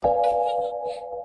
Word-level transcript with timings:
It's 0.00 1.14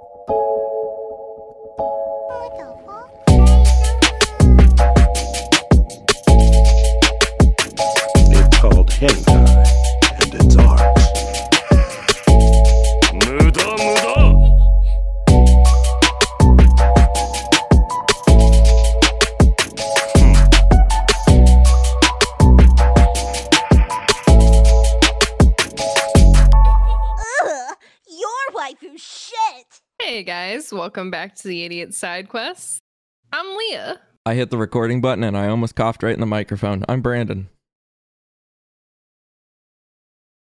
welcome 30.83 31.09
back 31.09 31.33
to 31.33 31.47
the 31.47 31.63
Idiot 31.63 31.93
Side 31.93 32.27
Quest. 32.27 32.81
I'm 33.31 33.55
Leah. 33.55 34.01
I 34.25 34.33
hit 34.33 34.49
the 34.49 34.57
recording 34.57 34.99
button 34.99 35.23
and 35.23 35.37
I 35.37 35.47
almost 35.47 35.77
coughed 35.77 36.03
right 36.03 36.13
in 36.13 36.19
the 36.19 36.25
microphone. 36.25 36.83
I'm 36.89 36.99
Brandon. 37.01 37.47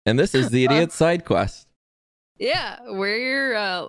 And 0.06 0.16
this 0.16 0.32
is 0.32 0.50
the 0.50 0.62
Idiot 0.66 0.92
Side 0.92 1.24
Quest. 1.24 1.66
Yeah, 2.38 2.78
we're 2.86 3.16
your 3.16 3.56
uh, 3.56 3.88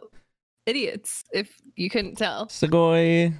idiots, 0.65 1.25
if 1.31 1.61
you 1.75 1.91
couldn't 1.91 2.15
tell. 2.15 2.47
Sugoi. 2.47 3.35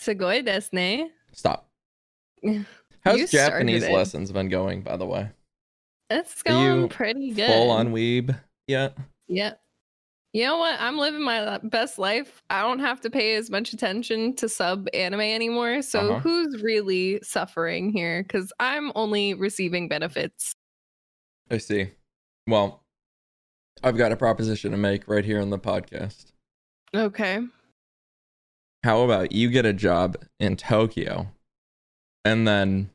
Sugoi 0.00 0.44
desu 0.44 0.72
ne. 0.72 1.10
Stop. 1.30 1.68
How's 2.42 2.64
started 3.04 3.30
Japanese 3.30 3.88
lessons 3.88 4.32
been 4.32 4.48
going, 4.48 4.82
by 4.82 4.96
the 4.96 5.06
way? 5.06 5.28
It's 6.10 6.42
going 6.42 6.80
you 6.80 6.88
pretty 6.88 7.30
good. 7.30 7.46
Full 7.46 7.70
on 7.70 7.92
weeb 7.92 8.36
yet? 8.66 8.98
Yeah. 9.28 9.52
You 10.36 10.42
know 10.44 10.58
what? 10.58 10.78
I'm 10.78 10.98
living 10.98 11.22
my 11.22 11.56
best 11.62 11.98
life. 11.98 12.42
I 12.50 12.60
don't 12.60 12.80
have 12.80 13.00
to 13.00 13.08
pay 13.08 13.36
as 13.36 13.48
much 13.48 13.72
attention 13.72 14.36
to 14.36 14.50
sub 14.50 14.86
anime 14.92 15.22
anymore. 15.22 15.80
So 15.80 16.10
Uh-huh. 16.10 16.18
who's 16.18 16.62
really 16.62 17.20
suffering 17.22 17.88
here? 17.88 18.22
Because 18.22 18.52
I'm 18.60 18.92
only 18.94 19.32
receiving 19.32 19.88
benefits. 19.88 20.52
I 21.50 21.56
see. 21.56 21.92
Well, 22.46 22.82
I've 23.82 23.96
got 23.96 24.12
a 24.12 24.16
proposition 24.16 24.72
to 24.72 24.76
make 24.76 25.08
right 25.08 25.24
here 25.24 25.40
on 25.40 25.48
the 25.48 25.58
podcast. 25.58 26.32
Okay. 26.94 27.38
How 28.84 29.04
about 29.04 29.32
you 29.32 29.48
get 29.48 29.64
a 29.64 29.72
job 29.72 30.18
in 30.38 30.56
Tokyo 30.56 31.28
and 32.26 32.46
then 32.46 32.90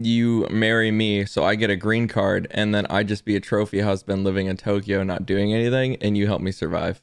you 0.00 0.46
marry 0.50 0.90
me 0.90 1.24
so 1.24 1.44
I 1.44 1.54
get 1.56 1.70
a 1.70 1.76
green 1.76 2.06
card 2.06 2.46
and 2.52 2.74
then 2.74 2.86
I 2.88 3.02
just 3.02 3.24
be 3.24 3.34
a 3.36 3.40
trophy 3.40 3.80
husband 3.80 4.24
living 4.24 4.46
in 4.46 4.56
Tokyo 4.56 5.02
not 5.02 5.26
doing 5.26 5.52
anything 5.52 5.96
and 5.96 6.16
you 6.16 6.26
help 6.26 6.40
me 6.40 6.52
survive. 6.52 7.02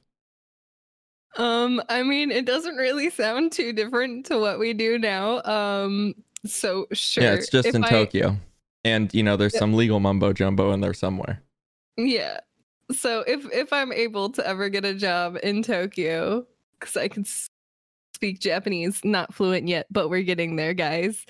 Um, 1.38 1.82
I 1.90 2.04
mean, 2.04 2.32
it 2.32 2.46
doesn't 2.46 2.76
really 2.78 3.10
sound 3.10 3.52
too 3.52 3.74
different 3.74 4.26
to 4.28 4.40
what 4.40 4.58
we 4.58 4.72
do 4.74 4.98
now. 4.98 5.42
Um, 5.44 6.16
so 6.46 6.88
sure. 6.94 7.24
Yeah, 7.24 7.34
it's 7.34 7.50
just 7.50 7.68
if 7.68 7.76
in 7.76 7.84
I- 7.84 7.90
Tokyo. 7.90 8.38
And 8.86 9.12
you 9.14 9.24
know, 9.24 9.36
there's 9.36 9.54
Yeah. 9.56 9.60
some 9.62 9.74
legal 9.74 10.00
mumbo 10.00 10.32
jumbo 10.32 10.72
in 10.72 10.80
there 10.80 10.94
somewhere. 10.94 11.42
Yeah. 11.98 12.40
So 12.92 13.22
if 13.28 13.52
if 13.52 13.74
I'm 13.74 13.92
able 13.92 14.30
to 14.30 14.48
ever 14.48 14.70
get 14.70 14.86
a 14.86 14.94
job 14.94 15.38
in 15.44 15.64
Tokyo, 15.64 16.46
because 16.80 16.96
I 16.96 17.08
can 17.08 17.26
speak 18.14 18.40
Japanese, 18.40 19.04
not 19.04 19.34
fluent 19.34 19.68
yet, 19.68 19.88
but 19.90 20.10
we're 20.10 20.22
getting 20.22 20.56
there, 20.56 20.76
guys. 20.76 21.26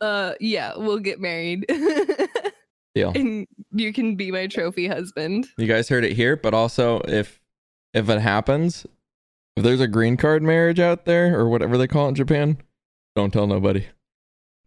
Uh, 0.00 0.34
yeah, 0.40 0.72
we'll 0.76 0.98
get 0.98 1.20
married. 1.20 1.66
Deal. 2.94 3.12
and 3.14 3.46
you 3.72 3.92
can 3.92 4.16
be 4.16 4.32
my 4.32 4.46
trophy 4.48 4.88
husband. 4.88 5.46
You 5.56 5.66
guys 5.68 5.88
heard 5.88 6.04
it 6.04 6.12
here, 6.12 6.36
but 6.36 6.54
also 6.54 7.00
if 7.06 7.40
if 7.94 8.08
it 8.08 8.20
happens, 8.20 8.84
if 9.56 9.62
there's 9.62 9.80
a 9.80 9.86
green 9.86 10.16
card 10.16 10.42
marriage 10.42 10.80
out 10.80 11.04
there 11.04 11.38
or 11.38 11.48
whatever 11.48 11.78
they 11.78 11.86
call 11.86 12.06
it 12.06 12.10
in 12.10 12.14
Japan, 12.16 12.58
don't 13.14 13.32
tell 13.32 13.46
nobody. 13.46 13.86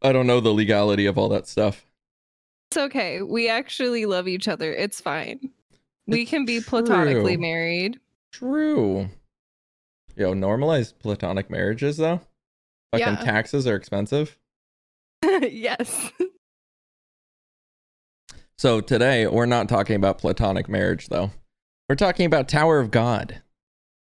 I 0.02 0.14
don't 0.14 0.28
know 0.28 0.40
the 0.40 0.54
legality 0.54 1.06
of 1.06 1.18
all 1.18 1.28
that 1.30 1.48
stuff. 1.48 1.86
It's 2.72 2.78
okay. 2.78 3.22
We 3.22 3.50
actually 3.50 4.06
love 4.06 4.28
each 4.28 4.48
other. 4.48 4.74
It's 4.74 5.02
fine. 5.02 5.50
We 6.08 6.22
It's 6.22 6.30
can 6.32 6.46
be 6.46 6.60
platonically 6.62 7.36
true. 7.36 7.42
married. 7.42 8.00
True. 8.32 9.10
Yo, 10.16 10.34
normalize 10.34 10.94
platonic 10.98 11.50
marriages 11.50 11.98
though. 11.98 12.22
Fucking 12.94 13.08
Yeah. 13.08 13.16
taxes 13.24 13.68
are 13.68 13.76
expensive. 13.76 14.38
yes. 15.52 16.12
So 18.58 18.82
today 18.82 19.28
we're 19.28 19.46
not 19.46 19.68
talking 19.68 19.96
about 19.96 20.20
platonic 20.20 20.70
marriage 20.70 21.08
though. 21.10 21.32
We're 21.90 21.96
talking 21.96 22.26
about 22.26 22.48
Tower 22.48 22.80
of 22.80 22.92
God. 22.92 23.42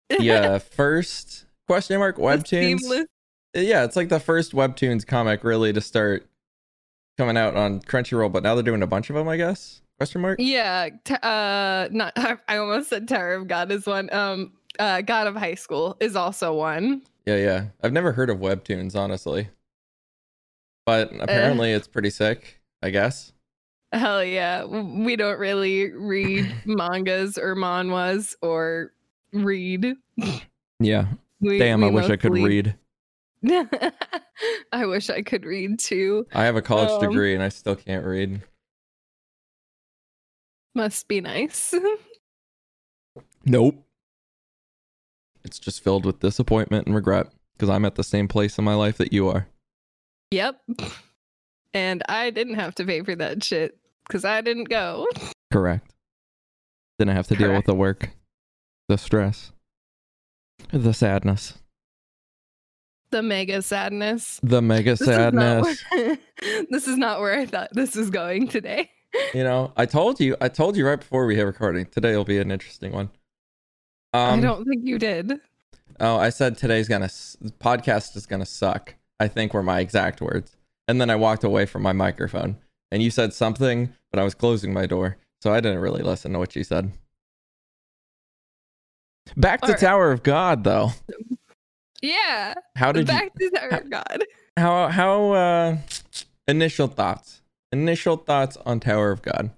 The 0.09 0.31
uh, 0.31 0.59
first 0.77 1.47
question 1.67 1.99
mark 1.99 2.17
webtoons. 2.17 3.07
Yeah, 3.55 3.85
it's 3.85 3.97
like 3.97 4.09
the 4.09 4.21
first 4.21 4.53
webtoons 4.53 5.07
comic 5.07 5.45
really 5.45 5.73
to 5.73 5.81
start 5.81 6.29
coming 7.17 7.37
out 7.37 7.57
on 7.57 7.81
Crunchyroll, 7.81 8.33
but 8.33 8.43
now 8.43 8.55
they're 8.55 8.63
doing 8.63 8.83
a 8.83 8.87
bunch 8.87 9.11
of 9.11 9.17
them, 9.17 9.29
I 9.29 9.37
guess. 9.37 9.83
Question 9.99 10.21
mark? 10.23 10.39
Yeah, 10.41 10.91
t- 11.05 11.15
uh 11.23 11.89
not 11.91 12.13
I 12.49 12.57
almost 12.57 12.89
said 12.89 13.09
Tower 13.09 13.35
of 13.35 13.49
God 13.49 13.71
is 13.71 13.87
one. 13.87 14.13
Um 14.13 14.53
uh 14.79 15.01
God 15.03 15.27
of 15.27 15.37
High 15.37 15.55
School 15.55 15.97
is 16.01 16.17
also 16.17 16.55
one. 16.55 17.03
Yeah, 17.27 17.37
yeah. 17.37 17.65
I've 17.83 17.93
never 17.93 18.13
heard 18.13 18.31
of 18.31 18.39
webtoons, 18.39 18.97
honestly. 18.97 19.49
But 20.91 21.13
Uh. 21.13 21.19
apparently 21.23 21.71
it's 21.73 21.87
pretty 21.87 22.11
sick, 22.11 22.61
I 22.83 22.91
guess. 22.91 23.33
Hell 23.93 24.25
yeah. 24.25 24.65
We 24.65 25.15
don't 25.15 25.39
really 25.39 25.93
read 25.93 26.53
mangas 26.67 27.39
or 27.39 27.55
manhwas 27.55 28.35
or 28.43 28.93
read. 29.33 29.95
Yeah. 30.81 31.07
We, 31.41 31.59
Damn, 31.59 31.81
we 31.83 31.87
I 31.87 31.91
wish 31.91 32.11
I 32.11 32.17
could 32.17 32.33
read. 32.33 32.75
I 34.73 34.85
wish 34.87 35.11
I 35.11 35.23
could 35.23 35.45
read 35.45 35.79
too. 35.79 36.27
I 36.35 36.45
have 36.45 36.57
a 36.57 36.63
college 36.63 36.91
Um, 36.91 37.01
degree 37.09 37.35
and 37.35 37.43
I 37.43 37.49
still 37.51 37.77
can't 37.77 38.05
read. 38.05 38.43
Must 40.75 41.07
be 41.09 41.21
nice. 41.21 41.73
Nope. 43.47 43.83
It's 45.45 45.59
just 45.59 45.83
filled 45.83 46.05
with 46.05 46.21
disappointment 46.21 46.87
and 46.87 46.95
regret 46.95 47.29
because 47.55 47.71
I'm 47.71 47.87
at 47.87 47.95
the 47.95 48.05
same 48.05 48.29
place 48.29 48.59
in 48.59 48.65
my 48.67 48.75
life 48.75 48.99
that 48.99 49.15
you 49.15 49.29
are. 49.29 49.49
Yep. 50.31 50.61
And 51.73 52.03
I 52.09 52.31
didn't 52.31 52.55
have 52.55 52.75
to 52.77 52.85
pay 52.85 53.03
for 53.03 53.15
that 53.17 53.45
shit 53.45 53.77
because 54.07 54.25
I 54.25 54.41
didn't 54.41 54.69
go. 54.69 55.07
Correct. 55.53 55.93
Didn't 56.99 57.15
have 57.17 57.29
to 57.29 57.37
deal 57.37 57.53
with 57.53 57.65
the 57.67 57.75
work, 57.75 58.11
the 58.89 58.99
stress, 58.99 59.53
the 60.73 60.93
sadness, 60.93 61.55
The 63.11 63.23
mega 63.23 63.63
sadness. 63.63 64.39
the 64.43 64.61
mega 64.61 64.91
This 64.93 65.01
is 65.03 65.07
sadness. 65.07 65.83
where- 65.93 66.19
this 66.71 66.87
is 66.89 66.97
not 66.97 67.21
where 67.21 67.39
I 67.39 67.47
thought 67.47 67.71
this 67.73 67.95
was 67.97 68.11
going 68.11 68.49
today. 68.49 68.91
You 69.35 69.43
know, 69.45 69.73
I 69.77 69.87
told 69.87 70.21
you, 70.21 70.37
I 70.41 70.49
told 70.49 70.77
you 70.77 70.87
right 70.87 70.99
before 70.99 71.27
we 71.27 71.35
hit 71.37 71.43
recording. 71.43 71.87
Today 71.87 72.15
will 72.17 72.25
be 72.25 72.39
an 72.39 72.51
interesting 72.53 72.93
one. 72.93 73.11
I 74.13 74.31
Um, 74.35 74.41
don't 74.41 74.65
think 74.65 74.83
you 74.87 74.99
did. 74.99 75.41
oh, 76.01 76.17
I 76.17 76.31
said 76.31 76.57
today's 76.59 76.87
gonna 76.89 77.07
s- 77.07 77.37
podcast 77.61 78.15
is 78.17 78.27
gonna 78.27 78.47
suck. 78.47 78.95
I 79.21 79.29
think 79.29 79.55
were 79.55 79.63
my 79.63 79.79
exact 79.81 80.21
words, 80.21 80.57
and 80.89 81.01
then 81.01 81.11
I 81.11 81.17
walked 81.17 81.45
away 81.45 81.67
from 81.67 81.83
my 81.83 81.93
microphone, 81.93 82.57
and 82.91 83.03
you 83.03 83.11
said 83.11 83.33
something, 83.33 83.93
but 84.11 84.19
I 84.19 84.25
was 84.25 84.35
closing 84.35 84.73
my 84.73 84.87
door, 84.87 85.19
so 85.41 85.53
I 85.53 85.61
didn't 85.61 85.79
really 85.79 86.03
listen 86.03 86.33
to 86.33 86.39
what 86.39 86.57
you 86.57 86.65
said. 86.65 86.91
Back 89.37 89.61
to. 89.63 89.75
Tower 89.75 90.11
of 90.11 90.23
God, 90.23 90.65
though. 90.65 90.91
Yeah. 92.03 92.55
How 92.77 92.93
did 92.93 93.07
Back 93.07 93.31
you? 93.39 93.51
to 93.51 93.57
Tower 93.59 93.69
of 93.69 93.91
God. 93.91 94.25
How 94.57 94.89
how 94.89 95.33
uh 95.33 95.77
initial 96.49 96.89
thoughts? 96.89 97.43
Initial 97.73 98.17
thoughts 98.17 98.57
on 98.65 98.81
Tower 98.81 99.11
of 99.11 99.23
God. 99.23 99.51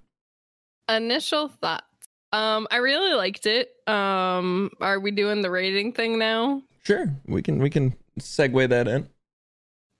Initial 0.89 1.47
thoughts. 1.47 1.85
Um, 2.31 2.67
I 2.69 2.77
really 2.77 3.13
liked 3.13 3.45
it. 3.45 3.69
Um, 3.87 4.71
are 4.81 4.99
we 4.99 5.11
doing 5.11 5.41
the 5.41 5.49
rating 5.49 5.93
thing 5.93 6.19
now? 6.19 6.61
Sure, 6.83 7.15
we 7.25 7.41
can 7.41 7.59
we 7.59 7.69
can 7.69 7.95
segue 8.19 8.69
that 8.69 8.87
in. 8.87 9.07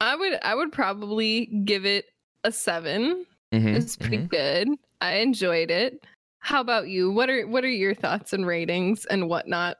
I 0.03 0.15
would 0.15 0.37
I 0.43 0.53
would 0.55 0.71
probably 0.71 1.45
give 1.65 1.85
it 1.85 2.05
a 2.43 2.51
seven. 2.51 3.25
Mhm, 3.53 3.75
It's 3.75 3.95
pretty 3.95 4.17
mhm. 4.17 4.29
good. 4.29 4.67
I 4.99 5.15
enjoyed 5.17 5.71
it. 5.71 6.03
How 6.39 6.59
about 6.59 6.89
you? 6.89 7.09
What 7.11 7.29
are 7.29 7.47
what 7.47 7.63
are 7.63 7.69
your 7.69 7.95
thoughts 7.95 8.33
and 8.33 8.45
ratings 8.45 9.05
and 9.05 9.29
whatnot? 9.29 9.77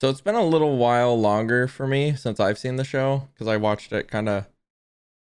So 0.00 0.10
it's 0.10 0.20
been 0.20 0.34
a 0.34 0.44
little 0.44 0.76
while 0.78 1.18
longer 1.18 1.68
for 1.68 1.86
me 1.86 2.14
since 2.16 2.40
I've 2.40 2.58
seen 2.58 2.76
the 2.76 2.84
show 2.84 3.28
because 3.32 3.46
I 3.46 3.56
watched 3.56 3.92
it 3.92 4.10
kind 4.10 4.28
of 4.28 4.46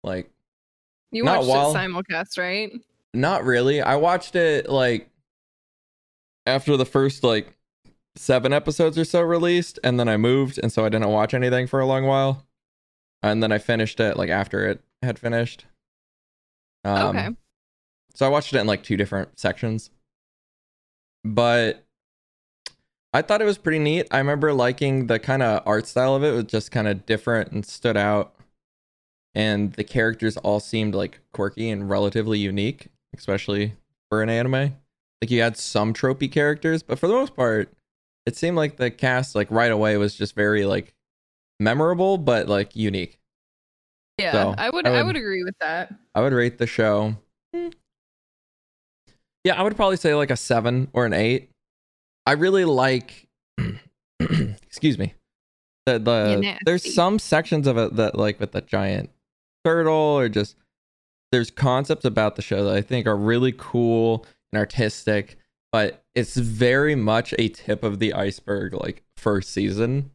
like 0.03 0.29
You 1.11 1.23
watched 1.25 1.47
while- 1.47 1.71
it 1.71 1.77
simulcast, 1.77 2.37
right? 2.39 2.71
not 3.13 3.43
really. 3.43 3.81
I 3.81 3.95
watched 3.97 4.35
it 4.35 4.67
like 4.69 5.09
after 6.47 6.75
the 6.75 6.85
first 6.85 7.23
like 7.23 7.55
seven 8.15 8.51
episodes 8.51 8.97
or 8.97 9.05
so 9.05 9.21
released, 9.21 9.77
and 9.83 9.99
then 9.99 10.07
I 10.09 10.17
moved, 10.17 10.59
and 10.61 10.71
so 10.71 10.83
I 10.85 10.89
didn't 10.89 11.09
watch 11.09 11.33
anything 11.35 11.67
for 11.67 11.79
a 11.79 11.85
long 11.85 12.05
while. 12.05 12.46
And 13.23 13.41
then 13.41 13.51
I 13.51 13.57
finished 13.57 13.99
it 13.99 14.17
like 14.17 14.29
after 14.29 14.67
it 14.67 14.81
had 15.01 15.19
finished. 15.19 15.65
Um, 16.83 17.17
Okay. 17.17 17.29
So 18.13 18.25
I 18.25 18.29
watched 18.29 18.53
it 18.53 18.59
in 18.59 18.67
like 18.67 18.83
two 18.83 18.97
different 18.97 19.37
sections. 19.39 19.91
But 21.23 21.83
I 23.13 23.21
thought 23.21 23.41
it 23.41 23.45
was 23.45 23.57
pretty 23.57 23.79
neat. 23.79 24.07
I 24.11 24.17
remember 24.17 24.53
liking 24.53 25.07
the 25.07 25.19
kind 25.19 25.43
of 25.43 25.61
art 25.65 25.87
style 25.87 26.15
of 26.15 26.23
it. 26.23 26.29
It 26.29 26.35
was 26.35 26.43
just 26.45 26.71
kind 26.71 26.87
of 26.87 27.05
different 27.05 27.51
and 27.51 27.65
stood 27.65 27.97
out. 27.97 28.33
And 29.35 29.73
the 29.73 29.83
characters 29.83 30.37
all 30.37 30.59
seemed 30.59 30.95
like 30.95 31.19
quirky 31.31 31.69
and 31.69 31.89
relatively 31.89 32.39
unique, 32.39 32.87
especially 33.15 33.73
for 34.09 34.23
an 34.23 34.29
anime. 34.29 34.75
Like 35.21 35.29
you 35.29 35.41
had 35.41 35.57
some 35.57 35.93
tropey 35.93 36.31
characters, 36.31 36.81
but 36.83 36.97
for 36.97 37.07
the 37.07 37.13
most 37.13 37.35
part, 37.35 37.71
it 38.25 38.35
seemed 38.35 38.57
like 38.57 38.77
the 38.77 38.89
cast 38.91 39.35
like 39.35 39.49
right 39.51 39.71
away 39.71 39.97
was 39.97 40.15
just 40.15 40.35
very 40.35 40.65
like 40.65 40.93
memorable 41.59 42.17
but 42.17 42.47
like 42.47 42.75
unique. 42.75 43.17
Yeah, 44.17 44.31
So, 44.31 44.55
I 44.57 44.69
would 44.69 44.87
I 44.87 44.91
I 44.91 44.97
would- 45.03 45.07
would 45.07 45.15
agree 45.15 45.43
with 45.43 45.55
that. 45.61 45.93
I 46.15 46.21
would 46.21 46.33
rate 46.33 46.57
the 46.57 46.67
show. 46.67 47.15
Yeah, 49.43 49.53
I 49.55 49.61
would 49.63 49.75
probably 49.75 49.97
say 49.97 50.13
like 50.15 50.31
a 50.31 50.35
seven 50.37 50.89
or 50.93 51.05
an 51.05 51.13
eight. 51.13 51.49
I 52.25 52.33
really 52.33 52.65
like. 52.65 53.27
excuse 54.19 54.97
me. 54.97 55.13
The 55.85 55.99
the 55.99 56.57
there's 56.65 56.93
some 56.93 57.17
sections 57.19 57.65
of 57.67 57.77
it 57.77 57.95
that 57.95 58.15
like 58.17 58.39
with 58.39 58.51
the 58.51 58.61
giant 58.61 59.09
turtle 59.63 59.93
or 59.93 60.27
just 60.27 60.55
there's 61.31 61.49
concepts 61.51 62.03
about 62.03 62.35
the 62.35 62.41
show 62.41 62.65
that 62.65 62.75
I 62.75 62.81
think 62.81 63.07
are 63.07 63.15
really 63.15 63.53
cool 63.57 64.25
and 64.51 64.59
artistic, 64.59 65.37
but 65.71 66.03
it's 66.15 66.35
very 66.35 66.95
much 66.95 67.33
a 67.37 67.47
tip 67.49 67.83
of 67.83 67.99
the 67.99 68.13
iceberg 68.13 68.73
like 68.73 69.03
first 69.15 69.51
season. 69.51 70.11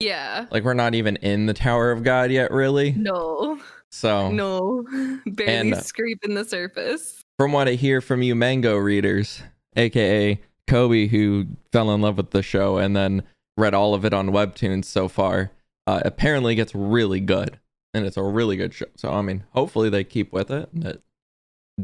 Yeah. 0.00 0.46
Like 0.50 0.64
we're 0.64 0.74
not 0.74 0.94
even 0.94 1.16
in 1.16 1.46
the 1.46 1.54
Tower 1.54 1.90
of 1.90 2.02
God 2.02 2.30
yet, 2.30 2.50
really. 2.50 2.92
No. 2.92 3.58
So 3.90 4.30
No. 4.30 4.84
Barely 5.26 5.72
And- 5.72 5.76
scraping 5.82 6.34
the 6.34 6.44
surface. 6.44 7.22
from 7.38 7.52
what 7.52 7.68
I 7.68 7.72
hear 7.72 8.00
from 8.00 8.22
you 8.22 8.34
mango 8.34 8.76
readers, 8.76 9.42
aka 9.76 10.40
Kobe, 10.66 11.06
who 11.06 11.46
fell 11.72 11.90
in 11.92 12.00
love 12.00 12.16
with 12.16 12.30
the 12.30 12.42
show 12.42 12.78
and 12.78 12.96
then 12.96 13.22
read 13.56 13.74
all 13.74 13.94
of 13.94 14.04
it 14.04 14.12
on 14.14 14.30
Webtoons 14.30 14.84
so 14.86 15.08
far, 15.08 15.50
uh, 15.86 16.00
apparently 16.04 16.54
gets 16.54 16.74
really 16.74 17.20
good. 17.20 17.58
And 17.92 18.04
it's 18.04 18.16
a 18.16 18.22
really 18.22 18.56
good 18.56 18.74
show. 18.74 18.86
So, 18.96 19.12
I 19.12 19.22
mean, 19.22 19.44
hopefully 19.50 19.88
they 19.90 20.02
keep 20.02 20.32
with 20.32 20.50
it 20.50 20.68
and 20.72 20.84
it 20.84 21.02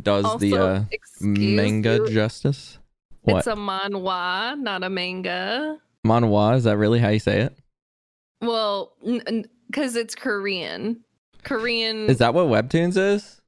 does 0.03 0.39
the 0.41 0.57
uh, 0.57 0.85
manga 1.21 1.97
you, 1.97 2.09
justice. 2.11 2.79
What? 3.23 3.39
It's 3.39 3.47
a 3.47 3.55
manhwa, 3.55 4.59
not 4.59 4.83
a 4.83 4.91
manga. 4.91 5.79
Manhwa, 6.05 6.57
is 6.57 6.65
that 6.65 6.77
really 6.79 6.99
how 6.99 7.11
you 7.11 7.19
say 7.21 7.43
it? 7.43 7.57
Well, 8.41 8.93
because 9.67 9.97
it's 9.97 10.15
Korean. 10.15 11.05
Korean. 11.43 12.09
Is 12.09 12.19
that 12.19 12.35
what 12.35 12.47
Webtoons 12.47 12.97
is? 12.97 13.41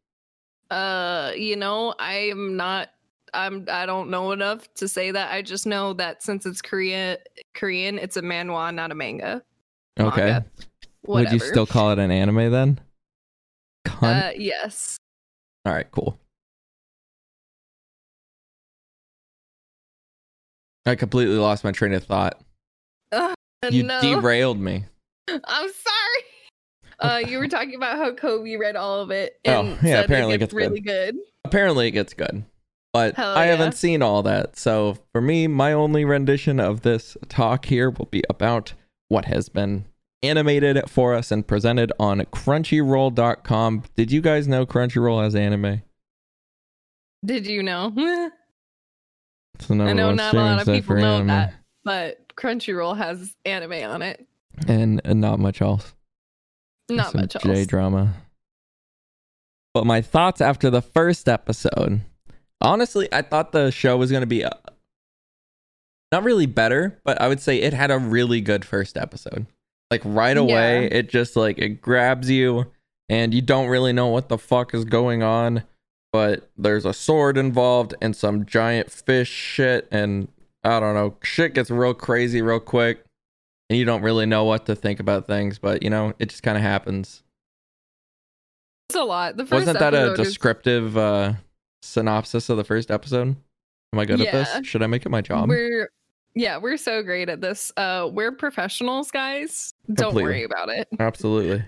uh, 0.73 1.33
you 1.37 1.55
know, 1.55 1.95
I 1.99 2.15
am 2.31 2.57
not. 2.57 2.91
I'm. 3.35 3.67
I 3.71 3.87
don't 3.87 4.11
know 4.11 4.33
enough 4.33 4.73
to 4.75 4.89
say 4.89 5.11
that. 5.11 5.31
I 5.31 5.43
just 5.43 5.67
know 5.67 5.93
that 5.95 6.23
since 6.23 6.47
it's 6.47 6.63
Korea, 6.63 7.19
Korean, 7.55 7.99
it's 7.99 8.17
a 8.17 8.23
manhwa, 8.23 8.75
not 8.75 8.91
a 8.91 8.95
manga. 8.95 9.43
Okay. 10.01 10.21
Manga. 10.21 10.47
Would 11.07 11.33
you 11.33 11.39
still 11.41 11.67
call 11.67 11.91
it 11.93 11.99
an 11.99 12.11
anime 12.11 12.51
then? 12.51 12.81
Cunt. 13.87 14.29
Uh, 14.29 14.33
yes. 14.37 14.97
All 15.67 15.75
right, 15.75 15.91
cool. 15.91 16.19
I 20.87 20.95
completely 20.95 21.37
lost 21.37 21.65
my 21.65 21.73
train 21.73 21.93
of 21.93 22.05
thought. 22.05 22.41
You 23.71 23.85
no. 23.85 24.01
derailed 24.01 24.59
me. 24.61 24.85
I'm 25.29 25.69
sorry. 25.71 26.25
Uh, 26.99 27.19
you 27.29 27.39
were 27.39 27.49
talking 27.49 27.75
about 27.75 27.97
how 27.97 28.13
Kobe 28.15 28.57
read 28.57 28.77
all 28.77 29.01
of 29.01 29.11
it. 29.11 29.39
Oh, 29.47 29.61
And 29.61 29.79
yeah, 29.83 30.01
apparently 30.01 30.35
it 30.35 30.37
it 30.37 30.39
gets 30.41 30.53
gets 30.53 30.63
good. 30.63 30.71
really 30.71 30.81
good. 30.81 31.17
Apparently, 31.45 31.89
it 31.89 31.93
gets 31.93 32.15
good, 32.15 32.45
but 32.93 33.15
Hell 33.17 33.35
I 33.37 33.45
yeah. 33.45 33.51
haven't 33.53 33.73
seen 33.73 34.03
all 34.03 34.23
that. 34.25 34.57
So 34.57 34.99
for 35.13 35.21
me, 35.21 35.47
my 35.47 35.73
only 35.73 36.05
rendition 36.05 36.61
of 36.61 36.83
this 36.83 37.17
talk 37.29 37.65
here 37.67 37.91
will 37.91 38.07
be 38.11 38.23
about 38.31 38.75
what 39.09 39.25
has 39.27 39.49
been 39.49 39.85
animated 40.23 40.81
for 40.89 41.15
us 41.15 41.31
and 41.33 41.47
presented 41.47 41.93
on 41.99 42.21
Crunchyroll.com. 42.21 43.83
Did 43.97 44.13
you 44.13 44.21
guys 44.21 44.47
know 44.47 44.65
Crunchyroll 44.65 45.23
has 45.25 45.35
anime? 45.35 45.83
Did 47.25 47.47
you 47.47 47.63
know? 47.63 47.93
I 49.71 49.93
know 49.93 50.13
not 50.15 50.35
a 50.35 50.37
lot 50.37 50.61
of 50.61 50.75
people 50.75 50.97
know 50.97 51.17
anime. 51.17 51.27
that, 51.29 51.55
but 51.85 52.22
Crunchyroll 52.37 52.97
has 52.97 53.35
anime 53.45 53.73
on 53.91 54.03
it. 54.03 54.25
and, 54.69 55.01
and 55.05 55.21
not 55.21 55.39
much 55.39 55.61
else. 55.63 55.95
Not 56.91 57.13
some 57.13 57.21
much 57.23 57.37
else. 57.37 57.45
J 57.45 57.65
drama. 57.65 58.15
But 59.75 59.87
my 59.87 60.03
thoughts 60.03 60.41
after 60.41 60.69
the 60.71 60.83
first 60.83 61.29
episode. 61.29 62.03
Honestly, 62.61 63.09
I 63.13 63.23
thought 63.23 63.53
the 63.53 63.71
show 63.71 63.97
was 63.97 64.11
going 64.11 64.21
to 64.21 64.27
be 64.27 64.45
uh, 64.45 64.51
not 66.13 66.23
really 66.25 66.47
better, 66.47 67.01
but 67.05 67.21
I 67.21 67.29
would 67.29 67.41
say 67.41 67.59
it 67.61 67.73
had 67.73 67.91
a 67.91 67.99
really 67.99 68.41
good 68.41 68.65
first 68.65 68.97
episode. 68.97 69.47
Like 69.91 70.03
right 70.05 70.37
away, 70.37 70.83
Yeah. 70.85 70.99
it 70.99 71.09
just 71.09 71.37
like 71.37 71.59
it 71.59 71.81
grabs 71.81 72.31
you 72.31 72.67
and 73.09 73.33
you 73.35 73.41
don't 73.43 73.69
really 73.69 73.93
know 73.93 74.09
what 74.09 74.29
the 74.29 74.39
fuck 74.39 74.75
is 74.75 74.85
going 74.85 75.23
on, 75.23 75.65
but 76.13 76.51
there's 76.57 76.85
a 76.85 76.93
sword 76.95 77.37
involved 77.37 77.95
and 78.03 78.15
some 78.15 78.45
giant 78.47 78.91
fish 78.91 79.29
shit 79.29 79.89
and 79.91 80.29
I 80.65 80.81
don't 80.81 80.95
know, 80.95 81.17
shit 81.23 81.55
gets 81.55 81.71
real 81.71 81.95
crazy 81.95 82.43
real 82.43 82.61
quick 82.61 83.05
and 83.69 83.79
you 83.79 83.85
don't 83.85 84.03
really 84.03 84.27
know 84.27 84.45
what 84.45 84.67
to 84.67 84.75
think 84.77 85.01
about 85.01 85.27
things, 85.27 85.59
but 85.59 85.83
you 85.83 85.91
know, 85.91 86.13
it 86.19 86.29
just 86.29 86.43
kind 86.43 86.57
of 86.57 86.63
happens. 86.63 87.23
It's 88.89 88.99
a 88.99 89.03
lot. 89.05 89.37
The 89.37 89.45
1st 89.45 89.51
Wasn't 89.51 89.79
that 89.79 89.95
a 89.95 90.13
is- 90.13 90.19
descriptive 90.19 90.97
uh, 90.97 91.33
synopsis 91.81 92.49
of 92.51 92.59
the 92.59 92.65
first 92.65 92.91
episode? 92.91 93.35
Am 93.95 93.99
I 93.99 94.05
good 94.05 94.21
at 94.21 94.33
this? 94.33 94.67
Should 94.67 94.83
I 94.83 94.87
make 94.87 95.05
it 95.05 95.09
my 95.11 95.21
job? 95.21 95.49
We're 95.49 95.91
yeah, 96.35 96.57
we're 96.57 96.79
so 96.79 97.03
great 97.03 97.29
at 97.29 97.43
this. 97.43 97.71
Uh, 97.77 98.09
we're 98.11 98.33
professionals, 98.33 99.11
guys. 99.11 99.75
Don't 99.93 100.15
worry 100.15 100.45
about 100.45 100.71
it. 100.71 100.89
Absolutely. 100.99 101.63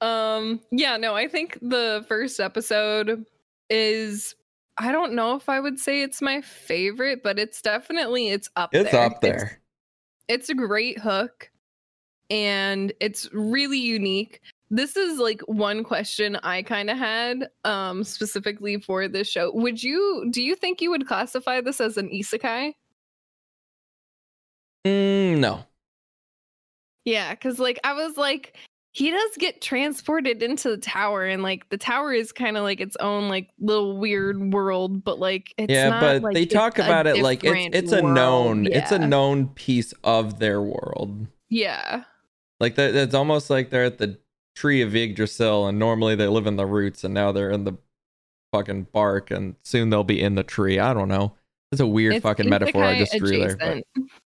Um, 0.00 0.60
yeah, 0.70 0.96
no, 0.96 1.14
I 1.14 1.28
think 1.28 1.58
the 1.60 2.04
first 2.08 2.40
episode 2.40 3.26
is 3.68 4.34
I 4.78 4.92
don't 4.92 5.14
know 5.14 5.36
if 5.36 5.48
I 5.48 5.58
would 5.60 5.78
say 5.78 6.02
it's 6.02 6.20
my 6.20 6.40
favorite, 6.42 7.22
but 7.22 7.38
it's 7.38 7.62
definitely 7.62 8.28
it's 8.28 8.50
up 8.56 8.70
It's 8.74 8.90
there. 8.92 9.00
up 9.00 9.20
there. 9.20 9.60
it's 10.28 10.48
a 10.48 10.54
great 10.54 10.98
hook 10.98 11.50
and 12.30 12.92
it's 13.00 13.32
really 13.32 13.78
unique. 13.78 14.40
This 14.68 14.96
is 14.96 15.18
like 15.18 15.40
one 15.42 15.84
question 15.84 16.36
I 16.42 16.62
kind 16.62 16.90
of 16.90 16.98
had 16.98 17.48
um 17.64 18.02
specifically 18.04 18.78
for 18.80 19.08
this 19.08 19.28
show. 19.28 19.50
Would 19.54 19.82
you 19.82 20.26
do 20.30 20.42
you 20.42 20.54
think 20.56 20.80
you 20.82 20.90
would 20.90 21.06
classify 21.06 21.60
this 21.60 21.80
as 21.80 21.96
an 21.96 22.08
isekai? 22.10 22.72
Mm, 24.86 25.38
no. 25.38 25.64
Yeah, 27.04 27.34
cuz 27.36 27.58
like 27.60 27.78
I 27.84 27.92
was 27.92 28.16
like 28.16 28.56
he 28.96 29.10
does 29.10 29.36
get 29.36 29.60
transported 29.60 30.42
into 30.42 30.70
the 30.70 30.78
tower 30.78 31.26
and 31.26 31.42
like 31.42 31.68
the 31.68 31.76
tower 31.76 32.14
is 32.14 32.32
kind 32.32 32.56
of 32.56 32.62
like 32.62 32.80
its 32.80 32.96
own 32.96 33.28
like 33.28 33.50
little 33.60 33.98
weird 33.98 34.54
world 34.54 35.04
but 35.04 35.18
like 35.18 35.52
it's 35.58 35.70
yeah, 35.70 35.90
not, 35.90 36.00
but 36.00 36.22
like, 36.22 36.34
they 36.34 36.46
talk 36.46 36.78
about 36.78 37.06
it 37.06 37.18
like 37.18 37.44
it's 37.44 37.76
it's 37.76 37.92
a 37.92 38.00
known 38.00 38.66
it's 38.66 38.92
a 38.92 38.98
known 38.98 39.48
piece 39.48 39.92
of 40.02 40.38
their 40.38 40.62
world. 40.62 41.26
yeah 41.50 42.04
Like 42.58 42.76
that 42.76 42.94
it's 42.94 43.14
almost 43.14 43.50
like 43.50 43.68
they're 43.68 43.84
at 43.84 43.98
the 43.98 44.18
tree 44.54 44.80
of 44.80 44.96
Yggdrasil 44.96 45.66
and 45.66 45.78
normally 45.78 46.14
they 46.14 46.26
live 46.26 46.46
in 46.46 46.56
the 46.56 46.64
roots 46.64 47.04
and 47.04 47.12
now 47.12 47.32
they're 47.32 47.50
in 47.50 47.64
the 47.64 47.76
fucking 48.50 48.86
bark 48.92 49.30
and 49.30 49.56
soon 49.62 49.90
they'll 49.90 50.04
be 50.04 50.22
in 50.22 50.36
the 50.36 50.42
tree. 50.42 50.78
I 50.78 50.94
don't 50.94 51.08
know. 51.08 51.34
It's 51.70 51.82
a 51.82 51.86
weird 51.86 52.14
It's 52.14 52.22
fucking 52.22 52.48
metaphor 52.48 52.84
I 52.84 52.98
just 52.98 53.18
drew 53.18 53.46
there. 53.46 53.82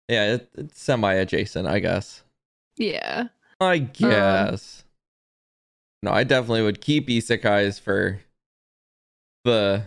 Yeah, 0.07 0.33
it, 0.35 0.49
it's 0.55 0.79
semi 0.79 1.11
adjacent, 1.13 1.67
I 1.67 1.79
guess. 1.79 2.21
yeah 2.77 3.29
I 3.59 3.75
Um, 3.77 3.89
guess. 3.93 4.83
no, 6.03 6.11
I 6.11 6.23
definitely 6.23 6.61
would 6.63 6.81
keep 6.81 7.07
isekais 7.07 7.79
for 7.79 8.21
the 9.45 9.83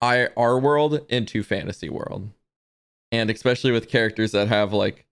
I 0.00 0.28
our 0.36 0.58
world 0.58 1.04
into 1.08 1.42
fantasy 1.42 1.88
world. 1.88 2.30
And 3.12 3.30
especially 3.30 3.70
with 3.70 3.88
characters 3.88 4.32
that 4.32 4.48
have 4.48 4.72
like 4.72 5.06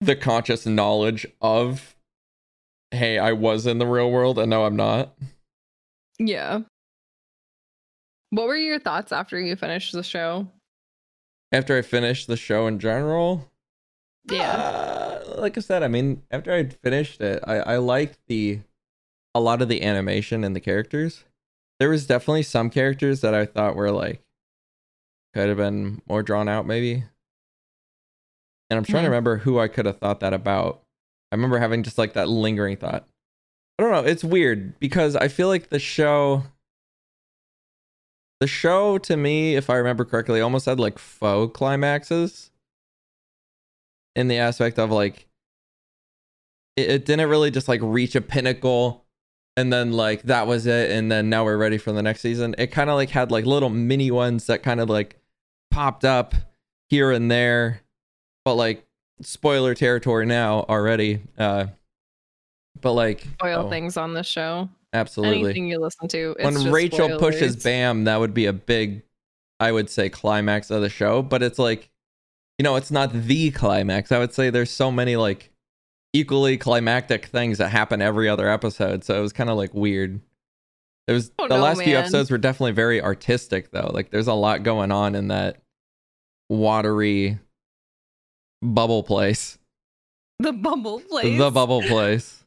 the 0.00 0.14
conscious 0.16 0.64
knowledge 0.66 1.26
of 1.40 1.94
hey, 2.92 3.18
I 3.18 3.32
was 3.32 3.66
in 3.66 3.78
the 3.78 3.86
real 3.86 4.10
world 4.10 4.38
and 4.38 4.48
now 4.48 4.64
I'm 4.64 4.76
not. 4.76 5.14
Yeah. 6.18 6.60
What 8.30 8.46
were 8.46 8.56
your 8.56 8.78
thoughts 8.78 9.10
after 9.12 9.38
you 9.40 9.56
finished 9.56 9.92
the 9.92 10.02
show? 10.02 10.46
After 11.52 11.76
I 11.76 11.82
finished 11.82 12.26
the 12.28 12.36
show 12.36 12.66
in 12.66 12.78
general, 12.78 13.50
Yeah. 14.30 14.52
Uh, 14.52 14.97
like 15.36 15.56
I 15.56 15.60
said, 15.60 15.82
I 15.82 15.88
mean, 15.88 16.22
after 16.30 16.52
I'd 16.52 16.74
finished 16.74 17.20
it, 17.20 17.42
I 17.46 17.56
I 17.58 17.76
liked 17.76 18.18
the 18.26 18.60
a 19.34 19.40
lot 19.40 19.62
of 19.62 19.68
the 19.68 19.82
animation 19.82 20.44
and 20.44 20.54
the 20.56 20.60
characters. 20.60 21.24
There 21.78 21.90
was 21.90 22.06
definitely 22.06 22.42
some 22.42 22.70
characters 22.70 23.20
that 23.20 23.34
I 23.34 23.46
thought 23.46 23.76
were 23.76 23.90
like 23.90 24.22
could 25.34 25.48
have 25.48 25.58
been 25.58 26.02
more 26.08 26.22
drawn 26.22 26.48
out, 26.48 26.66
maybe. 26.66 27.04
And 28.70 28.76
I'm 28.78 28.84
trying 28.84 29.04
to 29.04 29.08
Hmm. 29.08 29.12
remember 29.12 29.36
who 29.38 29.58
I 29.58 29.68
could 29.68 29.86
have 29.86 29.98
thought 29.98 30.20
that 30.20 30.32
about. 30.34 30.82
I 31.30 31.36
remember 31.36 31.58
having 31.58 31.82
just 31.82 31.98
like 31.98 32.14
that 32.14 32.28
lingering 32.28 32.76
thought. 32.76 33.06
I 33.78 33.82
don't 33.82 33.92
know. 33.92 34.04
It's 34.10 34.24
weird 34.24 34.78
because 34.80 35.14
I 35.16 35.28
feel 35.28 35.48
like 35.48 35.68
the 35.68 35.78
show. 35.78 36.44
The 38.40 38.46
show 38.46 38.98
to 38.98 39.16
me, 39.16 39.56
if 39.56 39.68
I 39.68 39.76
remember 39.76 40.04
correctly, 40.04 40.40
almost 40.40 40.66
had 40.66 40.78
like 40.78 40.98
faux 40.98 41.56
climaxes 41.56 42.50
in 44.18 44.26
the 44.26 44.38
aspect 44.38 44.80
of 44.80 44.90
like 44.90 45.28
it, 46.76 46.90
it 46.90 47.04
didn't 47.04 47.28
really 47.28 47.52
just 47.52 47.68
like 47.68 47.80
reach 47.84 48.16
a 48.16 48.20
pinnacle 48.20 49.04
and 49.56 49.72
then 49.72 49.92
like 49.92 50.22
that 50.22 50.48
was 50.48 50.66
it 50.66 50.90
and 50.90 51.10
then 51.10 51.30
now 51.30 51.44
we're 51.44 51.56
ready 51.56 51.78
for 51.78 51.92
the 51.92 52.02
next 52.02 52.20
season 52.20 52.52
it 52.58 52.66
kind 52.66 52.90
of 52.90 52.96
like 52.96 53.10
had 53.10 53.30
like 53.30 53.46
little 53.46 53.70
mini 53.70 54.10
ones 54.10 54.46
that 54.46 54.64
kind 54.64 54.80
of 54.80 54.90
like 54.90 55.20
popped 55.70 56.04
up 56.04 56.34
here 56.90 57.12
and 57.12 57.30
there 57.30 57.80
but 58.44 58.54
like 58.54 58.84
spoiler 59.22 59.72
territory 59.72 60.26
now 60.26 60.66
already 60.68 61.22
uh 61.38 61.66
but 62.80 62.94
like 62.94 63.20
Spoil 63.20 63.66
oh, 63.66 63.70
things 63.70 63.96
on 63.96 64.14
the 64.14 64.24
show. 64.24 64.68
absolutely 64.92 65.50
Anything 65.50 65.68
you 65.68 65.80
listen 65.80 66.08
to. 66.08 66.34
When 66.40 66.72
rachel 66.72 67.20
pushes 67.20 67.62
bam 67.62 68.04
that 68.04 68.18
would 68.18 68.34
be 68.34 68.46
a 68.46 68.52
big 68.52 69.02
i 69.60 69.70
would 69.70 69.88
say 69.88 70.08
climax 70.08 70.72
of 70.72 70.82
the 70.82 70.88
show 70.88 71.22
but 71.22 71.40
it's 71.40 71.58
like 71.60 71.90
you 72.58 72.62
know 72.64 72.76
it's 72.76 72.90
not 72.90 73.12
the 73.12 73.50
climax. 73.50 74.12
I 74.12 74.18
would 74.18 74.34
say 74.34 74.50
there's 74.50 74.70
so 74.70 74.90
many 74.90 75.16
like 75.16 75.50
equally 76.12 76.56
climactic 76.56 77.26
things 77.26 77.58
that 77.58 77.68
happen 77.68 78.02
every 78.02 78.28
other 78.28 78.48
episode. 78.48 79.04
So 79.04 79.18
it 79.18 79.20
was 79.20 79.32
kind 79.32 79.50
of 79.50 79.56
like 79.56 79.72
weird. 79.74 80.20
It 81.06 81.12
was 81.12 81.30
Oh, 81.38 81.48
the 81.48 81.56
no, 81.56 81.62
last 81.62 81.82
few 81.82 81.96
episodes 81.96 82.30
were 82.30 82.38
definitely 82.38 82.72
very 82.72 83.00
artistic 83.00 83.70
though. 83.70 83.90
Like 83.92 84.10
there's 84.10 84.26
a 84.26 84.34
lot 84.34 84.62
going 84.62 84.92
on 84.92 85.14
in 85.14 85.28
that 85.28 85.62
watery 86.48 87.38
bubble 88.62 89.02
place. 89.02 89.58
The 90.40 90.52
bubble 90.52 91.00
place. 91.00 91.38
the 91.38 91.50
bubble 91.50 91.82
place 91.82 92.44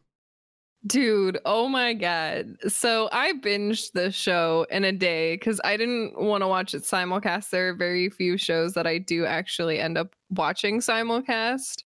Dude, 0.87 1.37
oh 1.45 1.67
my 1.67 1.93
god. 1.93 2.55
So 2.67 3.07
I 3.11 3.33
binged 3.33 3.91
the 3.93 4.11
show 4.11 4.65
in 4.71 4.83
a 4.83 4.91
day 4.91 5.35
because 5.35 5.61
I 5.63 5.77
didn't 5.77 6.19
want 6.19 6.41
to 6.41 6.47
watch 6.47 6.73
it 6.73 6.83
simulcast. 6.83 7.51
There 7.51 7.69
are 7.69 7.73
very 7.75 8.09
few 8.09 8.35
shows 8.37 8.73
that 8.73 8.87
I 8.87 8.97
do 8.97 9.25
actually 9.25 9.79
end 9.79 9.97
up 9.97 10.15
watching 10.31 10.79
simulcast. 10.79 11.83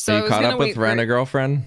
So 0.00 0.16
Are 0.16 0.22
you 0.22 0.28
caught 0.28 0.44
up 0.44 0.58
with 0.58 0.74
for- 0.74 0.80
Rent 0.80 0.98
a 1.00 1.06
Girlfriend? 1.06 1.64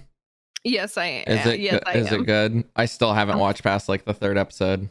Yes, 0.66 0.98
I 0.98 1.06
am. 1.06 1.24
Is 1.28 1.46
it 1.46 1.60
yes, 1.62 1.82
is 1.96 2.12
am. 2.12 2.22
it 2.22 2.26
good? 2.26 2.64
I 2.76 2.86
still 2.86 3.14
haven't 3.14 3.40
watched 3.40 3.64
past 3.64 3.88
like 3.88 4.04
the 4.04 4.14
third 4.14 4.38
episode. 4.38 4.90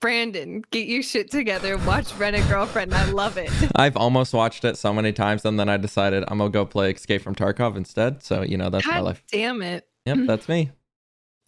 Brandon, 0.00 0.62
get 0.70 0.86
your 0.86 1.02
shit 1.02 1.30
together. 1.30 1.76
Watch 1.78 2.14
Rent 2.14 2.36
a 2.36 2.42
Girlfriend. 2.48 2.94
I 2.94 3.10
love 3.10 3.38
it. 3.38 3.50
I've 3.74 3.96
almost 3.96 4.32
watched 4.32 4.64
it 4.64 4.76
so 4.76 4.92
many 4.92 5.12
times, 5.12 5.44
and 5.44 5.58
then 5.58 5.68
I 5.68 5.78
decided 5.78 6.22
I'm 6.28 6.38
gonna 6.38 6.50
go 6.50 6.64
play 6.64 6.92
Escape 6.92 7.22
from 7.22 7.34
Tarkov 7.34 7.76
instead. 7.76 8.22
So 8.22 8.42
you 8.42 8.56
know 8.56 8.70
that's 8.70 8.86
my 8.86 9.00
life. 9.00 9.24
damn 9.32 9.62
it. 9.62 9.88
Yep, 10.06 10.18
that's 10.26 10.48
me. 10.48 10.70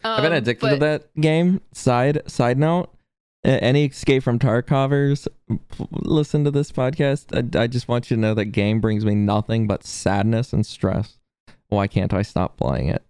I've 0.03 0.21
been 0.23 0.31
Um, 0.33 0.37
addicted 0.37 0.69
to 0.69 0.75
that 0.77 1.13
game. 1.19 1.61
Side 1.73 2.21
side 2.29 2.57
note: 2.57 2.93
any 3.43 3.85
Escape 3.85 4.23
from 4.23 4.37
Tarkovers, 4.39 5.27
listen 5.91 6.43
to 6.43 6.51
this 6.51 6.71
podcast. 6.71 7.33
I, 7.57 7.63
I 7.63 7.67
just 7.67 7.87
want 7.87 8.09
you 8.11 8.15
to 8.17 8.21
know 8.21 8.33
that 8.33 8.45
game 8.45 8.79
brings 8.81 9.05
me 9.05 9.15
nothing 9.15 9.67
but 9.67 9.83
sadness 9.85 10.53
and 10.53 10.65
stress. 10.65 11.17
Why 11.69 11.87
can't 11.87 12.13
I 12.13 12.21
stop 12.21 12.57
playing 12.57 12.89
it? 12.89 13.03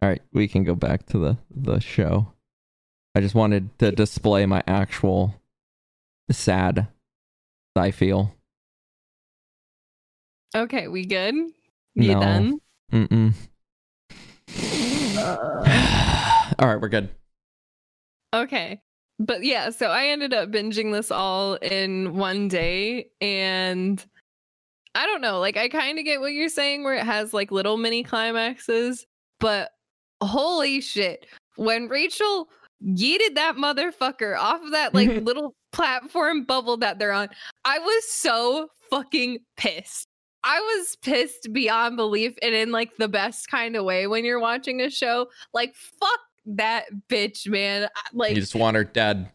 All 0.00 0.08
right, 0.08 0.22
we 0.32 0.48
can 0.48 0.64
go 0.64 0.74
back 0.74 1.06
to 1.06 1.18
the 1.18 1.38
the 1.54 1.80
show. 1.80 2.32
I 3.14 3.20
just 3.20 3.34
wanted 3.34 3.78
to 3.78 3.92
display 3.92 4.46
my 4.46 4.62
actual 4.66 5.34
sad 6.30 6.88
I 7.76 7.90
feel. 7.90 8.34
Okay, 10.54 10.88
we 10.88 11.04
good? 11.06 11.34
You 11.94 12.14
No. 12.14 12.20
done? 12.20 12.60
Mm-mm. 12.92 13.34
Uh, 15.18 16.52
All 16.58 16.68
right, 16.68 16.80
we're 16.80 16.88
good. 16.88 17.08
Okay. 18.34 18.80
But 19.18 19.44
yeah, 19.44 19.70
so 19.70 19.88
I 19.88 20.06
ended 20.06 20.32
up 20.32 20.50
binging 20.50 20.92
this 20.92 21.10
all 21.10 21.54
in 21.54 22.16
one 22.16 22.48
day 22.48 23.10
and 23.20 24.04
I 24.94 25.06
don't 25.06 25.20
know, 25.20 25.38
like 25.38 25.56
I 25.56 25.68
kind 25.68 25.98
of 25.98 26.04
get 26.04 26.20
what 26.20 26.32
you're 26.32 26.48
saying 26.48 26.82
where 26.82 26.94
it 26.94 27.04
has 27.04 27.32
like 27.32 27.52
little 27.52 27.76
mini 27.76 28.02
climaxes, 28.02 29.06
but 29.38 29.70
holy 30.22 30.80
shit, 30.80 31.26
when 31.56 31.88
Rachel 31.88 32.48
yeeted 32.84 33.34
that 33.36 33.56
motherfucker 33.56 34.36
off 34.36 34.62
of 34.62 34.72
that 34.72 34.94
like 34.94 35.08
little 35.22 35.54
platform 35.72 36.44
bubble 36.44 36.76
that 36.78 36.98
they're 36.98 37.12
on, 37.12 37.28
I 37.64 37.78
was 37.78 38.12
so 38.12 38.68
fucking 38.90 39.38
pissed. 39.56 40.08
I 40.44 40.60
was 40.60 40.96
pissed 40.96 41.52
beyond 41.52 41.96
belief 41.96 42.34
and 42.42 42.54
in 42.54 42.72
like 42.72 42.96
the 42.96 43.08
best 43.08 43.48
kind 43.48 43.76
of 43.76 43.84
way 43.84 44.06
when 44.06 44.24
you're 44.24 44.40
watching 44.40 44.80
a 44.80 44.90
show. 44.90 45.28
Like 45.54 45.74
fuck 45.74 46.20
that 46.46 46.86
bitch, 47.08 47.46
man. 47.46 47.88
Like 48.12 48.34
you 48.34 48.40
just 48.40 48.54
want 48.54 48.76
her 48.76 48.84
dead. 48.84 49.30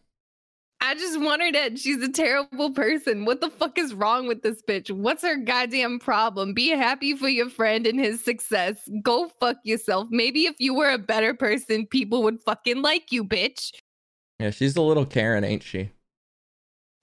I 0.80 0.94
just 0.94 1.20
want 1.20 1.42
her 1.42 1.52
dead. 1.52 1.80
She's 1.80 2.02
a 2.04 2.12
terrible 2.12 2.72
person. 2.72 3.26
What 3.26 3.42
the 3.42 3.50
fuck 3.50 3.80
is 3.80 3.96
wrong 3.96 4.28
with 4.28 4.44
this 4.44 4.62
bitch? 4.62 4.92
What's 4.92 5.24
her 5.24 5.36
goddamn 5.36 5.98
problem? 6.00 6.54
Be 6.54 6.70
happy 6.70 7.16
for 7.16 7.28
your 7.28 7.50
friend 7.50 7.88
and 7.88 8.00
his 8.00 8.24
success. 8.24 8.88
Go 9.02 9.32
fuck 9.40 9.58
yourself. 9.64 10.08
Maybe 10.12 10.46
if 10.46 10.56
you 10.60 10.76
were 10.76 10.92
a 10.92 11.00
better 11.00 11.34
person, 11.34 11.88
people 11.88 12.22
would 12.24 12.40
fucking 12.42 12.84
like 12.84 13.12
you, 13.12 13.26
bitch. 13.26 13.72
Yeah, 14.40 14.52
she's 14.52 14.76
a 14.76 14.82
little 14.82 15.06
Karen, 15.06 15.44
ain't 15.44 15.64
she? 15.64 15.90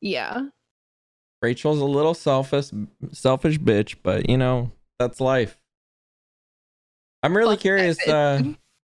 Yeah. 0.00 0.42
Rachel's 1.42 1.80
a 1.80 1.84
little 1.84 2.14
selfish, 2.14 2.70
selfish 3.12 3.58
bitch, 3.58 3.96
but 4.02 4.28
you 4.28 4.38
know 4.38 4.72
that's 4.98 5.20
life. 5.20 5.58
I'm 7.22 7.36
really 7.36 7.56
Fuck 7.56 7.62
curious. 7.62 8.06
Uh, 8.06 8.42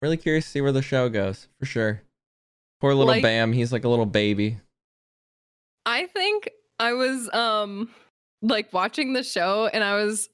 really 0.02 0.16
curious 0.16 0.44
to 0.44 0.50
see 0.50 0.60
where 0.60 0.72
the 0.72 0.82
show 0.82 1.08
goes 1.08 1.48
for 1.58 1.66
sure. 1.66 2.02
Poor 2.80 2.92
little 2.92 3.06
Like- 3.14 3.22
Bam, 3.22 3.52
he's 3.52 3.72
like 3.72 3.84
a 3.84 3.88
little 3.88 4.06
baby. 4.06 4.58
I 5.86 6.06
think 6.06 6.50
I 6.80 6.92
was 6.92 7.32
um 7.32 7.88
like 8.42 8.72
watching 8.72 9.12
the 9.12 9.22
show 9.22 9.70
and 9.72 9.82
I 9.82 9.94
was 9.94 10.28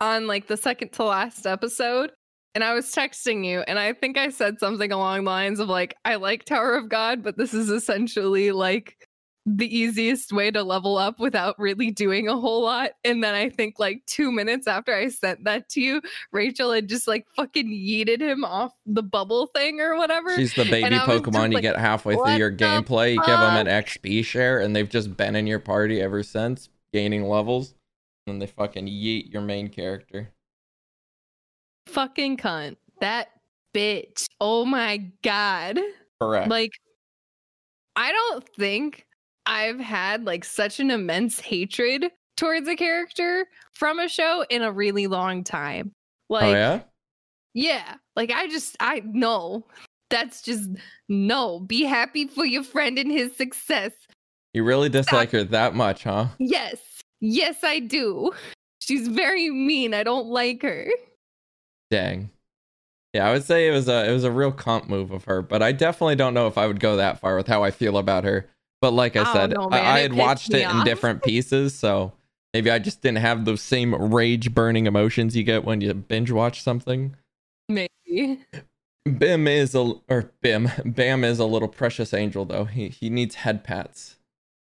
on 0.00 0.26
like 0.26 0.46
the 0.46 0.56
second 0.56 0.92
to 0.92 1.04
last 1.04 1.46
episode 1.46 2.12
and 2.54 2.62
I 2.64 2.72
was 2.74 2.90
texting 2.92 3.44
you 3.44 3.60
and 3.60 3.78
I 3.78 3.92
think 3.92 4.16
I 4.16 4.30
said 4.30 4.58
something 4.58 4.90
along 4.92 5.24
the 5.24 5.30
lines 5.30 5.60
of 5.60 5.68
like 5.68 5.94
I 6.04 6.14
like 6.16 6.44
Tower 6.44 6.76
of 6.76 6.88
God 6.88 7.22
but 7.22 7.36
this 7.36 7.52
is 7.52 7.68
essentially 7.68 8.52
like 8.52 8.96
the 9.44 9.76
easiest 9.76 10.32
way 10.32 10.52
to 10.52 10.62
level 10.62 10.96
up 10.96 11.18
without 11.18 11.58
really 11.58 11.90
doing 11.90 12.28
a 12.28 12.36
whole 12.36 12.62
lot 12.62 12.90
and 13.04 13.24
then 13.24 13.34
I 13.34 13.48
think 13.50 13.80
like 13.80 14.00
2 14.06 14.30
minutes 14.30 14.68
after 14.68 14.94
I 14.94 15.08
sent 15.08 15.42
that 15.44 15.68
to 15.70 15.80
you 15.80 16.00
Rachel 16.30 16.70
had 16.72 16.88
just 16.88 17.08
like 17.08 17.26
fucking 17.34 17.68
yeeted 17.68 18.20
him 18.20 18.44
off 18.44 18.72
the 18.86 19.02
bubble 19.02 19.48
thing 19.48 19.80
or 19.80 19.96
whatever 19.96 20.36
She's 20.36 20.54
the 20.54 20.64
baby 20.64 20.84
And 20.84 20.94
I 20.94 20.98
was 21.06 21.20
just 21.20 21.24
Pokemon. 21.24 21.48
you 21.48 21.54
like, 21.54 21.62
get 21.62 21.76
halfway 21.76 22.14
through 22.14 22.36
your 22.36 22.52
gameplay, 22.52 23.14
you 23.14 23.20
give 23.26 23.38
them 23.38 23.66
an? 23.66 23.66
XP 23.66 24.24
share, 24.24 24.60
and 24.60 24.76
they've 24.76 24.88
just 24.88 25.16
been 25.16 25.34
in 25.34 25.48
your 25.48 25.58
party 25.58 26.00
ever 26.00 26.22
since, 26.22 26.68
gaining 26.92 27.24
levels. 27.28 27.74
And 28.26 28.34
then 28.34 28.38
they 28.38 28.46
fucking 28.46 28.86
yeet 28.86 29.32
your 29.32 29.42
main 29.42 29.66
character. 29.68 30.30
fucking 31.86 32.36
cunt 32.36 32.76
that 33.00 33.30
bitch 33.74 34.26
oh 34.40 34.64
my 34.64 34.98
god 35.24 35.80
Correct. 36.20 36.48
like 36.48 36.70
i 37.96 38.12
don't 38.12 38.48
think 38.56 39.04
i've 39.46 39.80
had 39.80 40.24
like 40.24 40.44
such 40.44 40.80
an 40.80 40.90
immense 40.90 41.40
hatred 41.40 42.10
towards 42.36 42.68
a 42.68 42.76
character 42.76 43.46
from 43.72 43.98
a 43.98 44.08
show 44.08 44.44
in 44.50 44.62
a 44.62 44.72
really 44.72 45.06
long 45.06 45.44
time. 45.44 45.92
Oh, 46.28 46.34
like 46.34 46.44
oh 46.44 46.50
yeah. 46.50 46.80
yeah. 47.54 47.94
Like 48.16 48.30
i 48.32 48.46
just 48.48 48.76
i 48.80 49.02
no. 49.04 49.66
That's 50.10 50.42
just 50.42 50.68
no. 51.08 51.60
Be 51.60 51.84
happy 51.84 52.26
for 52.26 52.44
your 52.44 52.64
friend 52.64 52.98
and 52.98 53.10
his 53.10 53.34
success. 53.36 53.92
You 54.52 54.64
really 54.64 54.88
dislike 54.88 55.30
her 55.30 55.44
that 55.44 55.74
much, 55.74 56.04
huh? 56.04 56.26
yes. 56.38 56.78
Yes 57.20 57.58
i 57.62 57.78
do. 57.78 58.32
She's 58.80 59.06
very 59.06 59.48
mean. 59.48 59.94
I 59.94 60.02
don't 60.02 60.26
like 60.26 60.62
her. 60.62 60.88
Dang. 61.90 62.30
Yeah, 63.14 63.28
I 63.28 63.32
would 63.32 63.44
say 63.44 63.68
it 63.68 63.72
was 63.72 63.88
a 63.88 64.08
it 64.08 64.12
was 64.12 64.24
a 64.24 64.30
real 64.30 64.52
comp 64.52 64.88
move 64.88 65.12
of 65.12 65.24
her, 65.24 65.42
but 65.42 65.62
I 65.62 65.72
definitely 65.72 66.16
don't 66.16 66.34
know 66.34 66.46
if 66.48 66.58
I 66.58 66.66
would 66.66 66.80
go 66.80 66.96
that 66.96 67.20
far 67.20 67.36
with 67.36 67.46
how 67.46 67.62
I 67.62 67.70
feel 67.70 67.98
about 67.98 68.24
her. 68.24 68.48
But 68.82 68.94
like 68.94 69.16
I 69.16 69.22
don't 69.22 69.32
said, 69.32 69.54
I. 69.56 69.96
I 69.96 69.98
had 70.00 70.12
watched 70.12 70.52
it 70.52 70.68
in 70.68 70.84
different 70.84 71.22
pieces, 71.22 71.72
so 71.72 72.12
maybe 72.52 72.68
I 72.68 72.80
just 72.80 73.00
didn't 73.00 73.18
have 73.18 73.44
those 73.44 73.62
same 73.62 73.94
rage 73.94 74.52
burning 74.52 74.86
emotions 74.86 75.36
you 75.36 75.44
get 75.44 75.64
when 75.64 75.80
you 75.80 75.94
binge 75.94 76.32
watch 76.32 76.62
something. 76.62 77.14
maybe 77.68 78.40
Bim 79.04 79.46
is 79.46 79.76
a 79.76 79.94
or 80.08 80.32
Bim 80.40 80.68
Bam 80.84 81.22
is 81.24 81.38
a 81.38 81.44
little 81.44 81.68
precious 81.68 82.12
angel 82.12 82.44
though. 82.44 82.64
He 82.64 82.88
he 82.88 83.08
needs 83.08 83.36
head 83.36 83.64
pats. 83.64 84.16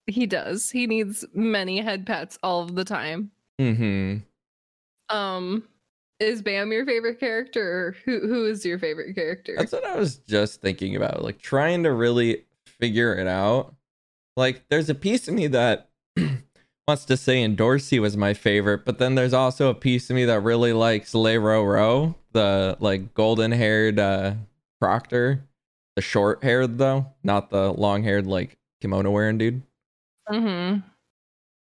He 0.08 0.28
does. 0.28 0.70
He 0.70 0.86
needs 0.86 1.26
many 1.34 1.82
head 1.82 2.06
pats 2.06 2.38
all 2.44 2.62
of 2.62 2.76
the 2.76 2.86
time. 2.86 3.32
Mm-hmm. 3.60 4.18
Um, 5.16 5.64
is 6.20 6.44
Bam 6.44 6.72
your 6.72 6.86
favorite 6.86 7.20
character, 7.20 7.88
or 7.88 7.96
who 8.06 8.20
who 8.28 8.46
is 8.46 8.64
your 8.66 8.78
favorite 8.78 9.16
character? 9.16 9.56
That's 9.58 9.72
what 9.72 9.86
I 9.86 9.96
was 9.96 10.18
just 10.18 10.62
thinking 10.62 10.96
about, 10.96 11.24
like 11.24 11.40
trying 11.40 11.84
to 11.84 11.92
really 11.92 12.44
figure 12.80 13.16
it 13.16 13.28
out. 13.28 13.75
Like, 14.36 14.66
there's 14.70 14.90
a 14.90 14.96
piece 14.96 15.28
of 15.28 15.34
me 15.34 15.48
that 15.48 15.90
wants 16.88 17.06
to 17.06 17.18
say 17.18 17.48
Dorsey 17.48 18.00
was 18.00 18.16
my 18.16 18.34
favorite, 18.34 18.86
but 18.86 19.00
then 19.00 19.16
there's 19.16 19.34
also 19.34 19.70
a 19.70 19.74
piece 19.76 20.10
of 20.10 20.16
me 20.16 20.26
that 20.26 20.42
really 20.42 20.74
likes 20.74 21.16
Lero-Ro, 21.16 22.16
the 22.34 22.78
like 22.80 23.14
golden 23.14 23.52
haired 23.52 23.98
uh 24.00 24.36
Proctor, 24.82 25.48
the 25.96 26.02
short 26.02 26.44
haired 26.44 26.78
though, 26.78 27.08
not 27.24 27.50
the 27.50 27.72
long 27.72 28.04
haired 28.04 28.28
like 28.28 28.58
kimono 28.82 29.10
wearing 29.10 29.38
dude. 29.38 29.62
mm-hmm. 30.30 30.80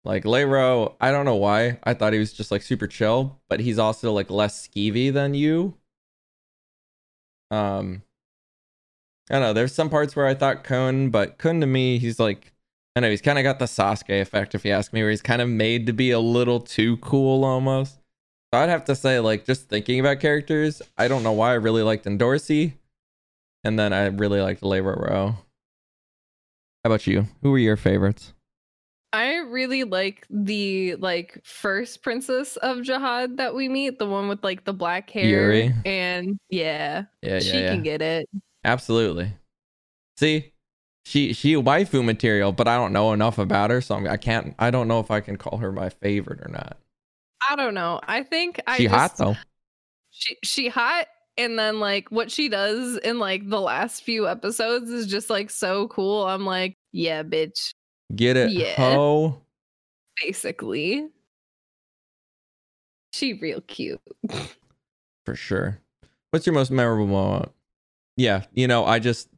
Like 0.05 0.25
Lero, 0.25 0.96
I 1.00 1.12
don't 1.12 1.25
know 1.25 1.36
why. 1.36 1.79
I 1.84 1.93
thought 1.93 2.13
he 2.13 2.20
was 2.20 2.34
just 2.34 2.51
like 2.51 2.62
super 2.62 2.88
chill, 2.88 3.39
but 3.50 3.60
he's 3.60 3.79
also 3.79 4.12
like 4.12 4.29
less 4.29 4.67
skeevy 4.67 5.13
than 5.13 5.34
you. 5.34 5.75
Um 7.51 8.03
I 9.29 9.36
don't 9.36 9.41
know, 9.41 9.53
there's 9.53 9.74
some 9.75 9.89
parts 9.89 10.15
where 10.15 10.27
I 10.27 10.34
thought 10.34 10.63
Khun, 10.63 11.12
but 11.12 11.38
Khun 11.38 11.60
to 11.62 11.67
me, 11.67 12.00
he's 12.00 12.20
like 12.20 12.52
I 12.95 13.00
know 13.00 13.09
he's 13.09 13.21
kind 13.21 13.39
of 13.39 13.43
got 13.43 13.59
the 13.59 13.65
Sasuke 13.65 14.21
effect, 14.21 14.53
if 14.53 14.63
you 14.65 14.71
ask 14.71 14.93
me, 14.93 15.01
where 15.01 15.09
he's 15.09 15.21
kind 15.21 15.41
of 15.41 15.50
made 15.50 15.88
to 15.88 15.93
be 15.93 16.12
a 16.12 16.19
little 16.19 16.59
too 16.59 16.97
cool 16.97 17.43
almost. 17.43 17.95
So 18.53 18.59
I'd 18.59 18.69
have 18.69 18.85
to 18.85 18.95
say, 18.95 19.19
like, 19.19 19.45
just 19.45 19.67
thinking 19.67 20.00
about 20.00 20.19
characters, 20.19 20.81
I 20.97 21.07
don't 21.07 21.23
know 21.23 21.31
why 21.31 21.51
I 21.51 21.55
really 21.55 21.81
liked 21.81 22.05
Endorsi. 22.05 22.73
and 23.63 23.79
then 23.79 23.93
I 23.93 24.05
really 24.07 24.41
liked 24.41 24.62
Lero. 24.62 25.38
How 26.83 26.89
about 26.91 27.07
you? 27.07 27.25
Who 27.41 27.51
were 27.51 27.57
your 27.57 27.77
favorites? 27.77 28.33
I 29.13 29.35
really 29.38 29.83
like 29.83 30.25
the 30.29 30.95
like 30.95 31.39
first 31.43 32.01
princess 32.03 32.57
of 32.57 32.77
Jahad 32.79 33.38
that 33.38 33.53
we 33.55 33.69
meet, 33.69 34.00
the 34.00 34.07
one 34.07 34.27
with 34.27 34.43
like 34.43 34.65
the 34.65 34.73
black 34.73 35.09
hair. 35.09 35.25
Yuri. 35.25 35.73
And 35.85 36.38
yeah, 36.50 37.03
Yeah, 37.21 37.33
yeah, 37.35 37.39
she 37.39 37.59
yeah. 37.59 37.69
can 37.73 37.83
get 37.83 38.01
it. 38.01 38.27
Absolutely. 38.65 39.31
See, 40.17 40.52
she 41.03 41.33
she 41.33 41.55
waifu 41.55 42.03
material, 42.03 42.51
but 42.51 42.67
I 42.67 42.75
don't 42.77 42.93
know 42.93 43.13
enough 43.13 43.38
about 43.38 43.69
her, 43.69 43.81
so 43.81 43.95
I'm, 43.95 44.07
I 44.07 44.17
can't. 44.17 44.55
I 44.60 44.72
don't 44.72 44.88
know 44.88 45.00
if 45.00 45.12
I 45.12 45.19
can 45.19 45.38
call 45.38 45.57
her 45.57 45.72
my 45.72 45.89
favorite 45.89 46.39
or 46.41 46.50
not. 46.50 46.77
I 47.50 47.55
don't 47.55 47.74
know. 47.74 48.00
I 48.07 48.24
think 48.24 48.62
I 48.67 48.77
she 48.77 48.83
just, 48.83 48.95
hot 48.95 49.17
though. 49.17 49.36
She 50.12 50.38
she 50.43 50.67
hot 50.69 51.07
and 51.38 51.57
then 51.57 51.79
like 51.79 52.10
what 52.10 52.31
she 52.31 52.48
does 52.48 52.98
in 52.98 53.19
like 53.19 53.50
the 53.50 53.60
last 53.60 54.03
few 54.03 54.27
episodes 54.27 54.89
is 54.89 55.07
just 55.07 55.29
like 55.29 55.50
so 55.50 55.88
cool. 55.89 56.25
I'm 56.25 56.45
like, 56.45 56.77
yeah, 56.91 57.24
bitch. 57.24 57.74
Get 58.15 58.38
it, 58.38 58.51
Yeah. 58.51 58.75
ho. 58.75 59.41
Basically. 60.22 61.07
She 63.12 63.33
real 63.33 63.62
cute. 63.62 64.01
For 65.25 65.36
sure. 65.36 65.79
What's 66.31 66.45
your 66.45 66.53
most 66.53 66.72
memorable 66.72 67.07
moment? 67.07 67.51
Yeah, 68.15 68.43
you 68.53 68.67
know, 68.67 68.86
I 68.86 69.00
just 69.00 69.29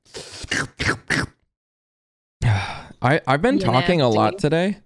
I 3.05 3.21
I've 3.27 3.41
been 3.41 3.55
You 3.55 3.61
talking 3.61 4.01
a 4.01 4.09
lot 4.09 4.39
today 4.39 4.77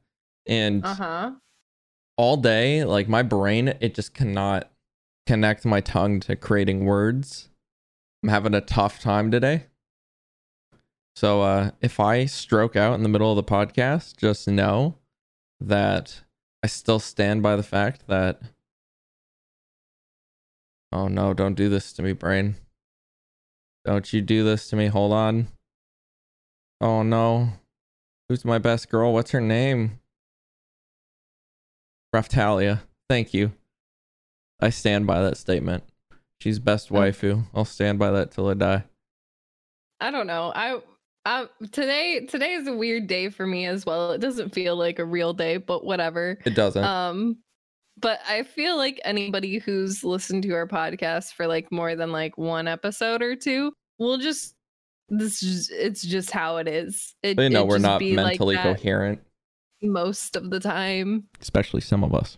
and 0.45 0.83
Uh-huh. 0.85 1.31
all 2.17 2.37
day 2.37 2.83
like 2.83 3.07
my 3.07 3.23
brain 3.23 3.69
it 3.79 3.95
just 3.95 4.13
cannot 4.13 4.71
connect 5.25 5.65
my 5.65 5.79
tongue 5.79 6.19
to 6.21 6.35
creating 6.35 6.85
words. 6.85 7.49
I'm 8.21 8.29
having 8.29 8.53
a 8.53 8.61
tough 8.61 8.99
time 8.99 9.31
today. 9.31 9.67
So 11.15 11.41
uh 11.41 11.71
if 11.81 11.99
I 11.99 12.25
stroke 12.25 12.75
out 12.75 12.95
in 12.95 13.03
the 13.03 13.09
middle 13.09 13.31
of 13.31 13.37
the 13.37 13.43
podcast, 13.43 14.17
just 14.17 14.47
know 14.47 14.95
that 15.61 16.21
I 16.61 16.67
still 16.67 16.99
stand 16.99 17.41
by 17.41 17.55
the 17.55 17.63
fact 17.63 18.07
that 18.07 18.41
Oh 20.91 21.07
no, 21.07 21.33
don't 21.33 21.53
do 21.53 21.69
this 21.69 21.93
to 21.93 22.01
me, 22.01 22.13
brain. 22.13 22.55
Don't 23.85 24.11
you 24.11 24.21
do 24.21 24.43
this 24.43 24.67
to 24.69 24.75
me. 24.75 24.87
Hold 24.87 25.13
on. 25.13 25.47
Oh 26.81 27.03
no. 27.03 27.53
Who's 28.29 28.45
my 28.45 28.59
best 28.59 28.89
girl? 28.89 29.11
What's 29.11 29.31
her 29.31 29.41
name? 29.41 29.99
Raphtalia. 32.15 32.81
Thank 33.09 33.33
you. 33.33 33.51
I 34.59 34.69
stand 34.69 35.07
by 35.07 35.21
that 35.21 35.37
statement. 35.37 35.83
She's 36.39 36.59
best 36.59 36.91
Oh. 36.91 36.95
waifu. 36.95 37.45
I'll 37.53 37.65
stand 37.65 37.97
by 37.99 38.11
that 38.11 38.31
till 38.31 38.47
I 38.47 38.53
die. 38.53 38.83
I 39.99 40.11
don't 40.11 40.27
know. 40.27 40.51
I 40.55 40.79
I 41.25 41.47
today 41.71 42.25
today 42.27 42.53
is 42.53 42.67
a 42.67 42.73
weird 42.73 43.07
day 43.07 43.29
for 43.29 43.45
me 43.45 43.65
as 43.65 43.85
well. 43.85 44.11
It 44.11 44.21
doesn't 44.21 44.53
feel 44.53 44.75
like 44.75 44.99
a 44.99 45.05
real 45.05 45.33
day, 45.33 45.57
but 45.57 45.83
whatever. 45.83 46.37
It 46.45 46.55
doesn't. 46.55 46.83
Um 46.83 47.37
but 47.97 48.19
I 48.27 48.43
feel 48.43 48.77
like 48.77 49.01
anybody 49.03 49.57
who's 49.57 50.03
listened 50.05 50.43
to 50.43 50.53
our 50.53 50.67
podcast 50.67 51.33
for 51.33 51.47
like 51.47 51.69
more 51.71 51.95
than 51.95 52.11
like 52.13 52.37
one 52.37 52.67
episode 52.67 53.21
or 53.21 53.35
two 53.35 53.73
will 53.97 54.17
just 54.17 54.55
this 55.09 55.41
is 55.43 55.69
it's 55.69 56.01
just 56.01 56.31
how 56.31 56.57
it 56.57 56.67
is. 56.67 57.15
It, 57.23 57.37
they 57.37 57.49
know 57.49 57.65
we're 57.65 57.77
not 57.79 57.99
be 57.99 58.15
like 58.15 58.39
mentally 58.39 58.57
coherent, 58.57 59.21
most 59.81 60.35
of 60.35 60.49
the 60.49 60.59
time. 60.59 61.25
especially 61.41 61.81
some 61.81 62.03
of 62.03 62.13
us. 62.13 62.37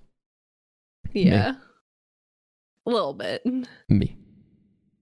Yeah. 1.13 1.55
A 2.85 2.89
little 2.89 3.13
bit. 3.13 3.43
Me. 3.89 4.15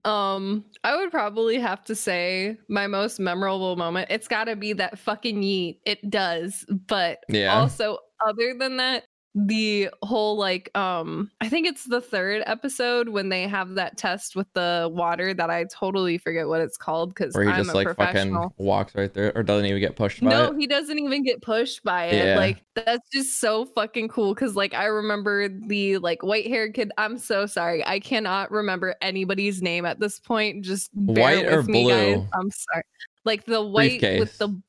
Um, 0.06 0.66
I 0.84 0.96
would 0.96 1.12
probably 1.12 1.60
have 1.60 1.84
to 1.86 1.96
say 1.96 2.58
my 2.68 2.88
most 2.88 3.20
memorable 3.20 3.76
moment. 3.76 4.08
It's 4.10 4.28
got 4.28 4.46
to 4.46 4.56
be 4.56 4.74
that 4.74 4.98
fucking 4.98 5.42
yeet. 5.42 5.80
It 5.86 6.10
does, 6.10 6.66
but 6.88 7.20
Yeah. 7.30 7.54
also 7.60 8.00
other 8.26 8.54
than 8.58 8.78
that, 8.78 9.06
the 9.36 9.89
whole 10.02 10.38
like 10.38 10.76
um 10.76 11.30
I 11.39 11.50
think 11.50 11.68
it's 11.68 11.86
the 11.86 12.02
third 12.02 12.42
episode 12.48 13.10
when 13.10 13.30
they 13.30 13.48
have 13.48 13.76
that 13.76 13.96
test 13.96 14.36
with 14.36 14.48
the 14.54 14.89
water 14.92 15.36
that 15.36 15.52
I 15.52 15.65
totally 15.65 16.18
forget 16.18 16.48
what 16.48 16.62
it's 16.62 16.78
called 16.78 17.10
because 17.13 17.36
Where 17.36 17.44
he 17.44 17.52
I'm 17.52 17.58
just 17.63 17.70
a 17.70 17.74
like 17.74 17.96
fucking 17.96 18.50
walks 18.58 18.96
right 18.96 19.13
there 19.13 19.32
or 19.36 19.44
doesn't 19.44 19.68
even 19.68 19.80
get 19.80 19.96
pushed 19.96 20.22
by 20.22 20.30
No, 20.32 20.46
it. 20.52 20.58
he 20.58 20.65
doesn't 20.65 20.98
even 20.98 21.24
get 21.24 21.44
pushed 21.44 21.84
by 21.84 22.06
it. 22.06 22.26
Yeah. 22.26 22.38
Like 22.38 22.63
that's 22.74 23.08
just 23.12 23.39
so 23.39 23.65
fucking 23.65 24.08
cool. 24.08 24.34
Cause 24.34 24.56
like 24.56 24.74
I 24.74 24.86
remember 24.86 25.48
the 25.48 26.00
like 26.00 26.24
white 26.24 26.48
haired 26.48 26.74
kid. 26.74 26.92
I'm 26.98 27.20
so 27.20 27.46
sorry. 27.46 27.86
I 27.86 28.00
cannot 28.00 28.50
remember 28.50 28.96
anybody's 29.00 29.62
name 29.62 29.86
at 29.86 30.00
this 30.00 30.20
point. 30.20 30.65
Just 30.65 30.89
bear 30.94 31.24
White 31.24 31.46
or 31.46 31.58
with 31.58 31.68
me, 31.68 31.88
guys. 31.88 32.15
blue? 32.15 32.28
I'm 32.34 32.50
sorry. 32.50 32.84
Like 33.26 33.46
the 33.46 33.62
white 33.62 34.02
with 34.02 34.36
the 34.39 34.60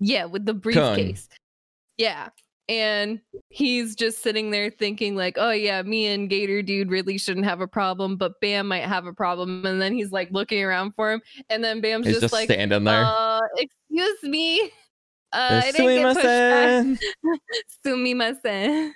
yeah, 0.00 0.24
with 0.24 0.46
the 0.46 0.54
briefcase. 0.54 1.28
Yeah. 1.98 2.28
And 2.68 3.20
he's 3.48 3.94
just 3.94 4.22
sitting 4.22 4.50
there 4.50 4.70
thinking, 4.70 5.16
like, 5.16 5.36
oh 5.38 5.50
yeah, 5.50 5.80
me 5.82 6.06
and 6.06 6.28
Gator 6.28 6.60
Dude 6.60 6.90
really 6.90 7.16
shouldn't 7.16 7.46
have 7.46 7.62
a 7.62 7.66
problem, 7.66 8.16
but 8.16 8.40
Bam 8.40 8.68
might 8.68 8.84
have 8.84 9.06
a 9.06 9.12
problem. 9.12 9.64
And 9.64 9.80
then 9.80 9.94
he's 9.94 10.12
like 10.12 10.30
looking 10.30 10.62
around 10.62 10.92
for 10.94 11.12
him. 11.12 11.22
And 11.48 11.64
then 11.64 11.80
Bam's 11.80 12.06
just, 12.06 12.20
just 12.20 12.32
like, 12.32 12.44
standing 12.50 12.84
there. 12.84 13.04
uh, 13.04 13.40
excuse 13.56 14.22
me. 14.22 14.70
Uh, 15.32 15.62
I 15.64 15.72
didn't 15.72 16.14
get 16.16 16.98
pushed. 16.98 17.04
Sumimasen. 17.86 18.92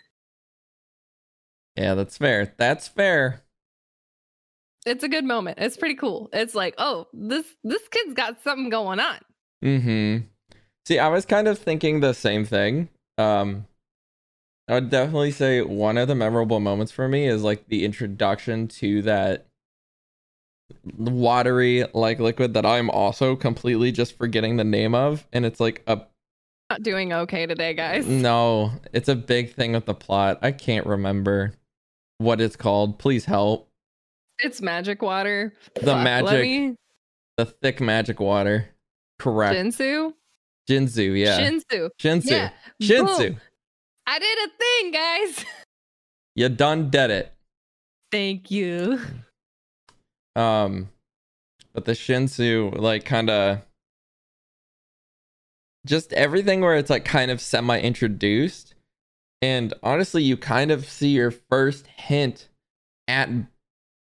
Yeah, 1.76 1.94
that's 1.94 2.18
fair. 2.18 2.54
That's 2.58 2.88
fair. 2.88 3.42
It's 4.84 5.04
a 5.04 5.08
good 5.08 5.24
moment. 5.24 5.58
It's 5.60 5.76
pretty 5.76 5.94
cool. 5.94 6.28
It's 6.32 6.54
like, 6.54 6.74
oh, 6.78 7.06
this 7.12 7.46
this 7.64 7.86
kid's 7.88 8.14
got 8.14 8.42
something 8.42 8.68
going 8.68 9.00
on. 9.00 9.18
Mm-hmm. 9.64 10.26
See, 10.86 10.98
I 10.98 11.08
was 11.08 11.24
kind 11.24 11.46
of 11.48 11.58
thinking 11.58 12.00
the 12.00 12.12
same 12.12 12.44
thing. 12.44 12.88
Um 13.22 13.66
I 14.68 14.74
would 14.74 14.90
definitely 14.90 15.32
say 15.32 15.60
one 15.62 15.98
of 15.98 16.08
the 16.08 16.14
memorable 16.14 16.60
moments 16.60 16.92
for 16.92 17.08
me 17.08 17.26
is 17.26 17.42
like 17.42 17.66
the 17.68 17.84
introduction 17.84 18.68
to 18.68 19.02
that 19.02 19.46
watery 20.98 21.84
like 21.94 22.18
liquid 22.18 22.54
that 22.54 22.64
I'm 22.64 22.88
also 22.90 23.36
completely 23.36 23.92
just 23.92 24.16
forgetting 24.16 24.56
the 24.56 24.64
name 24.64 24.94
of. 24.94 25.26
And 25.32 25.44
it's 25.44 25.60
like 25.60 25.82
a 25.86 26.00
Not 26.70 26.82
doing 26.82 27.12
okay 27.12 27.46
today, 27.46 27.74
guys. 27.74 28.06
no, 28.06 28.72
it's 28.92 29.08
a 29.08 29.16
big 29.16 29.52
thing 29.54 29.72
with 29.72 29.86
the 29.86 29.94
plot. 29.94 30.38
I 30.42 30.52
can't 30.52 30.86
remember 30.86 31.52
what 32.18 32.40
it's 32.40 32.56
called. 32.56 32.98
Please 32.98 33.24
help. 33.24 33.68
It's 34.38 34.62
magic 34.62 35.02
water. 35.02 35.52
The 35.74 35.80
Fuck, 35.80 36.04
magic- 36.04 36.42
me, 36.42 36.76
The 37.36 37.46
thick 37.46 37.80
magic 37.80 38.20
water. 38.20 38.68
Correct. 39.18 39.54
Jinsu. 39.56 40.14
Jinzu, 40.68 41.18
yeah. 41.18 41.40
Shinsu. 41.40 41.90
Shinsu. 41.98 42.30
Yeah. 42.30 42.50
Shinsu. 42.80 43.28
Boom. 43.28 43.40
I 44.06 44.18
did 44.18 44.38
a 44.38 44.50
thing, 44.58 44.90
guys. 44.90 45.44
You 46.34 46.48
done 46.48 46.88
did 46.88 47.10
it. 47.10 47.30
Thank 48.10 48.50
you. 48.50 48.98
Um, 50.34 50.88
but 51.74 51.84
the 51.84 51.92
Shinsu, 51.92 52.74
like, 52.78 53.04
kind 53.04 53.28
of 53.28 53.58
just 55.84 56.12
everything 56.12 56.60
where 56.60 56.76
it's 56.76 56.90
like 56.90 57.04
kind 57.04 57.30
of 57.30 57.40
semi 57.40 57.78
introduced. 57.78 58.74
And 59.40 59.74
honestly, 59.82 60.22
you 60.22 60.36
kind 60.36 60.70
of 60.70 60.88
see 60.88 61.08
your 61.08 61.30
first 61.30 61.86
hint 61.86 62.48
at 63.08 63.28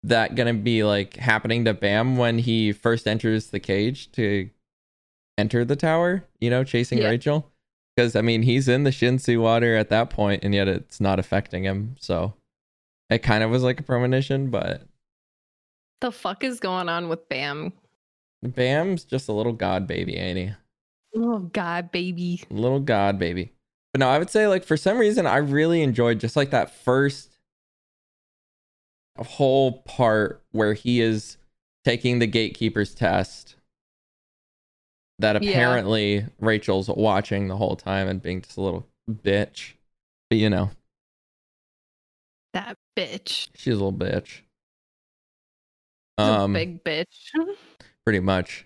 that 0.04 0.36
gonna 0.36 0.54
be 0.54 0.84
like 0.84 1.18
happening 1.18 1.66
to 1.66 1.74
Bam 1.74 2.18
when 2.18 2.40
he 2.40 2.72
first 2.72 3.08
enters 3.08 3.48
the 3.48 3.60
cage 3.60 4.12
to 4.14 4.50
enter 5.38 5.64
the 5.66 5.76
tower, 5.76 6.24
you 6.40 6.50
know, 6.50 6.64
chasing 6.64 7.00
Yeah. 7.00 7.10
Rachel. 7.10 7.52
Because 7.96 8.16
I 8.16 8.22
mean, 8.22 8.44
he's 8.44 8.68
in 8.68 8.84
the 8.84 8.92
Shinsu 8.92 9.42
water 9.42 9.76
at 9.76 9.90
that 9.90 10.10
point, 10.10 10.44
and 10.44 10.54
yet 10.54 10.68
it's 10.68 11.02
not 11.02 11.20
affecting 11.20 11.64
him. 11.64 11.96
So 12.00 12.34
it 13.10 13.20
kind 13.20 13.44
of 13.44 13.50
was 13.50 13.64
like 13.64 13.80
a 13.80 13.84
premonition, 13.84 14.50
but 14.50 14.84
The 16.02 16.12
fuck 16.12 16.44
is 16.44 16.60
going 16.60 16.90
on 16.90 17.10
with 17.10 17.28
Bam? 17.28 17.74
Bam's 18.44 19.04
just 19.04 19.30
a 19.30 19.34
little 19.34 19.54
god 19.54 19.88
baby, 19.88 20.16
ain't 20.16 20.38
he? 20.38 20.52
Oh 21.16 21.40
god, 21.40 21.92
baby. 21.92 22.44
Little 22.52 22.80
god 22.80 23.18
baby. 23.18 23.52
But 23.94 24.02
no, 24.02 24.10
I 24.10 24.20
would 24.20 24.30
say 24.30 24.48
like 24.48 24.64
for 24.64 24.78
some 24.78 25.00
reason 25.00 25.26
I 25.26 25.38
really 25.38 25.82
enjoyed 25.82 26.20
just 26.20 26.36
like 26.36 26.52
that 26.52 26.70
first 26.70 27.32
whole 29.18 29.82
part 29.82 30.44
where 30.52 30.74
he 30.74 31.02
is 31.02 31.38
taking 31.84 32.20
the 32.20 32.28
gatekeeper's 32.28 32.94
test. 32.94 33.56
That 35.20 35.42
Yeah. 35.42 35.50
apparently 35.52 36.26
Rachel's 36.40 36.90
watching 36.90 37.48
the 37.48 37.58
whole 37.58 37.76
time 37.76 38.08
and 38.08 38.22
being 38.22 38.42
just 38.42 38.58
a 38.58 38.62
little 38.62 38.88
bitch. 39.10 39.74
But 40.30 40.38
you 40.38 40.50
know, 40.50 40.70
That 42.54 42.78
bitch. 42.96 43.50
she's 43.56 43.74
a 43.74 43.84
little 43.84 43.94
bitch. 43.94 44.42
Um, 46.20 46.54
big 46.54 46.84
bitch. 46.84 47.30
pretty 48.06 48.20
much. 48.20 48.66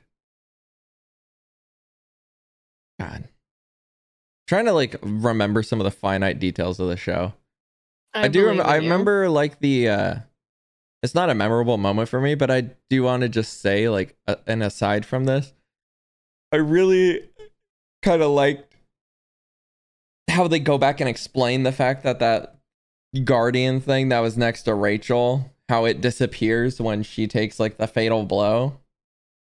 God, 3.00 3.28
trying 4.48 4.66
to 4.66 4.74
like 4.74 4.96
remember 5.02 5.64
some 5.64 5.80
of 5.80 5.86
the 5.86 5.92
finite 5.92 6.40
details 6.40 6.80
of 6.80 6.88
the 6.90 6.98
show. 6.98 7.34
I, 8.14 8.28
do. 8.28 8.46
Rem- 8.46 8.62
I 8.62 8.76
remember 8.76 9.30
like 9.30 9.60
the. 9.60 9.90
uh 9.90 10.16
It's 11.02 11.16
not 11.16 11.30
a 11.30 11.36
memorable 11.36 11.78
moment 11.78 12.10
for 12.10 12.22
me, 12.22 12.36
but 12.36 12.52
I 12.52 12.62
do 12.90 13.04
want 13.04 13.22
to 13.22 13.30
just 13.30 13.62
say 13.62 13.90
like 13.90 14.16
a- 14.28 14.38
an 14.48 14.62
aside 14.62 15.06
from 15.06 15.26
this, 15.26 15.54
I 16.52 16.58
really 16.58 17.30
kind 18.04 18.22
of 18.22 18.32
liked 18.32 18.76
how 20.30 20.48
they 20.48 20.60
go 20.60 20.78
back 20.78 21.00
and 21.00 21.10
explain 21.10 21.64
the 21.64 21.72
fact 21.72 22.04
that 22.04 22.20
that 22.20 22.56
guardian 23.24 23.82
thing 23.82 24.10
that 24.10 24.20
was 24.20 24.38
next 24.38 24.64
to 24.64 24.74
Rachel, 24.74 25.52
how 25.70 25.86
it 25.86 26.02
disappears 26.02 26.80
when 26.82 27.04
she 27.04 27.28
takes 27.28 27.60
like 27.60 27.78
the 27.78 27.88
fatal 27.88 28.24
blow 28.24 28.78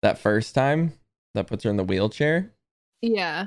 that 0.02 0.18
first 0.18 0.54
time 0.54 0.92
that 1.34 1.46
puts 1.46 1.64
her 1.64 1.70
in 1.70 1.76
the 1.76 1.84
wheelchair 1.84 2.50
Yeah. 3.00 3.46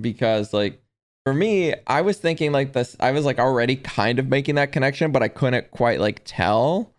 because 0.00 0.52
like 0.52 0.80
for 1.26 1.34
me 1.34 1.74
i 1.86 2.00
was 2.00 2.16
thinking 2.16 2.52
like 2.52 2.72
this 2.72 2.96
i 3.00 3.10
was 3.12 3.24
like 3.24 3.38
already 3.38 3.76
kind 3.76 4.18
of 4.18 4.28
making 4.28 4.54
that 4.54 4.72
connection 4.72 5.12
but 5.12 5.22
i 5.22 5.28
couldn't 5.28 5.70
quite 5.70 6.00
like 6.00 6.22
tell 6.24 6.91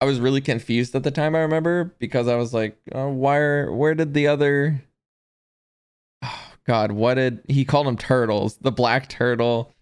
i 0.00 0.04
was 0.04 0.20
really 0.20 0.40
confused 0.40 0.94
at 0.94 1.02
the 1.02 1.10
time 1.10 1.34
i 1.34 1.40
remember 1.40 1.94
because 1.98 2.28
i 2.28 2.36
was 2.36 2.52
like 2.54 2.76
oh, 2.92 3.08
why 3.08 3.36
are 3.36 3.72
where 3.72 3.94
did 3.94 4.14
the 4.14 4.26
other 4.26 4.82
oh 6.24 6.42
god 6.66 6.92
what 6.92 7.14
did 7.14 7.40
he 7.48 7.64
called 7.64 7.86
them 7.86 7.96
turtles 7.96 8.56
the 8.58 8.72
black 8.72 9.08
turtle 9.08 9.72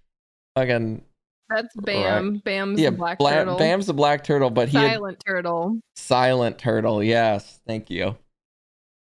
again 0.57 1.03
That's 1.48 1.74
Bam. 1.77 2.38
Bam's 2.44 2.81
yeah 2.81 2.90
the 2.90 2.96
black 2.96 3.18
Bla- 3.18 3.31
turtle. 3.33 3.59
bam's 3.59 3.87
the 3.87 3.94
black 3.94 4.24
turtle 4.24 4.50
but 4.50 4.68
he 4.68 4.77
had 4.79 4.92
Silent 4.94 5.22
turtle. 5.27 5.79
silent 5.96 6.59
turtle 6.59 7.03
yes 7.03 7.61
thank 7.66 7.90
you 7.90 8.16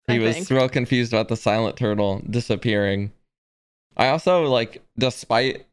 he 0.08 0.14
I 0.14 0.18
was 0.20 0.36
think. 0.36 0.50
real 0.50 0.68
confused 0.70 1.12
about 1.12 1.28
the 1.28 1.36
silent 1.36 1.76
turtle 1.76 2.22
disappearing. 2.30 3.12
I 3.98 4.08
also 4.08 4.44
like, 4.44 4.82
despite 4.98 5.66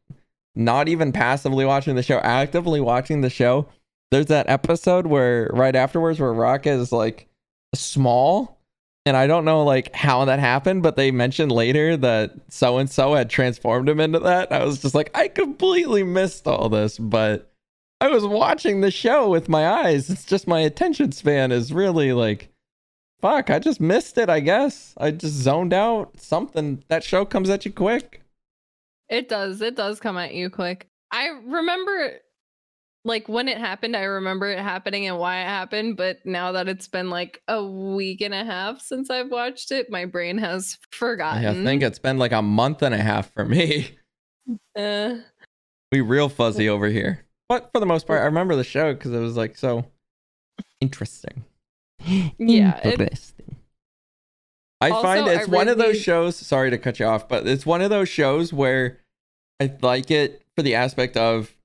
not 0.54 0.88
even 0.88 1.10
passively 1.10 1.64
watching 1.64 1.94
the 1.96 2.02
show, 2.02 2.18
actively 2.18 2.78
watching 2.78 3.22
the 3.22 3.30
show. 3.30 3.66
There's 4.10 4.26
that 4.26 4.48
episode 4.48 5.06
where 5.06 5.50
right 5.52 5.74
afterwards 5.74 6.20
where 6.20 6.32
Rock 6.32 6.66
is 6.66 6.92
like 6.92 7.28
small, 7.74 8.58
and 9.04 9.16
I 9.16 9.26
don't 9.26 9.44
know 9.44 9.64
like 9.64 9.94
how 9.94 10.24
that 10.24 10.38
happened, 10.38 10.82
but 10.82 10.96
they 10.96 11.10
mentioned 11.10 11.52
later 11.52 11.96
that 11.96 12.32
so 12.48 12.78
and 12.78 12.90
so 12.90 13.14
had 13.14 13.30
transformed 13.30 13.88
him 13.88 14.00
into 14.00 14.20
that. 14.20 14.52
I 14.52 14.64
was 14.64 14.80
just 14.80 14.94
like, 14.94 15.10
I 15.14 15.28
completely 15.28 16.02
missed 16.02 16.46
all 16.46 16.68
this, 16.68 16.98
but 16.98 17.50
I 18.00 18.08
was 18.08 18.24
watching 18.26 18.80
the 18.80 18.90
show 18.90 19.28
with 19.28 19.48
my 19.48 19.68
eyes. 19.68 20.10
It's 20.10 20.24
just 20.24 20.46
my 20.46 20.60
attention 20.60 21.12
span 21.12 21.50
is 21.50 21.72
really 21.72 22.12
like 22.12 22.50
fuck, 23.20 23.50
I 23.50 23.58
just 23.58 23.80
missed 23.80 24.18
it, 24.18 24.28
I 24.28 24.40
guess. 24.40 24.94
I 24.98 25.10
just 25.10 25.34
zoned 25.34 25.72
out. 25.72 26.20
Something 26.20 26.84
that 26.88 27.04
show 27.04 27.24
comes 27.24 27.50
at 27.50 27.64
you 27.64 27.72
quick. 27.72 28.22
It 29.08 29.28
does. 29.28 29.60
It 29.62 29.76
does 29.76 30.00
come 30.00 30.16
at 30.16 30.34
you 30.34 30.50
quick. 30.50 30.88
I 31.10 31.28
remember 31.44 32.18
like 33.06 33.28
when 33.28 33.48
it 33.48 33.58
happened, 33.58 33.96
I 33.96 34.02
remember 34.02 34.50
it 34.50 34.58
happening 34.58 35.06
and 35.06 35.18
why 35.18 35.40
it 35.40 35.46
happened, 35.46 35.96
but 35.96 36.18
now 36.26 36.52
that 36.52 36.68
it's 36.68 36.88
been 36.88 37.08
like 37.08 37.40
a 37.46 37.64
week 37.64 38.20
and 38.20 38.34
a 38.34 38.44
half 38.44 38.80
since 38.80 39.10
I've 39.10 39.30
watched 39.30 39.70
it, 39.70 39.90
my 39.90 40.04
brain 40.04 40.38
has 40.38 40.76
forgotten. 40.90 41.44
I 41.44 41.64
think 41.64 41.82
it's 41.82 42.00
been 42.00 42.18
like 42.18 42.32
a 42.32 42.42
month 42.42 42.82
and 42.82 42.94
a 42.94 42.98
half 42.98 43.32
for 43.32 43.44
me. 43.44 43.96
Uh, 44.76 45.16
We 45.92 46.00
real 46.00 46.28
fuzzy 46.28 46.68
over 46.68 46.88
here. 46.88 47.24
But 47.48 47.70
for 47.72 47.78
the 47.78 47.86
most 47.86 48.08
part, 48.08 48.20
I 48.20 48.24
remember 48.24 48.56
the 48.56 48.64
show 48.64 48.92
because 48.92 49.12
it 49.12 49.20
was 49.20 49.36
like 49.36 49.56
so 49.56 49.86
interesting. 50.80 51.44
yeah, 52.38 52.80
it, 52.82 53.00
Interesting. 53.00 53.56
I 54.80 54.90
Also, 54.90 55.02
find 55.02 55.26
I 55.26 55.34
it's 55.34 55.48
one 55.48 55.68
of 55.68 55.78
those 55.78 56.00
shows. 56.00 56.36
Sorry 56.36 56.70
to 56.70 56.78
cut 56.78 56.98
you 56.98 57.06
off, 57.06 57.28
but 57.28 57.46
it's 57.46 57.64
one 57.64 57.82
of 57.82 57.90
those 57.90 58.08
shows 58.08 58.52
where 58.52 58.98
I 59.60 59.72
like 59.80 60.10
it 60.10 60.42
for 60.56 60.62
the 60.62 60.74
aspect 60.74 61.16
of 61.16 61.55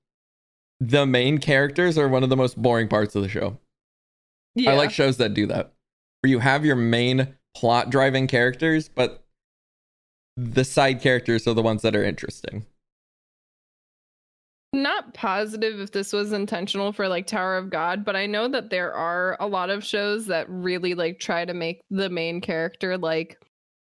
the 0.88 1.06
main 1.06 1.38
characters 1.38 1.96
are 1.96 2.08
one 2.08 2.24
of 2.24 2.28
the 2.28 2.36
most 2.36 2.60
boring 2.60 2.88
parts 2.88 3.14
of 3.14 3.22
the 3.22 3.28
show. 3.28 3.58
yeah. 4.54 4.72
I 4.72 4.74
like 4.74 4.90
shows 4.90 5.18
that 5.18 5.32
do 5.32 5.46
that, 5.46 5.72
where 6.20 6.30
you 6.30 6.40
have 6.40 6.64
your 6.64 6.76
main 6.76 7.34
plot 7.54 7.90
driving 7.90 8.26
characters, 8.26 8.88
but 8.88 9.22
the 10.36 10.64
side 10.64 11.00
characters 11.00 11.46
are 11.46 11.54
the 11.54 11.62
ones 11.62 11.82
that 11.82 11.94
are 11.94 12.02
interesting. 12.02 12.66
not 14.72 15.12
positive 15.12 15.78
if 15.80 15.92
this 15.92 16.12
was 16.12 16.32
intentional 16.32 16.92
for 16.92 17.06
like 17.06 17.26
Tower 17.26 17.58
of 17.58 17.70
God, 17.70 18.04
but 18.04 18.16
I 18.16 18.26
know 18.26 18.48
that 18.48 18.70
there 18.70 18.92
are 18.92 19.36
a 19.38 19.46
lot 19.46 19.68
of 19.70 19.84
shows 19.84 20.26
that 20.26 20.48
really 20.48 20.94
like 20.94 21.20
try 21.20 21.44
to 21.44 21.54
make 21.54 21.82
the 21.90 22.08
main 22.08 22.40
character 22.40 22.96
like 22.96 23.38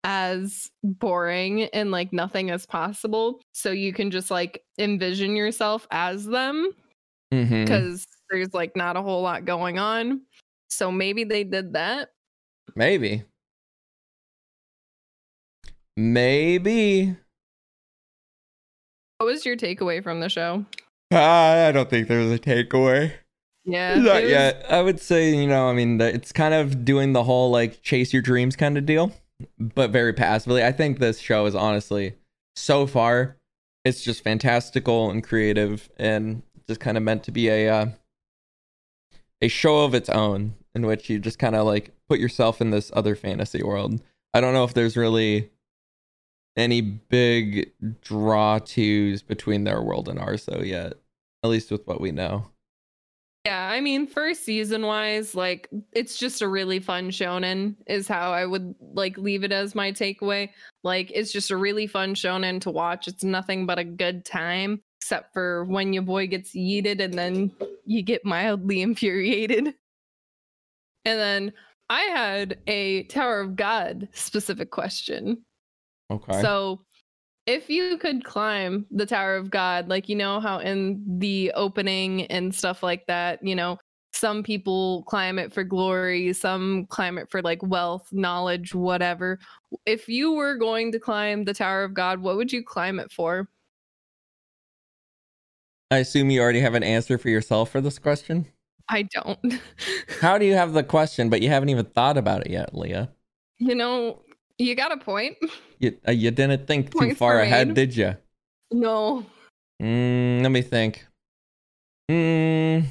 as 0.05 0.71
boring 0.83 1.65
and 1.65 1.91
like 1.91 2.13
nothing 2.13 2.51
as 2.51 2.65
possible 2.65 3.41
so 3.53 3.71
you 3.71 3.93
can 3.93 4.11
just 4.11 4.31
like 4.31 4.63
envision 4.79 5.35
yourself 5.37 5.87
as 5.91 6.25
them 6.25 6.71
Mm-hmm. 7.33 7.65
because 7.65 8.07
there's 8.31 8.55
like 8.55 8.75
not 8.75 8.97
a 8.97 9.03
whole 9.03 9.21
lot 9.21 9.45
going 9.45 9.79
on. 9.79 10.23
So 10.71 10.91
maybe 10.91 11.25
they 11.25 11.45
did 11.45 11.75
that. 11.75 12.09
Maybe. 12.75 13.23
Maybe. 15.97 17.17
What 19.19 19.27
was 19.27 19.45
your 19.45 19.57
takeaway 19.57 20.03
from 20.03 20.21
the 20.21 20.29
show? 20.29 20.65
I 21.11 21.73
don't 21.73 21.91
think 21.91 22.09
there's 22.09 22.31
a 22.31 22.39
takeaway. 22.39 23.13
Yeah. 23.65 23.97
Not 23.97 24.23
was- 24.23 24.31
yet. 24.31 24.65
I 24.71 24.81
would 24.81 25.01
say, 25.01 25.35
you 25.35 25.47
know, 25.47 25.69
I 25.69 25.75
mean, 25.75 25.99
that 25.99 26.15
it's 26.15 26.33
kind 26.33 26.55
of 26.55 26.85
doing 26.85 27.13
the 27.13 27.25
whole 27.25 27.51
like 27.51 27.83
chase 27.83 28.13
your 28.13 28.23
dreams 28.23 28.57
kind 28.57 28.79
of 28.79 28.87
deal, 28.87 29.13
but 29.59 29.91
very 29.91 30.13
passively. 30.13 30.65
I 30.65 30.73
think 30.73 30.99
this 30.99 31.19
show 31.19 31.47
is 31.47 31.55
honestly, 31.55 32.15
so 32.57 32.87
far, 32.87 33.37
it's 33.85 34.03
just 34.03 34.25
fantastical 34.25 35.11
and 35.11 35.23
creative 35.23 35.89
and 35.97 36.43
just 36.67 36.81
kind 36.81 36.97
of 36.97 37.03
meant 37.03 37.25
to 37.25 37.33
be 37.33 37.49
a 37.49 37.69
uh, 37.69 37.87
a 39.41 39.49
show 39.49 39.85
of 39.85 39.95
its 39.95 40.09
own 40.09 40.55
in 40.75 40.87
which 40.87 41.09
you 41.09 41.19
just 41.19 41.39
kind 41.39 41.55
of 41.55 41.67
like 41.67 41.93
put 42.09 42.19
yourself 42.19 42.61
in 42.61 42.71
this 42.71 42.91
other 42.95 43.15
fantasy 43.15 43.63
world. 43.63 44.03
I 44.35 44.41
don't 44.41 44.53
know 44.55 44.65
if 44.65 44.75
there's 44.75 44.97
really 44.97 45.51
any 46.57 46.81
big 46.81 47.73
draw 48.03 48.59
twos 48.59 49.23
between 49.23 49.65
their 49.65 49.81
world 49.81 50.09
and 50.09 50.19
ours 50.19 50.45
though 50.47 50.63
yet, 50.63 50.95
at 51.43 51.51
least 51.51 51.71
with 51.71 51.87
what 51.87 52.01
we 52.01 52.11
know. 52.11 52.51
Yeah, 53.49 53.71
I 53.71 53.81
mean, 53.81 54.07
first 54.07 54.45
season 54.45 54.85
wise, 54.85 55.35
like 55.35 55.71
it's 55.95 56.19
just 56.19 56.43
a 56.43 56.49
really 56.49 56.81
fun 56.81 57.11
shonen, 57.11 57.77
is 57.87 58.07
how 58.07 58.31
I 58.31 58.45
would 58.45 58.75
like 58.93 59.17
leave 59.17 59.43
it 59.43 59.53
as 59.53 59.75
my 59.75 59.91
takeaway. 59.91 60.51
Like, 60.85 61.11
it's 61.15 61.33
just 61.33 61.51
a 61.51 61.57
really 61.57 61.87
fun 61.87 62.15
shonen 62.15 62.61
to 62.61 62.71
watch. 62.71 63.09
It's 63.09 63.25
nothing 63.25 63.65
but 63.65 63.79
a 63.79 63.85
good 63.85 64.27
time, 64.27 64.83
except 65.01 65.33
for 65.33 65.65
when 65.65 65.95
your 65.95 66.03
boy 66.03 66.27
gets 66.27 66.55
yeeted 66.55 67.01
and 67.01 67.15
then 67.15 67.51
you 67.87 68.03
get 68.03 68.23
mildly 68.23 68.83
infuriated. 68.83 69.73
And 71.07 71.19
then 71.19 71.53
I 71.89 72.03
had 72.03 72.59
a 72.67 73.05
Tower 73.05 73.41
of 73.41 73.57
God 73.57 74.09
specific 74.13 74.71
question. 74.71 75.43
Okay. 76.11 76.43
So, 76.43 76.83
if 77.49 77.71
you 77.71 77.97
could 77.97 78.25
climb 78.25 78.85
the 78.91 79.07
Tower 79.07 79.37
of 79.37 79.51
God, 79.51 79.89
like 79.89 80.07
you 80.07 80.15
know 80.15 80.39
how 80.39 80.59
in 80.59 81.03
the 81.19 81.51
opening 81.55 82.27
and 82.27 82.55
stuff 82.55 82.83
like 82.83 83.07
that, 83.07 83.43
you 83.43 83.57
know, 83.57 83.79
some 84.13 84.43
people 84.43 85.03
climb 85.05 85.39
it 85.39 85.51
for 85.51 85.65
glory, 85.65 86.35
some 86.35 86.85
climb 86.91 87.17
it 87.17 87.31
for 87.31 87.41
like 87.41 87.63
wealth, 87.63 88.07
knowledge, 88.13 88.75
whatever. 88.75 89.39
If 89.87 90.11
you 90.11 90.33
were 90.33 90.57
going 90.57 90.93
to 90.93 90.99
climb 90.99 91.45
the 91.45 91.55
Tower 91.55 91.85
of 91.85 91.95
God, 91.95 92.21
what 92.21 92.37
would 92.37 92.53
you 92.53 92.63
climb 92.63 93.01
it 93.01 93.11
for? 93.11 93.49
I 95.91 95.99
assume 95.99 96.29
you 96.29 96.43
already 96.43 96.61
have 96.61 96.75
an 96.75 96.83
answer 96.83 97.17
for 97.17 97.31
yourself 97.31 97.71
for 97.71 97.81
this 97.81 97.99
question. 97.99 98.47
I 98.91 99.05
don't. 99.05 99.59
How 100.21 100.37
do 100.37 100.45
you 100.45 100.53
have 100.53 100.75
the 100.75 100.85
question, 100.85 101.31
but 101.31 101.41
you 101.41 101.49
haven't 101.49 101.71
even 101.71 101.87
thought 101.87 102.19
about 102.19 102.45
it 102.45 102.51
yet, 102.51 102.75
Leah? 102.75 103.09
you 103.59 103.75
know, 103.75 104.23
you 104.59 104.75
got 104.75 104.93
a 104.93 104.97
point. 104.97 105.37
You, 105.81 105.97
uh, 106.07 106.11
you 106.11 106.33
didn't 106.33 106.67
think 106.67 106.91
too 106.91 107.15
far 107.15 107.39
ahead, 107.39 107.73
did 107.75 107.97
you? 107.97 108.17
No. 108.73 109.25
Mm, 109.81 110.43
let 110.43 110.51
me 110.51 110.61
think. 110.63 111.07
Mm, 112.11 112.87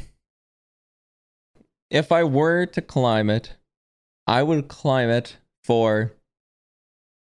if 1.90 2.12
I 2.12 2.24
were 2.24 2.66
to 2.66 2.82
climb 2.82 3.30
it, 3.30 3.56
I 4.26 4.44
would 4.44 4.70
climb 4.70 5.10
it 5.10 5.38
for 5.64 6.14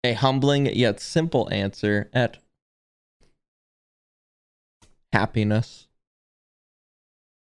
a 0.03 0.13
humbling 0.13 0.65
yet 0.65 0.99
simple 0.99 1.47
answer 1.51 2.09
at 2.11 2.37
happiness. 5.13 5.87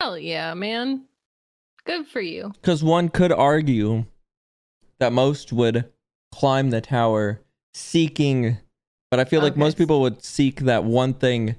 Hell 0.01 0.19
yeah, 0.19 0.53
man. 0.55 1.05
Good 1.85 2.07
for 2.07 2.21
you. 2.21 2.53
Because 2.61 2.83
one 2.85 3.09
could 3.09 3.33
argue 3.33 4.05
that 4.99 5.13
most 5.13 5.53
would 5.53 5.91
climb 6.35 6.71
the 6.71 6.81
tower 6.81 7.41
seeking, 7.75 8.59
but 9.11 9.21
I 9.21 9.25
feel 9.25 9.41
like 9.41 9.53
Okay. 9.53 9.61
most 9.61 9.79
people 9.79 10.01
would 10.01 10.25
seek 10.25 10.61
that 10.61 10.85
one 10.85 11.15
thing 11.15 11.57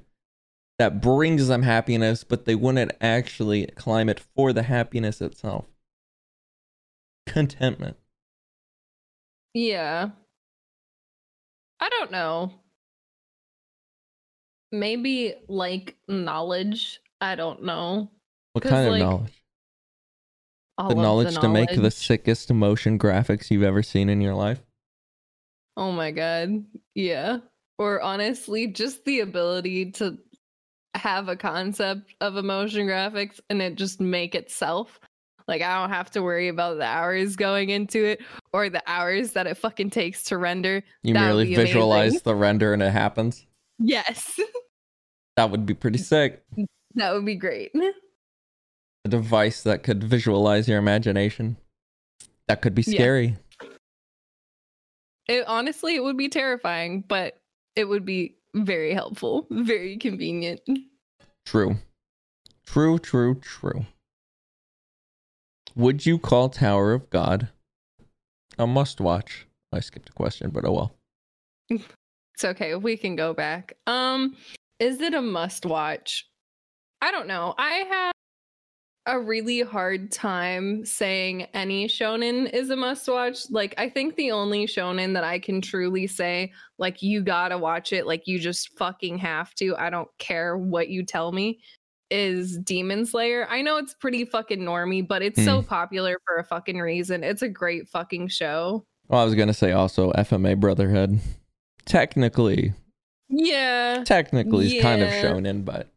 that 0.79 1.01
brings 1.01 1.47
them 1.47 1.63
happiness, 1.63 2.25
but 2.25 2.43
they 2.43 2.55
wouldn't 2.55 2.91
actually 2.99 3.67
climb 3.67 4.09
it 4.09 4.19
for 4.35 4.51
the 4.51 4.63
happiness 4.63 5.21
itself. 5.21 5.65
Contentment. 7.25 7.95
Yeah. 9.53 10.09
I 11.79 11.89
don't 11.89 12.11
know. 12.11 12.51
Maybe 14.71 15.35
like 15.47 15.95
knowledge. 16.09 16.99
I 17.21 17.35
don't 17.35 17.63
know. 17.63 18.11
What 18.51 18.63
kind 18.65 18.87
of 18.87 18.91
like, 18.91 18.99
knowledge? 18.99 19.43
All 20.77 20.89
The 20.89 20.95
of 20.95 21.01
knowledge 21.01 21.37
to 21.37 21.47
make 21.49 21.69
the 21.73 21.91
sickest 21.91 22.51
motion 22.51 22.99
graphics 22.99 23.49
you've 23.49 23.63
ever 23.63 23.81
seen 23.81 24.09
in 24.09 24.19
your 24.21 24.33
life. 24.33 24.61
Oh 25.77 25.91
my 25.91 26.11
god. 26.11 26.65
Yeah. 26.93 27.37
Or 27.77 28.01
honestly, 28.01 28.67
just 28.67 29.03
the 29.05 29.19
ability 29.21 29.91
to 29.93 30.17
have 30.95 31.27
a 31.27 31.35
concept 31.35 32.13
of 32.21 32.37
emotion 32.37 32.87
graphics 32.87 33.39
and 33.49 33.61
it 33.61 33.75
just 33.75 33.99
make 33.99 34.35
itself. 34.35 34.99
Like 35.47 35.61
I 35.61 35.79
don't 35.79 35.91
have 35.91 36.09
to 36.11 36.23
worry 36.23 36.47
about 36.47 36.77
the 36.77 36.85
hours 36.85 37.35
going 37.35 37.69
into 37.69 38.03
it 38.03 38.21
or 38.51 38.69
the 38.69 38.81
hours 38.87 39.31
that 39.33 39.47
it 39.47 39.55
fucking 39.57 39.91
takes 39.91 40.23
to 40.25 40.37
render. 40.37 40.83
You 41.03 41.13
That 41.13 41.21
merely 41.21 41.53
visualize 41.53 42.11
amazing. 42.13 42.21
the 42.23 42.35
render 42.35 42.73
and 42.73 42.81
it 42.81 42.91
happens. 42.91 43.45
Yes. 43.79 44.39
That 45.37 45.51
would 45.51 45.65
be 45.65 45.73
pretty 45.73 45.97
sick. 45.97 46.45
that 46.93 47.13
would 47.13 47.25
be 47.25 47.35
great. 47.35 47.73
A 49.05 49.07
device 49.07 49.61
that 49.61 49.83
could 49.83 50.03
visualize 50.03 50.67
your 50.67 50.79
imagination. 50.79 51.57
That 52.47 52.63
could 52.63 52.73
be 52.73 52.81
Yeah. 52.81 52.95
scary. 52.95 53.37
It 55.27 55.45
honestly 55.47 55.95
it 55.95 56.03
would 56.03 56.17
be 56.17 56.27
terrifying, 56.27 57.01
but 57.01 57.39
it 57.75 57.85
would 57.85 58.03
be 58.03 58.35
very 58.55 58.93
helpful, 58.95 59.45
very 59.51 59.97
convenient. 59.97 60.61
True. 61.45 61.75
True, 62.65 62.97
true, 62.97 63.35
true. 63.35 63.85
Would 65.75 66.07
you 66.07 66.17
call 66.17 66.49
Tower 66.49 66.93
of 66.93 67.09
God 67.11 67.49
a 68.57 68.65
must 68.65 68.99
watch? 68.99 69.45
I 69.71 69.81
skipped 69.81 70.09
a 70.09 70.13
question, 70.13 70.49
but 70.49 70.65
oh 70.65 70.71
well. 70.71 70.95
It's 71.69 72.43
okay. 72.43 72.73
We 72.73 72.97
can 72.97 73.15
go 73.15 73.35
back. 73.35 73.73
Um, 73.85 74.35
is 74.79 74.99
it 74.99 75.13
a 75.13 75.21
must 75.21 75.63
watch? 75.65 76.27
I 77.01 77.11
don't 77.11 77.27
know. 77.27 77.53
I 77.59 77.69
have 77.89 78.11
a 79.07 79.19
really 79.19 79.61
hard 79.61 80.11
time 80.11 80.83
saying 80.85 81.43
any 81.53 81.87
shonen 81.87 82.51
is 82.53 82.69
a 82.69 82.75
must 82.75 83.07
watch. 83.07 83.49
Like, 83.51 83.75
I 83.77 83.89
think 83.89 84.15
the 84.15 84.31
only 84.31 84.65
shonen 84.65 85.13
that 85.13 85.23
I 85.23 85.39
can 85.39 85.61
truly 85.61 86.07
say, 86.07 86.51
like, 86.77 87.01
you 87.01 87.21
gotta 87.21 87.57
watch 87.57 87.93
it, 87.93 88.07
like, 88.07 88.27
you 88.27 88.39
just 88.39 88.75
fucking 88.77 89.17
have 89.19 89.53
to. 89.55 89.75
I 89.77 89.89
don't 89.89 90.09
care 90.17 90.57
what 90.57 90.89
you 90.89 91.05
tell 91.05 91.31
me, 91.31 91.59
is 92.09 92.57
Demon 92.59 93.05
Slayer. 93.05 93.47
I 93.49 93.61
know 93.61 93.77
it's 93.77 93.93
pretty 93.93 94.25
fucking 94.25 94.59
normy, 94.59 95.07
but 95.07 95.21
it's 95.21 95.43
so 95.43 95.61
hmm. 95.61 95.67
popular 95.67 96.17
for 96.25 96.37
a 96.37 96.43
fucking 96.43 96.79
reason. 96.79 97.23
It's 97.23 97.41
a 97.41 97.49
great 97.49 97.87
fucking 97.87 98.29
show. 98.29 98.85
Well, 99.07 99.21
I 99.21 99.23
was 99.25 99.35
gonna 99.35 99.53
say 99.53 99.71
also 99.71 100.11
FMA 100.13 100.59
Brotherhood. 100.59 101.19
Technically, 101.85 102.73
Yeah. 103.29 104.03
technically 104.03 104.77
is 104.77 104.81
kind 104.81 105.03
of 105.03 105.09
Yeah. 105.09 105.23
shonen, 105.23 105.63
but 105.63 105.89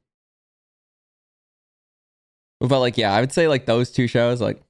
but 2.60 2.80
like 2.80 2.98
yeah, 2.98 3.12
I 3.12 3.20
would 3.20 3.32
say 3.32 3.48
like 3.48 3.66
those 3.66 3.90
two 3.90 4.06
shows, 4.06 4.40
like 4.40 4.60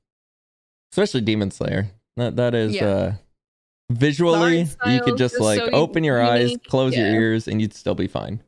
especially 0.93 1.21
Demon 1.23 1.51
Slayer. 1.51 1.89
That 2.17 2.37
that 2.37 2.55
is 2.55 2.75
Yeah. 2.75 2.87
uh 2.87 3.13
visually 3.91 4.67
you 4.87 5.01
could 5.03 5.17
just 5.17 5.41
like 5.41 5.59
so 5.61 5.71
open 5.71 6.05
your 6.05 6.23
eyes, 6.23 6.51
unique. 6.51 6.65
close 6.69 6.97
your 6.97 7.07
ears, 7.07 7.49
and 7.49 7.61
you'd 7.61 7.75
still 7.75 7.95
be 7.95 8.07
fine. 8.07 8.41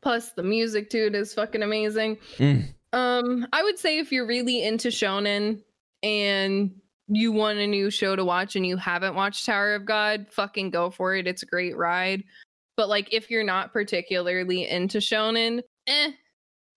Plus, 0.00 0.30
the 0.32 0.42
music 0.42 0.90
to 0.90 1.06
it 1.06 1.14
is 1.14 1.34
fucking 1.34 1.62
amazing. 1.62 2.18
Mm. 2.36 2.68
Um, 2.92 3.46
I 3.52 3.62
would 3.62 3.78
say 3.78 3.98
if 3.98 4.12
you're 4.12 4.26
really 4.26 4.62
into 4.64 4.88
shonen 4.88 5.62
and 6.02 6.70
you 7.08 7.32
want 7.32 7.58
a 7.58 7.66
new 7.66 7.90
show 7.90 8.14
to 8.14 8.24
watch 8.24 8.54
and 8.54 8.66
you 8.66 8.76
haven't 8.76 9.14
watched 9.14 9.44
Tower 9.44 9.74
of 9.74 9.84
God, 9.86 10.26
fucking 10.30 10.70
go 10.70 10.90
for 10.90 11.14
it. 11.16 11.26
It's 11.26 11.42
a 11.42 11.46
great 11.46 11.76
ride. 11.76 12.22
But 12.76 12.88
like, 12.88 13.12
if 13.12 13.30
you're 13.30 13.44
not 13.44 13.72
particularly 13.72 14.68
into 14.68 14.98
shonen, 14.98 15.62
eh, 15.88 16.12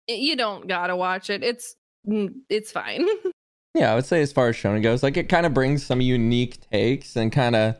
you 0.09 0.35
don't 0.35 0.67
gotta 0.67 0.95
watch 0.95 1.29
it. 1.29 1.43
It's 1.43 1.75
mm, 2.07 2.33
it's 2.49 2.71
fine. 2.71 3.07
Yeah, 3.75 3.91
I 3.91 3.95
would 3.95 4.05
say 4.05 4.21
as 4.23 4.33
far 4.33 4.49
as 4.49 4.55
shonen 4.55 4.81
goes, 4.81 5.03
like 5.03 5.15
it 5.15 5.29
kind 5.29 5.45
of 5.45 5.53
brings 5.53 5.85
some 5.85 6.01
unique 6.01 6.59
takes 6.71 7.15
and 7.15 7.31
kind 7.31 7.55
of 7.55 7.75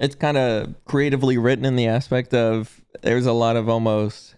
it's 0.00 0.14
kind 0.14 0.36
of 0.36 0.74
creatively 0.84 1.38
written 1.38 1.64
in 1.64 1.76
the 1.76 1.86
aspect 1.86 2.34
of 2.34 2.84
there's 3.02 3.26
a 3.26 3.32
lot 3.32 3.56
of 3.56 3.68
almost 3.68 4.34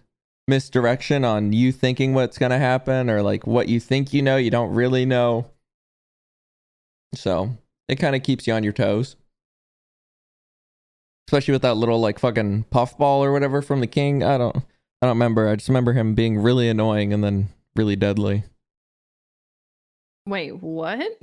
misdirection 0.47 1.23
on 1.23 1.53
you 1.53 1.71
thinking 1.71 2.13
what's 2.13 2.37
going 2.37 2.51
to 2.51 2.57
happen 2.57 3.09
or 3.09 3.21
like 3.21 3.45
what 3.47 3.69
you 3.69 3.79
think 3.79 4.13
you 4.13 4.21
know, 4.21 4.37
you 4.37 4.51
don't 4.51 4.73
really 4.73 5.05
know. 5.05 5.49
So, 7.13 7.57
it 7.87 7.95
kind 7.95 8.15
of 8.15 8.23
keeps 8.23 8.47
you 8.47 8.53
on 8.53 8.63
your 8.63 8.73
toes. 8.73 9.15
Especially 11.27 11.53
with 11.53 11.61
that 11.61 11.75
little 11.75 11.99
like 11.99 12.19
fucking 12.19 12.65
puffball 12.65 13.23
or 13.23 13.31
whatever 13.31 13.61
from 13.61 13.79
the 13.79 13.87
king. 13.87 14.23
I 14.23 14.37
don't 14.37 14.63
I 15.01 15.07
don't 15.07 15.15
remember. 15.15 15.47
I 15.47 15.55
just 15.55 15.69
remember 15.69 15.93
him 15.93 16.13
being 16.15 16.37
really 16.37 16.69
annoying 16.69 17.11
and 17.13 17.23
then 17.23 17.49
really 17.75 17.95
deadly. 17.95 18.43
Wait, 20.27 20.61
what? 20.61 21.19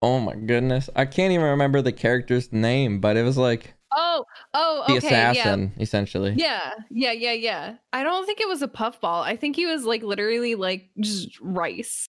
Oh 0.00 0.20
my 0.20 0.34
goodness. 0.34 0.88
I 0.96 1.04
can't 1.04 1.32
even 1.32 1.46
remember 1.46 1.82
the 1.82 1.92
character's 1.92 2.52
name, 2.52 3.00
but 3.00 3.16
it 3.16 3.22
was 3.22 3.36
like 3.36 3.74
Oh, 3.96 4.24
oh, 4.54 4.84
the 4.88 4.96
okay, 4.96 5.08
yeah. 5.10 5.30
assassin, 5.30 5.72
essentially. 5.78 6.34
Yeah, 6.36 6.72
yeah, 6.90 7.12
yeah, 7.12 7.32
yeah. 7.32 7.74
I 7.92 8.02
don't 8.02 8.26
think 8.26 8.40
it 8.40 8.48
was 8.48 8.60
a 8.60 8.66
puffball. 8.68 9.22
I 9.22 9.36
think 9.36 9.54
he 9.54 9.66
was 9.66 9.84
like 9.84 10.02
literally 10.02 10.56
like 10.56 10.90
just 10.98 11.38
rice. 11.40 12.08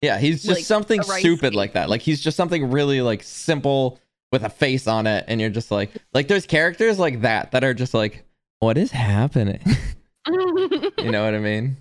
Yeah, 0.00 0.18
he's 0.18 0.42
just 0.42 0.56
Like, 0.60 0.64
something 0.64 1.02
stupid 1.02 1.54
like 1.54 1.74
that. 1.74 1.90
Like 1.90 2.00
he's 2.00 2.22
just 2.22 2.36
something 2.36 2.70
really 2.70 3.02
like 3.02 3.22
simple 3.22 4.00
with 4.32 4.44
a 4.44 4.48
face 4.50 4.86
on 4.86 5.06
it, 5.06 5.24
and 5.28 5.40
you're 5.40 5.50
just 5.50 5.70
like 5.70 5.90
like 6.14 6.28
there's 6.28 6.46
characters 6.46 6.98
like 6.98 7.20
that 7.22 7.50
that 7.52 7.64
are 7.64 7.74
just 7.74 7.92
like, 7.94 8.24
what 8.60 8.78
is 8.78 8.90
happening? 8.90 9.60
you 10.98 11.10
know 11.10 11.24
what 11.24 11.34
I 11.34 11.38
mean? 11.38 11.76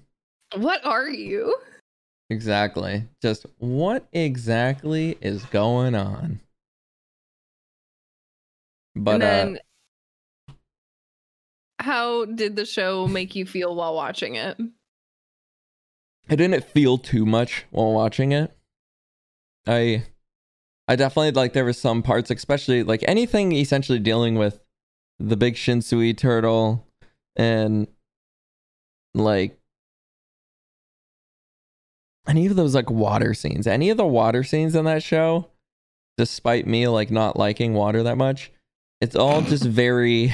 what 0.55 0.85
are 0.85 1.09
you? 1.09 1.55
Exactly. 2.29 3.03
Just 3.21 3.45
what 3.57 4.07
exactly 4.13 5.17
is 5.21 5.43
going 5.45 5.95
on? 5.95 6.39
But 8.95 9.21
uh 9.21 9.25
then 9.25 9.59
how 11.79 12.25
did 12.25 12.55
the 12.55 12.65
show 12.65 13.07
make 13.07 13.35
you 13.35 13.45
feel 13.45 13.75
while 13.75 13.93
watching 13.93 14.35
it? 14.35 14.57
I 16.29 16.35
didn't 16.35 16.63
feel 16.63 16.97
too 16.97 17.25
much 17.25 17.65
while 17.69 17.93
watching 17.93 18.31
it. 18.31 18.55
I 19.67 20.05
I 20.87 20.95
definitely 20.95 21.31
like 21.31 21.53
there 21.53 21.65
were 21.65 21.73
some 21.73 22.01
parts, 22.01 22.31
especially 22.31 22.83
like 22.83 23.03
anything 23.07 23.51
essentially 23.51 23.99
dealing 23.99 24.35
with 24.35 24.59
the 25.19 25.37
big 25.37 25.55
Shinsui 25.55 26.17
turtle 26.17 26.87
and 27.35 27.87
like 29.15 29.57
any 32.27 32.45
of 32.47 32.55
those 32.55 32.75
like 32.75 32.89
water 32.89 33.33
scenes. 33.33 33.67
Any 33.67 33.89
of 33.89 33.97
the 33.97 34.05
water 34.05 34.43
scenes 34.43 34.75
in 34.75 34.85
that 34.85 35.03
show, 35.03 35.49
despite 36.17 36.67
me 36.67 36.87
like 36.87 37.11
not 37.11 37.37
liking 37.37 37.73
water 37.73 38.03
that 38.03 38.17
much, 38.17 38.51
it's 39.01 39.15
all 39.15 39.41
just 39.41 39.63
very 39.65 40.33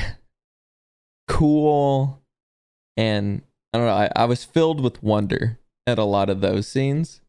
cool 1.28 2.22
and 2.98 3.42
I 3.74 3.78
don't 3.78 3.88
know, 3.88 3.94
I, 3.94 4.10
I 4.16 4.26
was 4.26 4.44
filled 4.44 4.82
with 4.82 5.02
wonder 5.02 5.60
at 5.88 5.98
a 5.98 6.04
lot 6.04 6.30
of 6.30 6.42
those 6.42 6.68
scenes. 6.68 7.22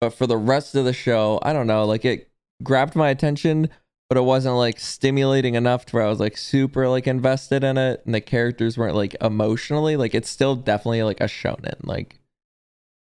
But 0.00 0.10
for 0.10 0.26
the 0.26 0.36
rest 0.36 0.74
of 0.74 0.84
the 0.84 0.92
show, 0.92 1.38
I 1.42 1.52
don't 1.52 1.66
know, 1.66 1.84
like 1.84 2.04
it 2.04 2.30
grabbed 2.62 2.96
my 2.96 3.10
attention, 3.10 3.68
but 4.14 4.20
it 4.20 4.24
wasn't 4.24 4.54
like 4.54 4.78
stimulating 4.78 5.56
enough 5.56 5.86
to 5.86 5.96
where 5.96 6.04
I 6.04 6.08
was 6.08 6.20
like 6.20 6.36
super 6.36 6.88
like 6.88 7.08
invested 7.08 7.64
in 7.64 7.76
it 7.76 8.00
and 8.06 8.14
the 8.14 8.20
characters 8.20 8.78
weren't 8.78 8.94
like 8.94 9.16
emotionally 9.20 9.96
like 9.96 10.14
it's 10.14 10.30
still 10.30 10.54
definitely 10.54 11.02
like 11.02 11.20
a 11.20 11.24
shonen. 11.24 11.84
Like 11.84 12.20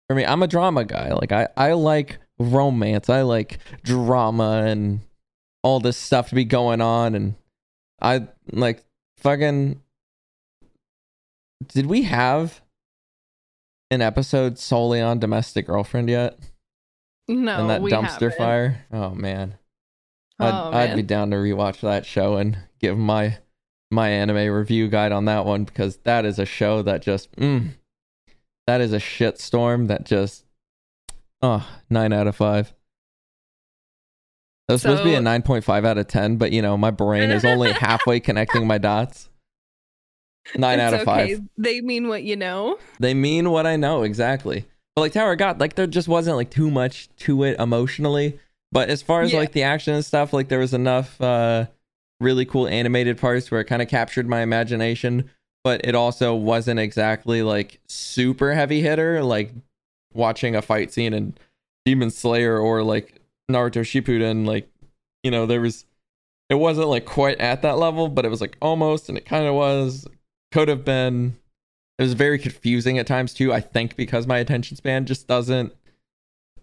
for 0.09 0.15
me, 0.15 0.25
I'm 0.25 0.41
a 0.41 0.47
drama 0.47 0.83
guy. 0.83 1.13
Like 1.13 1.31
I, 1.31 1.47
I 1.55 1.73
like 1.73 2.17
romance. 2.39 3.07
I 3.07 3.21
like 3.21 3.59
drama 3.83 4.63
and 4.65 5.01
all 5.61 5.79
this 5.79 5.95
stuff 5.95 6.29
to 6.29 6.35
be 6.35 6.43
going 6.43 6.81
on 6.81 7.13
and 7.13 7.35
I 8.01 8.27
like 8.51 8.83
fucking 9.17 9.79
did 11.67 11.85
we 11.85 12.01
have 12.01 12.61
an 13.91 14.01
episode 14.01 14.57
solely 14.57 15.01
on 15.01 15.19
domestic 15.19 15.67
girlfriend 15.67 16.09
yet? 16.09 16.39
No, 17.27 17.59
and 17.59 17.69
that 17.69 17.81
dumpster 17.81 18.31
haven't. 18.31 18.37
fire. 18.39 18.85
Oh 18.91 19.11
man. 19.11 19.59
I'd 20.39 20.51
Oh, 20.51 20.71
I'd 20.73 20.95
be 20.95 21.01
down 21.01 21.31
to 21.31 21.37
rewatch 21.37 21.81
that 21.81 22.05
show 22.05 22.37
and 22.37 22.57
give 22.79 22.97
my 22.97 23.37
my 23.91 24.09
anime 24.09 24.51
review 24.51 24.87
guide 24.87 25.11
on 25.11 25.25
that 25.25 25.45
one 25.45 25.63
because 25.63 25.97
that 26.03 26.25
is 26.25 26.39
a 26.39 26.45
show 26.45 26.81
that 26.81 27.01
just 27.01 27.31
mm, 27.35 27.69
that 28.67 28.81
is 28.81 28.93
a 28.93 28.99
shit 28.99 29.39
storm 29.39 29.87
that 29.87 30.05
just 30.05 30.45
oh 31.41 31.67
nine 31.89 32.13
out 32.13 32.27
of 32.27 32.35
five. 32.35 32.73
That 34.67 34.73
was 34.73 34.81
supposed 34.81 35.03
to 35.03 35.09
be 35.09 35.13
a 35.13 35.21
nine 35.21 35.43
point 35.43 35.63
five 35.63 35.85
out 35.85 35.97
of 35.97 36.07
ten, 36.07 36.37
but 36.37 36.51
you 36.51 36.61
know 36.61 36.75
my 36.77 36.91
brain 36.91 37.29
is 37.29 37.45
only 37.45 37.71
halfway 37.71 38.19
connecting 38.19 38.67
my 38.67 38.77
dots. 38.77 39.29
Nine 40.55 40.79
out 40.79 40.93
of 40.93 41.01
okay. 41.01 41.35
five. 41.35 41.41
They 41.57 41.81
mean 41.81 42.07
what 42.07 42.23
you 42.23 42.35
know. 42.35 42.77
They 42.99 43.13
mean 43.13 43.49
what 43.49 43.65
I 43.65 43.77
know 43.77 44.03
exactly. 44.03 44.65
But 44.95 45.01
like 45.01 45.11
Tower 45.13 45.33
of 45.33 45.37
God, 45.37 45.59
like 45.59 45.75
there 45.75 45.87
just 45.87 46.07
wasn't 46.07 46.37
like 46.37 46.49
too 46.49 46.71
much 46.71 47.09
to 47.17 47.43
it 47.43 47.59
emotionally. 47.59 48.39
But 48.75 48.89
as 48.89 49.01
far 49.01 49.21
as 49.21 49.31
Yeah. 49.31 49.39
like 49.39 49.53
the 49.53 49.63
action 49.63 49.95
and 49.95 50.05
stuff, 50.05 50.33
like 50.33 50.49
there 50.49 50.59
was 50.59 50.73
enough 50.73 51.19
uh 51.19 51.65
really 52.19 52.45
cool 52.45 52.67
animated 52.67 53.17
parts 53.17 53.49
where 53.49 53.61
it 53.61 53.65
kind 53.65 53.81
of 53.81 53.87
captured 53.87 54.27
my 54.27 54.41
imagination, 54.41 55.29
but 55.63 55.81
it 55.85 55.95
also 55.95 56.35
wasn't 56.35 56.79
exactly 56.79 57.41
like 57.41 57.79
super 57.87 58.53
heavy 58.53 58.81
hitter, 58.81 59.23
like 59.23 59.51
watching 60.13 60.55
a 60.55 60.61
fight 60.61 60.91
scene 60.93 61.13
in 61.13 61.33
Demon 61.85 62.11
Slayer 62.11 62.59
or 62.59 62.83
like 62.83 63.21
Naruto 63.49 63.81
Shippuden, 63.81 64.45
like 64.45 64.69
you 65.23 65.31
know, 65.31 65.45
there 65.45 65.61
was 65.61 65.85
it 66.49 66.55
wasn't 66.55 66.89
like 66.89 67.05
quite 67.05 67.39
at 67.39 67.63
that 67.63 67.77
level, 67.77 68.09
but 68.09 68.25
it 68.25 68.29
was 68.29 68.41
like 68.41 68.57
almost 68.61 69.09
and 69.09 69.17
it 69.17 69.25
kind 69.25 69.45
of 69.47 69.55
was. 69.55 70.05
Could 70.51 70.67
have 70.67 70.85
been 70.85 71.35
it 71.97 72.03
was 72.03 72.13
very 72.13 72.37
confusing 72.37 72.97
at 72.97 73.07
times 73.07 73.33
too 73.33 73.51
i 73.51 73.59
think 73.59 73.95
because 73.97 74.25
my 74.27 74.37
attention 74.37 74.77
span 74.77 75.05
just 75.05 75.27
doesn't 75.27 75.73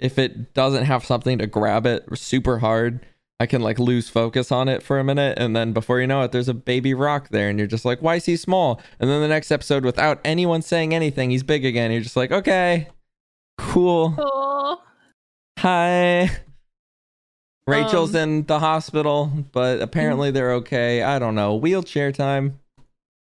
if 0.02 0.18
it 0.18 0.52
doesn't 0.52 0.84
have 0.84 1.04
something 1.04 1.38
to 1.38 1.46
grab 1.46 1.86
it 1.86 2.04
super 2.18 2.58
hard 2.58 3.06
i 3.38 3.46
can 3.46 3.62
like 3.62 3.78
lose 3.78 4.08
focus 4.08 4.50
on 4.50 4.68
it 4.68 4.82
for 4.82 4.98
a 4.98 5.04
minute 5.04 5.38
and 5.38 5.54
then 5.54 5.72
before 5.72 6.00
you 6.00 6.06
know 6.06 6.22
it 6.22 6.32
there's 6.32 6.48
a 6.48 6.54
baby 6.54 6.92
Rak 6.92 7.28
there 7.30 7.48
and 7.48 7.58
you're 7.58 7.68
just 7.68 7.84
like 7.84 8.00
why 8.00 8.16
is 8.16 8.26
he 8.26 8.36
small? 8.36 8.80
And 9.00 9.08
then 9.08 9.20
the 9.20 9.28
next 9.28 9.50
episode 9.50 9.84
without 9.84 10.20
anyone 10.24 10.62
saying 10.62 10.94
anything 10.94 11.30
he's 11.30 11.42
big 11.42 11.64
again 11.64 11.90
you're 11.90 12.02
just 12.02 12.16
like 12.16 12.32
okay 12.32 12.88
cool. 13.58 14.14
Hi. 15.58 16.30
Rachel's 17.66 18.14
Um, 18.16 18.20
in 18.22 18.46
the 18.46 18.58
hospital 18.58 19.30
but 19.52 19.80
apparently 19.80 20.30
they're 20.30 20.54
okay. 20.54 21.02
I 21.02 21.18
don't 21.18 21.36
know. 21.36 21.54
Wheelchair 21.54 22.10
time 22.12 22.58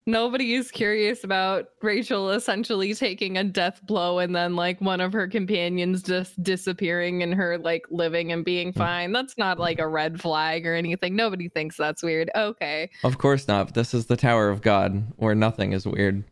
nobody 0.08 0.56
is 0.56 0.72
curious 0.72 1.24
about 1.24 1.68
Rachel 1.84 2.32
essentially 2.32 2.96
taking 2.96 3.38
a 3.38 3.44
death 3.44 3.80
blow 3.86 4.18
and 4.20 4.36
then 4.36 4.56
like 4.56 4.82
one 4.82 5.02
of 5.02 5.14
her 5.14 5.28
companions 5.28 6.02
just 6.02 6.42
disappearing 6.42 7.22
and 7.22 7.34
her 7.36 7.58
like 7.60 7.86
living 7.92 8.32
and 8.32 8.44
being 8.44 8.72
Hmm. 8.74 8.80
fine. 8.80 9.12
That's 9.12 9.38
not 9.38 9.60
like 9.60 9.78
a 9.80 9.88
red 9.88 10.20
flag 10.20 10.66
or 10.66 10.74
anything. 10.74 11.16
Nobody 11.16 11.50
thinks 11.50 11.78
that's 11.78 12.02
weird. 12.02 12.32
Okay. 12.36 12.90
of 13.04 13.20
course 13.20 13.48
not 13.48 13.74
this 13.76 13.94
is 13.94 14.08
the 14.08 14.18
tower 14.18 14.50
of 14.50 14.62
god 14.62 15.04
where 15.18 15.36
nothing 15.36 15.74
is 15.74 15.86
weird 15.86 16.24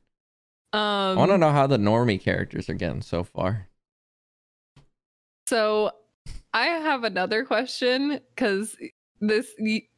Um 0.74 0.82
I 0.82 1.16
want 1.16 1.32
to 1.32 1.38
know 1.38 1.52
how 1.52 1.68
the 1.68 1.78
normie 1.78 2.20
characters 2.22 2.70
are 2.70 2.74
getting 2.74 3.02
so 3.04 3.24
far. 3.24 3.68
So 5.48 5.92
I 6.54 6.66
have 6.68 7.04
another 7.04 7.46
question 7.46 8.20
because 8.36 8.76
this 9.22 9.48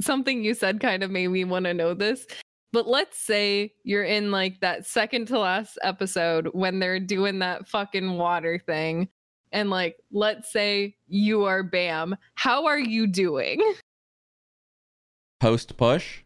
something 0.01 0.43
you 0.43 0.53
said 0.53 0.79
kind 0.79 1.03
of 1.03 1.11
made 1.11 1.27
me 1.29 1.43
want 1.43 1.65
to 1.65 1.73
know 1.73 1.93
this. 1.93 2.27
But 2.73 2.87
let's 2.87 3.17
say 3.17 3.73
you're 3.83 4.03
in 4.03 4.31
like 4.31 4.59
that 4.59 4.85
second 4.85 5.27
to 5.29 5.39
last 5.39 5.77
episode 5.83 6.49
when 6.53 6.79
they're 6.79 6.99
doing 6.99 7.39
that 7.39 7.67
fucking 7.67 8.17
water 8.17 8.59
thing. 8.65 9.07
And 9.53 9.69
like, 9.69 9.95
let's 10.11 10.51
say 10.51 10.95
you 11.07 11.45
are 11.45 11.63
Bam. 11.63 12.15
How 12.35 12.65
are 12.65 12.79
you 12.79 13.07
doing? 13.07 13.61
Post 15.39 15.77
push. 15.77 16.23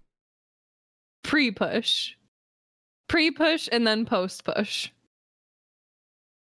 Pre 1.24 1.52
push. 1.52 2.14
Pre 3.08 3.30
push 3.30 3.68
and 3.72 3.86
then 3.86 4.06
post 4.06 4.44
push. 4.46 4.90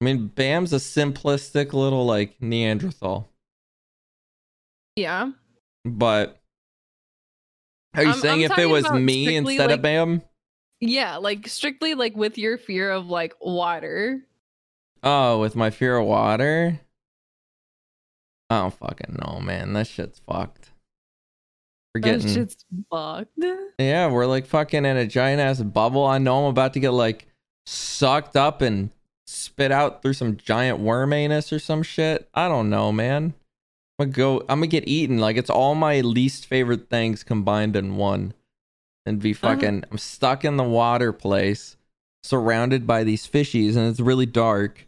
I 0.02 0.06
mean, 0.06 0.28
Bam's 0.28 0.74
a 0.74 0.78
simplistic 0.78 1.74
little 1.74 2.06
like 2.06 2.36
Neanderthal, 2.42 3.32
Yeah. 4.96 5.32
but 5.86 6.41
are 7.96 8.04
you 8.04 8.10
I'm- 8.12 8.20
saying 8.20 8.46
I'm 8.46 8.52
if 8.52 8.58
it 8.58 8.66
was 8.68 8.90
me 8.92 9.36
instead 9.36 9.68
like- 9.68 9.76
of 9.76 9.82
Bam? 9.82 10.22
Yeah. 10.80 11.18
Like, 11.18 11.48
strictly 11.48 11.94
like 11.94 12.16
with 12.16 12.38
your 12.38 12.58
fear 12.58 12.92
of 12.92 13.08
like 13.08 13.34
water. 13.42 14.22
Oh, 15.04 15.40
with 15.40 15.56
my 15.56 15.70
fear 15.70 15.98
of 15.98 16.06
water? 16.08 16.80
I 18.50 18.60
don't 18.62 18.74
fucking 18.74 19.18
know, 19.24 19.40
man. 19.40 19.74
That 19.74 19.88
shit's 19.88 20.20
fucked. 20.28 20.72
We're 21.94 22.02
That 22.02 22.22
shit's 22.22 22.66
fucked. 22.90 23.38
Yeah, 23.78 24.10
we're 24.12 24.26
like 24.26 24.46
fucking 24.46 24.86
in 24.86 24.98
a 24.98 25.06
giant 25.08 25.42
ass 25.42 25.62
bubble. 25.62 26.06
I 26.06 26.18
know 26.18 26.40
I'm 26.46 26.50
about 26.50 26.74
to 26.74 26.80
get 26.80 26.92
like 26.92 27.28
sucked 27.66 28.36
up 28.36 28.62
and 28.62 28.92
spit 29.28 29.72
out 29.72 30.02
through 30.02 30.14
some 30.14 30.38
giant 30.38 30.80
worm 30.80 31.14
anus 31.14 31.52
or 31.54 31.60
some 31.60 31.84
shit. 31.84 32.30
I 32.34 32.48
don't 32.48 32.70
know, 32.70 32.92
man. 32.92 33.34
I'm 34.02 34.08
gonna 34.08 34.18
go. 34.18 34.40
I'm 34.50 34.60
gonna 34.60 34.68
get 34.68 34.88
eaten. 34.88 35.20
Like 35.20 35.38
it's 35.38 35.50
all 35.50 35.76
my 35.76 36.02
least 36.02 36.48
favorite 36.48 36.90
things 36.90 37.24
combined 37.24 37.76
in 37.76 37.98
one, 37.98 38.34
and 39.06 39.20
be 39.20 39.34
fucking. 39.34 39.84
I'm 39.92 39.98
stuck 39.98 40.44
in 40.44 40.58
the 40.58 40.64
water 40.64 41.14
place, 41.14 41.78
surrounded 42.24 42.88
by 42.88 43.04
these 43.04 43.28
fishies, 43.28 43.76
and 43.76 43.88
it's 43.88 44.00
really 44.00 44.26
dark. 44.26 44.88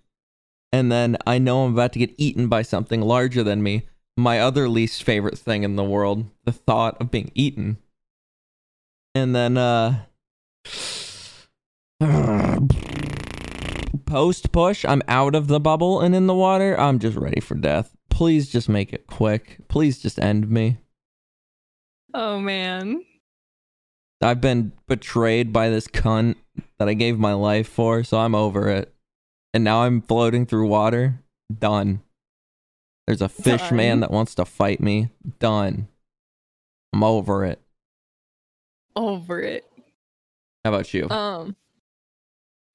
And 0.71 0.91
then 0.91 1.17
I 1.27 1.37
know 1.37 1.65
I'm 1.65 1.73
about 1.73 1.93
to 1.93 1.99
get 1.99 2.15
eaten 2.17 2.47
by 2.47 2.63
something 2.63 3.01
larger 3.01 3.43
than 3.43 3.61
me. 3.61 3.83
My 4.17 4.39
other 4.39 4.67
least 4.67 5.03
favorite 5.03 5.37
thing 5.37 5.63
in 5.63 5.75
the 5.75 5.83
world, 5.83 6.25
the 6.45 6.51
thought 6.51 6.99
of 6.99 7.11
being 7.11 7.31
eaten. 7.35 7.77
And 9.13 9.35
then 9.35 9.57
uh 9.57 10.05
post 14.05 14.51
push, 14.51 14.85
I'm 14.85 15.03
out 15.07 15.35
of 15.35 15.47
the 15.47 15.59
bubble 15.59 16.01
and 16.01 16.15
in 16.15 16.25
the 16.25 16.33
water. 16.33 16.79
I'm 16.79 16.97
just 16.97 17.17
ready 17.17 17.39
for 17.39 17.53
death. 17.53 17.92
Please 18.13 18.47
just 18.47 18.69
make 18.69 18.93
it 18.93 19.07
quick. 19.07 19.57
Please 19.67 19.97
just 19.97 20.19
end 20.19 20.47
me. 20.47 20.77
Oh 22.13 22.39
man. 22.39 23.03
I've 24.21 24.39
been 24.39 24.71
betrayed 24.87 25.51
by 25.51 25.69
this 25.69 25.87
cunt 25.87 26.35
that 26.77 26.87
I 26.87 26.93
gave 26.93 27.17
my 27.17 27.33
life 27.33 27.67
for, 27.67 28.03
so 28.03 28.19
I'm 28.19 28.35
over 28.35 28.69
it. 28.69 28.93
And 29.51 29.63
now 29.63 29.81
I'm 29.81 29.99
floating 29.99 30.45
through 30.45 30.67
water. 30.67 31.23
Done. 31.51 32.03
There's 33.07 33.23
a 33.23 33.27
fish 33.27 33.61
Done. 33.69 33.77
man 33.77 33.99
that 34.01 34.11
wants 34.11 34.35
to 34.35 34.45
fight 34.45 34.79
me. 34.79 35.09
Done. 35.39 35.87
I'm 36.93 37.03
over 37.03 37.43
it. 37.43 37.59
Over 38.95 39.39
it. 39.41 39.65
How 40.63 40.71
about 40.71 40.93
you? 40.93 41.09
Um 41.09 41.55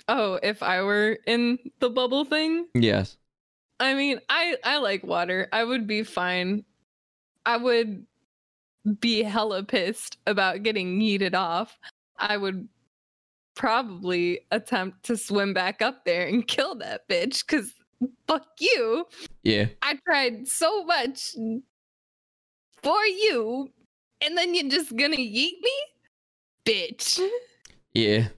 Oh, 0.08 0.40
if 0.42 0.64
I 0.64 0.82
were 0.82 1.16
in 1.28 1.60
the 1.78 1.90
bubble 1.90 2.24
thing, 2.24 2.66
yes. 2.74 3.16
I 3.80 3.94
mean, 3.94 4.20
I 4.28 4.56
I 4.64 4.78
like 4.78 5.04
water. 5.04 5.48
I 5.52 5.64
would 5.64 5.86
be 5.86 6.02
fine. 6.02 6.64
I 7.46 7.56
would 7.56 8.06
be 9.00 9.22
hella 9.22 9.62
pissed 9.62 10.18
about 10.26 10.62
getting 10.62 11.00
yeeted 11.00 11.34
off. 11.34 11.78
I 12.18 12.36
would 12.36 12.68
probably 13.54 14.40
attempt 14.50 15.04
to 15.04 15.16
swim 15.16 15.52
back 15.52 15.82
up 15.82 16.04
there 16.04 16.26
and 16.26 16.46
kill 16.46 16.74
that 16.76 17.08
bitch 17.08 17.46
cuz 17.46 17.74
fuck 18.26 18.46
you. 18.60 19.06
Yeah. 19.42 19.66
I 19.82 19.98
tried 20.06 20.46
so 20.46 20.84
much 20.84 21.34
for 22.82 23.04
you 23.06 23.72
and 24.20 24.36
then 24.36 24.54
you're 24.54 24.68
just 24.68 24.96
going 24.96 25.12
to 25.12 25.16
yeet 25.16 25.60
me? 25.62 25.72
Bitch. 26.64 27.20
Yeah. 27.94 28.28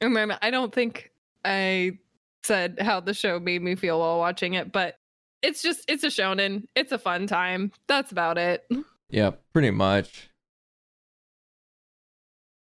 Remember, 0.00 0.38
I 0.42 0.50
don't 0.50 0.72
think 0.72 1.10
I 1.44 1.98
said 2.44 2.78
how 2.80 3.00
the 3.00 3.14
show 3.14 3.38
made 3.40 3.62
me 3.62 3.74
feel 3.74 3.98
while 4.00 4.18
watching 4.18 4.54
it, 4.54 4.72
but 4.72 4.96
it's 5.42 5.62
just 5.62 5.84
it's 5.88 6.04
a 6.04 6.08
shonen. 6.08 6.64
It's 6.74 6.92
a 6.92 6.98
fun 6.98 7.26
time. 7.26 7.72
That's 7.88 8.12
about 8.12 8.38
it. 8.38 8.64
Yeah, 9.10 9.32
pretty 9.52 9.70
much. 9.70 10.28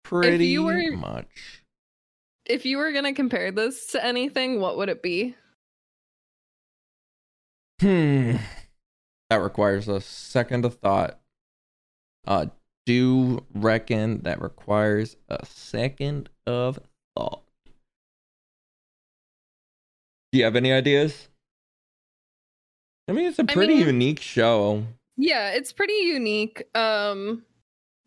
Pretty 0.05 0.47
you 0.47 0.63
were- 0.65 0.97
much. 0.97 1.63
If 2.47 2.65
you 2.65 2.79
were 2.79 2.93
gonna 2.93 3.13
compare 3.13 3.51
this 3.51 3.89
to 3.93 4.03
anything, 4.05 4.59
what 4.61 4.79
would 4.79 4.89
it 4.89 5.03
be? 5.03 5.35
Hmm. 7.81 8.37
That 9.31 9.37
requires 9.37 9.87
a 9.89 10.01
second 10.01 10.65
of 10.65 10.77
thought. 10.77 11.21
Uh 12.27 12.47
do 12.87 13.45
reckon 13.55 14.23
that 14.23 14.41
requires 14.41 15.17
a 15.29 15.45
second 15.45 16.31
of 16.47 16.79
thought. 17.15 17.43
Do 20.33 20.39
you 20.39 20.45
have 20.45 20.57
any 20.57 20.73
ideas? 20.73 21.29
I 23.09 23.13
mean, 23.13 23.27
it's 23.27 23.39
a 23.39 23.45
pretty 23.45 23.77
mean- 23.77 23.87
unique 23.87 24.21
show. 24.21 24.85
Yeah, 25.17 25.51
it's 25.51 25.73
pretty 25.73 25.95
unique. 26.05 26.65
Um 26.77 27.45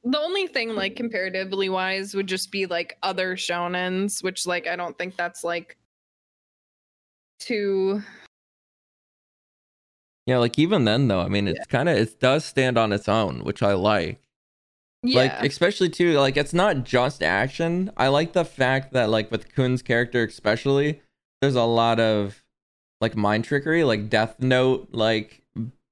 the 0.04 0.18
only 0.18 0.48
thing 0.48 0.70
like 0.76 0.96
comparatively 0.96 1.70
wise 1.70 2.16
would 2.16 2.26
just 2.28 2.52
be 2.52 2.66
like 2.66 2.98
other 3.04 3.36
shonens, 3.36 4.24
which 4.24 4.48
like 4.48 4.68
I 4.68 4.76
don't 4.76 4.98
think 4.98 5.16
that's 5.16 5.44
like 5.44 5.78
too 7.40 8.02
Yeah, 10.28 10.38
like 10.38 10.58
even 10.60 10.86
then 10.86 11.08
though, 11.08 11.20
I 11.22 11.28
mean, 11.28 11.48
it's 11.48 11.66
kind 11.66 11.90
of 11.90 11.98
it 11.98 12.20
does 12.20 12.46
stand 12.46 12.78
on 12.78 12.94
its 12.94 13.10
own, 13.10 13.44
which 13.44 13.62
I 13.64 13.74
like. 13.74 14.20
yeah. 15.04 15.22
Like 15.22 15.44
especially 15.52 15.90
too, 15.90 16.14
like 16.20 16.38
it's 16.38 16.54
not 16.54 16.84
just 16.84 17.22
action. 17.24 17.92
I 17.98 18.08
like 18.08 18.34
the 18.34 18.46
fact 18.46 18.94
that 18.94 19.10
like 19.10 19.32
with 19.32 19.54
Khun's 19.54 19.82
character 19.82 20.24
especially, 20.24 21.02
there's 21.42 21.56
a 21.56 21.64
lot 21.64 22.00
of 22.00 22.42
like 23.02 23.16
mind 23.16 23.44
trickery, 23.46 23.84
like 23.84 24.10
Death 24.10 24.40
Note, 24.40 24.90
like 24.92 25.42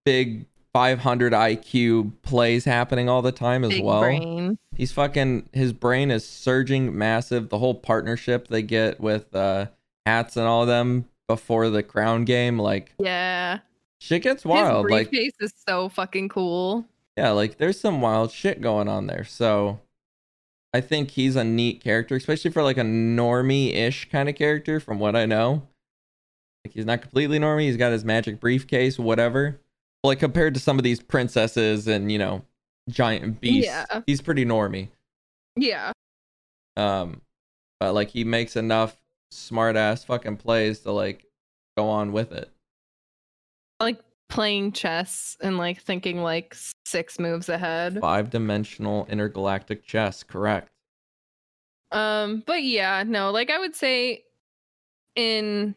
big 0.06 0.46
500 0.74 1.34
IQ 1.34 2.12
plays 2.22 2.64
happening 2.66 3.10
all 3.10 3.22
the 3.24 3.32
time 3.32 3.64
as 3.64 3.72
Big 3.72 3.84
well. 3.84 4.00
brain. 4.02 4.58
He's 4.76 4.92
fucking 4.92 5.50
his 5.52 5.74
brain 5.74 6.12
is 6.12 6.24
surging 6.28 6.96
massive. 6.98 7.50
The 7.50 7.58
whole 7.58 7.74
partnership 7.76 8.48
they 8.48 8.62
get 8.62 9.00
with 9.02 9.36
uh 9.36 9.68
Hatz 10.06 10.38
and 10.38 10.46
all 10.46 10.62
of 10.62 10.68
them 10.68 11.06
before 11.28 11.70
the 11.70 11.84
crown 11.84 12.26
game, 12.26 12.60
like 12.60 12.94
Yeah. 13.00 13.60
shit 14.00 14.22
gets 14.24 14.44
His 14.44 14.50
wild. 14.50 14.90
Like 14.90 15.10
briefcase 15.10 15.34
is 15.40 15.54
so 15.68 15.90
fucking 15.90 16.30
cool. 16.30 16.86
yeah, 17.18 17.32
like 17.32 17.58
there's 17.58 17.80
some 17.80 18.00
wild 18.02 18.32
shit 18.32 18.62
going 18.62 18.88
on 18.88 19.08
there. 19.08 19.24
So 19.26 19.80
I 20.74 20.82
think 20.82 21.12
he's 21.12 21.36
a 21.36 21.44
neat 21.44 21.82
character, 21.84 22.16
especially 22.16 22.52
for 22.52 22.62
like 22.62 22.78
a 22.78 22.82
normie-ish 22.84 24.10
kind 24.10 24.30
of 24.30 24.36
character, 24.36 24.80
from 24.80 25.00
what 25.00 25.16
I 25.16 25.26
know. 25.26 25.68
Like 26.66 26.74
he's 26.74 26.86
not 26.86 27.02
completely 27.02 27.40
normie. 27.40 27.64
He's 27.64 27.78
got 27.78 27.92
his 27.92 28.06
magic 28.06 28.40
briefcase, 28.40 29.00
whatever. 29.00 29.60
Like 30.04 30.20
compared 30.20 30.54
to 30.54 30.60
some 30.60 30.78
of 30.78 30.84
these 30.84 31.00
princesses 31.02 31.88
and 31.88 32.12
you 32.12 32.18
know 32.20 32.44
giant 32.90 33.42
beasts, 33.42 33.66
Yeah. 33.66 34.02
he's 34.06 34.22
pretty 34.22 34.46
normie. 34.46 34.90
Yeah. 35.56 35.92
Um, 36.78 37.22
but 37.80 37.94
like 37.94 38.10
he 38.10 38.24
makes 38.24 38.56
enough 38.56 38.98
smart 39.32 39.76
ass 39.76 40.04
fucking 40.04 40.38
plays 40.38 40.80
to 40.82 40.92
like 40.92 41.26
go 41.78 41.88
on 41.90 42.12
with 42.12 42.32
it. 42.32 42.50
Like 43.80 44.00
playing 44.30 44.72
chess 44.72 45.36
and 45.42 45.58
like 45.58 45.82
thinking 45.82 46.22
like 46.22 46.56
six 46.86 47.20
moves 47.20 47.50
ahead. 47.50 48.00
Five 48.00 48.30
dimensional 48.30 49.06
intergalactic 49.10 49.84
chess, 49.84 50.24
correct? 50.24 50.70
Um, 51.92 52.44
but 52.46 52.64
yeah, 52.64 53.04
no, 53.06 53.32
like 53.32 53.50
I 53.50 53.60
would 53.60 53.76
say 53.76 54.24
in 55.16 55.76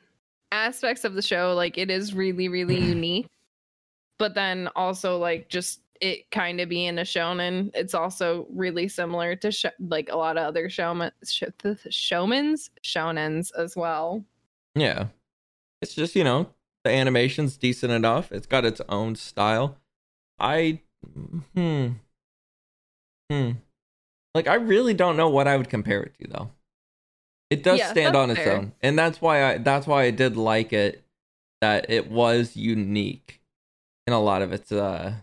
aspects 0.53 1.05
of 1.05 1.15
the 1.15 1.23
show, 1.23 1.55
like 1.55 1.79
it 1.79 1.91
is 1.91 2.15
really, 2.15 2.49
really 2.49 2.79
unique. 2.85 3.27
But 4.19 4.35
then 4.35 4.69
also 4.77 5.19
like 5.19 5.49
just 5.49 5.81
it 6.01 6.31
kind 6.31 6.61
of 6.61 6.69
being 6.69 6.99
a 6.99 7.03
shonen, 7.03 7.71
it's 7.75 7.95
also 7.95 8.47
really 8.53 8.89
similar 8.89 9.35
to 9.37 9.51
sh- 9.51 9.67
like 9.89 10.11
a 10.11 10.17
lot 10.17 10.37
of 10.37 10.45
other 10.45 10.69
showman 10.69 11.13
sh- 11.25 11.45
showmans 11.89 12.71
shonens 12.85 13.51
as 13.57 13.77
well. 13.77 14.25
Yeah. 14.75 15.07
It's 15.81 15.95
just, 15.95 16.15
you 16.15 16.25
know, 16.25 16.49
the 16.85 16.91
animation's 16.91 17.57
decent 17.57 17.93
enough. 17.93 18.33
It's 18.33 18.47
got 18.47 18.65
its 18.65 18.81
own 18.89 19.17
style. 19.17 19.79
I 20.39 20.81
hmm. 21.55 21.89
Hmm. 23.31 23.51
Like 24.35 24.47
I 24.49 24.55
really 24.55 24.95
don't 24.95 25.17
know 25.17 25.29
what 25.29 25.49
I 25.49 25.57
would 25.57 25.69
compare 25.69 26.03
it 26.03 26.15
to 26.21 26.29
though. 26.29 26.51
It 27.51 27.63
does 27.63 27.81
Yeah, 27.81 27.91
stand 27.91 28.17
on 28.17 28.31
its 28.31 28.41
fair. 28.41 28.57
own. 28.57 28.73
And 28.83 28.99
that's 28.99 29.21
why 29.21 29.45
I 29.45 29.59
that's 29.59 29.87
why 29.87 30.05
I 30.05 30.11
did 30.11 30.37
like 30.37 30.73
it 30.73 31.03
that 31.61 31.89
it 31.89 32.11
was 32.11 32.57
unique 32.57 33.41
in 34.07 34.13
a 34.13 34.21
lot 34.21 34.43
of 34.43 34.53
its 34.53 34.73
uh 34.73 35.15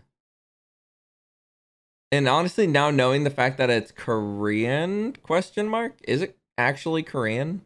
and 2.12 2.28
honestly 2.28 2.66
now 2.66 2.90
knowing 2.90 3.24
the 3.24 3.30
fact 3.30 3.58
that 3.58 3.70
it's 3.70 3.92
Korean 3.92 5.12
question 5.22 5.68
mark, 5.68 5.94
is 6.06 6.22
it 6.22 6.38
actually 6.56 7.02
Korean? 7.02 7.62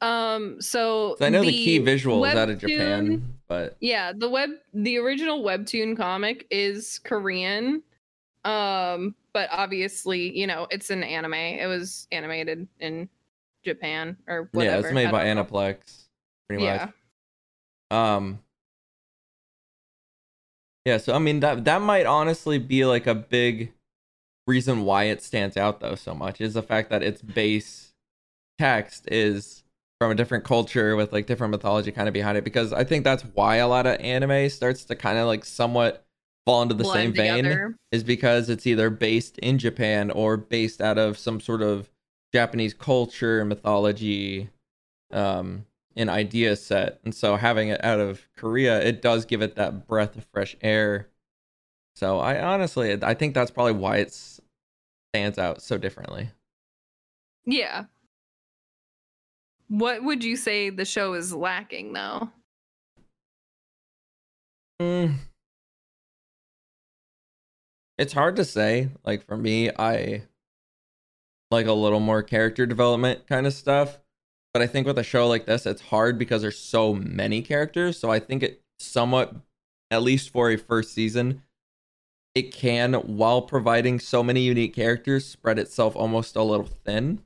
Um, 0.00 0.60
so 0.60 1.16
I 1.20 1.30
know 1.30 1.42
the, 1.42 1.50
key 1.50 1.78
visual 1.78 2.24
is 2.24 2.34
out 2.34 2.50
of 2.50 2.58
Japan, 2.58 3.38
but 3.48 3.76
Yeah, 3.80 4.12
the 4.14 4.28
web 4.28 4.50
the 4.74 4.98
original 4.98 5.42
webtoon 5.42 5.96
comic 5.96 6.46
is 6.50 6.98
Korean. 6.98 7.82
Um, 8.44 9.14
but 9.32 9.48
obviously, 9.50 10.38
you 10.38 10.46
know, 10.46 10.66
it's 10.70 10.90
an 10.90 11.02
anime. 11.02 11.34
It 11.34 11.66
was 11.66 12.06
animated 12.12 12.68
in 12.78 13.08
Japan 13.64 14.16
or 14.28 14.48
whatever. 14.52 14.76
yeah, 14.76 14.80
it's 14.80 14.94
made 14.94 15.10
by 15.10 15.32
know. 15.32 15.44
Aniplex, 15.44 16.04
pretty 16.48 16.62
Yeah. 16.62 16.90
much. 17.90 17.98
Um, 17.98 18.40
yeah, 20.84 20.98
so 20.98 21.14
I 21.14 21.18
mean 21.18 21.40
that 21.40 21.64
that 21.64 21.82
might 21.82 22.06
honestly 22.06 22.58
be 22.58 22.84
like 22.84 23.06
a 23.06 23.14
big 23.14 23.72
reason 24.46 24.84
why 24.84 25.04
it 25.04 25.22
stands 25.22 25.56
out 25.56 25.80
though 25.80 25.96
so 25.96 26.14
much 26.14 26.40
is 26.40 26.54
the 26.54 26.62
fact 26.62 26.90
that 26.90 27.02
its 27.02 27.20
base 27.20 27.92
text 28.58 29.08
is 29.10 29.64
from 30.00 30.10
a 30.10 30.14
different 30.14 30.44
culture 30.44 30.94
with 30.94 31.12
like 31.12 31.26
different 31.26 31.50
mythology 31.50 31.90
kind 31.90 32.08
of 32.08 32.14
behind 32.14 32.36
it 32.36 32.44
because 32.44 32.72
I 32.72 32.84
think 32.84 33.04
that's 33.04 33.22
why 33.22 33.56
a 33.56 33.68
lot 33.68 33.86
of 33.86 33.98
anime 34.00 34.48
starts 34.50 34.84
to 34.86 34.96
kind 34.96 35.18
of 35.18 35.26
like 35.26 35.44
somewhat 35.44 36.04
fall 36.44 36.62
into 36.62 36.74
the 36.74 36.84
same 36.84 37.12
Blend 37.12 37.16
vein 37.16 37.44
together. 37.44 37.76
is 37.92 38.04
because 38.04 38.48
it's 38.50 38.66
either 38.66 38.90
based 38.90 39.38
in 39.38 39.58
Japan 39.58 40.10
or 40.10 40.36
based 40.36 40.80
out 40.80 40.98
of 40.98 41.18
some 41.18 41.40
sort 41.40 41.62
of 41.62 41.90
Japanese 42.32 42.74
culture, 42.74 43.44
mythology, 43.44 44.50
um, 45.12 45.66
an 45.96 46.08
idea 46.08 46.54
set. 46.56 47.00
And 47.04 47.14
so 47.14 47.36
having 47.36 47.68
it 47.68 47.82
out 47.82 47.98
of 47.98 48.28
Korea, 48.36 48.80
it 48.80 49.00
does 49.00 49.24
give 49.24 49.40
it 49.42 49.56
that 49.56 49.86
breath 49.88 50.16
of 50.16 50.26
fresh 50.32 50.56
air. 50.60 51.08
So 51.94 52.18
I 52.18 52.40
honestly, 52.40 52.96
I 53.02 53.14
think 53.14 53.34
that's 53.34 53.50
probably 53.50 53.72
why 53.72 53.96
it 53.96 54.12
stands 55.12 55.38
out 55.38 55.62
so 55.62 55.78
differently. 55.78 56.30
Yeah. 57.46 57.86
What 59.68 60.04
would 60.04 60.22
you 60.22 60.36
say 60.36 60.70
the 60.70 60.84
show 60.84 61.14
is 61.14 61.34
lacking 61.34 61.92
though? 61.92 62.30
Mm. 64.80 65.14
It's 67.98 68.12
hard 68.12 68.36
to 68.36 68.44
say. 68.44 68.90
Like 69.04 69.26
for 69.26 69.36
me, 69.36 69.70
I 69.70 70.22
like 71.50 71.66
a 71.66 71.72
little 71.72 72.00
more 72.00 72.22
character 72.22 72.66
development 72.66 73.26
kind 73.26 73.46
of 73.46 73.52
stuff. 73.52 73.98
But 74.52 74.62
I 74.62 74.66
think 74.66 74.86
with 74.86 74.98
a 74.98 75.04
show 75.04 75.26
like 75.28 75.46
this, 75.46 75.66
it's 75.66 75.82
hard 75.82 76.18
because 76.18 76.42
there's 76.42 76.58
so 76.58 76.94
many 76.94 77.42
characters. 77.42 77.98
So 77.98 78.10
I 78.10 78.18
think 78.18 78.42
it 78.42 78.62
somewhat, 78.78 79.34
at 79.90 80.02
least 80.02 80.30
for 80.30 80.50
a 80.50 80.56
first 80.56 80.94
season, 80.94 81.42
it 82.34 82.52
can, 82.52 82.94
while 82.94 83.42
providing 83.42 83.98
so 83.98 84.22
many 84.22 84.42
unique 84.42 84.74
characters, 84.74 85.26
spread 85.26 85.58
itself 85.58 85.96
almost 85.96 86.36
a 86.36 86.42
little 86.42 86.68
thin. 86.84 87.22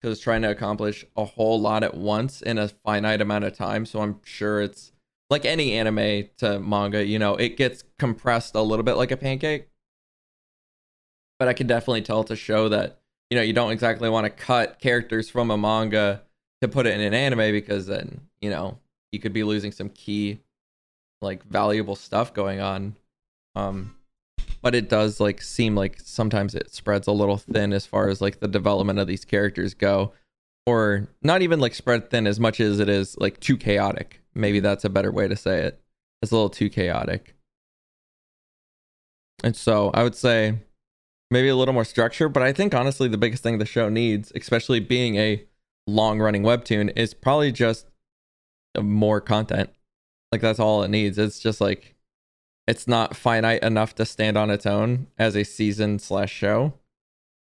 Because 0.00 0.20
trying 0.20 0.42
to 0.42 0.50
accomplish 0.50 1.04
a 1.16 1.24
whole 1.24 1.60
lot 1.60 1.82
at 1.82 1.96
once 1.96 2.40
in 2.40 2.56
a 2.58 2.68
finite 2.68 3.20
amount 3.20 3.44
of 3.44 3.56
time. 3.56 3.84
So 3.84 4.00
I'm 4.00 4.20
sure 4.24 4.62
it's 4.62 4.92
like 5.30 5.44
any 5.44 5.72
anime 5.72 6.28
to 6.38 6.60
manga, 6.60 7.04
you 7.04 7.18
know, 7.18 7.34
it 7.34 7.56
gets 7.56 7.84
compressed 7.98 8.54
a 8.54 8.62
little 8.62 8.84
bit 8.84 8.94
like 8.94 9.10
a 9.10 9.16
pancake. 9.16 9.68
But 11.38 11.48
I 11.48 11.52
can 11.52 11.66
definitely 11.66 12.02
tell 12.02 12.24
to 12.24 12.36
show 12.36 12.68
that, 12.68 13.00
you 13.30 13.36
know, 13.36 13.42
you 13.42 13.52
don't 13.52 13.72
exactly 13.72 14.08
want 14.08 14.24
to 14.24 14.30
cut 14.30 14.80
characters 14.80 15.28
from 15.28 15.50
a 15.50 15.58
manga 15.58 16.22
to 16.60 16.68
put 16.68 16.86
it 16.86 16.94
in 16.94 17.00
an 17.00 17.14
anime 17.14 17.52
because 17.52 17.86
then, 17.86 18.22
you 18.40 18.50
know, 18.50 18.78
you 19.12 19.18
could 19.18 19.32
be 19.32 19.44
losing 19.44 19.72
some 19.72 19.88
key 19.88 20.40
like 21.20 21.44
valuable 21.44 21.96
stuff 21.96 22.32
going 22.32 22.60
on. 22.60 22.96
Um 23.54 23.94
but 24.62 24.74
it 24.74 24.88
does 24.88 25.20
like 25.20 25.40
seem 25.42 25.74
like 25.74 25.98
sometimes 26.00 26.54
it 26.54 26.72
spreads 26.72 27.06
a 27.06 27.12
little 27.12 27.36
thin 27.36 27.72
as 27.72 27.86
far 27.86 28.08
as 28.08 28.20
like 28.20 28.40
the 28.40 28.48
development 28.48 28.98
of 28.98 29.06
these 29.06 29.24
characters 29.24 29.74
go 29.74 30.12
or 30.66 31.08
not 31.22 31.42
even 31.42 31.60
like 31.60 31.74
spread 31.74 32.10
thin 32.10 32.26
as 32.26 32.38
much 32.38 32.60
as 32.60 32.78
it 32.78 32.88
is 32.88 33.16
like 33.18 33.40
too 33.40 33.56
chaotic. 33.56 34.20
Maybe 34.34 34.60
that's 34.60 34.84
a 34.84 34.90
better 34.90 35.10
way 35.10 35.26
to 35.26 35.36
say 35.36 35.60
it. 35.60 35.80
It's 36.20 36.32
a 36.32 36.34
little 36.34 36.50
too 36.50 36.68
chaotic. 36.68 37.34
And 39.42 39.56
so 39.56 39.90
I 39.94 40.02
would 40.02 40.14
say 40.14 40.58
maybe 41.30 41.48
a 41.48 41.56
little 41.56 41.74
more 41.74 41.84
structure, 41.84 42.28
but 42.28 42.42
I 42.42 42.52
think 42.52 42.74
honestly 42.74 43.08
the 43.08 43.18
biggest 43.18 43.42
thing 43.42 43.58
the 43.58 43.64
show 43.64 43.88
needs, 43.88 44.32
especially 44.34 44.80
being 44.80 45.16
a 45.16 45.44
long 45.86 46.18
running 46.18 46.42
webtoon, 46.42 46.92
is 46.96 47.14
probably 47.14 47.52
just 47.52 47.86
uh, 48.76 48.82
more 48.82 49.20
content. 49.20 49.70
Like 50.32 50.40
that's 50.40 50.58
all 50.58 50.82
it 50.82 50.88
needs. 50.88 51.18
It's 51.18 51.40
just 51.40 51.60
like 51.60 51.94
it's 52.68 52.86
not 52.86 53.16
finite 53.16 53.62
enough 53.62 53.94
to 53.96 54.04
stand 54.06 54.36
on 54.36 54.50
its 54.50 54.66
own 54.66 55.08
as 55.18 55.34
a 55.34 55.42
season 55.44 55.98
slash 55.98 56.30
show. 56.32 56.74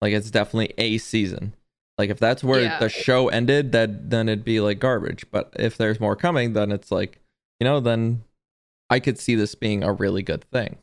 Like 0.01 0.13
it's 0.13 0.31
definitely 0.31 0.75
a 0.79 0.99
season. 0.99 1.55
Like 1.99 2.11
if 2.11 2.19
that's 2.19 2.43
where 2.43 2.63
Yeah. 2.63 2.79
the 2.81 2.89
show 2.89 3.29
ended, 3.29 3.71
that 3.73 4.11
then 4.11 4.29
it'd 4.29 4.45
be 4.45 4.59
like 4.59 4.79
garbage. 4.81 5.27
But 5.31 5.53
if 5.59 5.77
there's 5.77 6.01
more 6.01 6.17
coming, 6.17 6.55
then 6.55 6.73
it's 6.73 6.91
like, 6.91 7.21
you 7.61 7.65
know, 7.65 7.79
then 7.79 8.25
I 8.91 8.99
could 8.99 9.19
see 9.19 9.35
this 9.37 9.55
being 9.55 9.85
a 9.85 9.93
really 9.93 10.23
good 10.23 10.45
thing. 10.51 10.79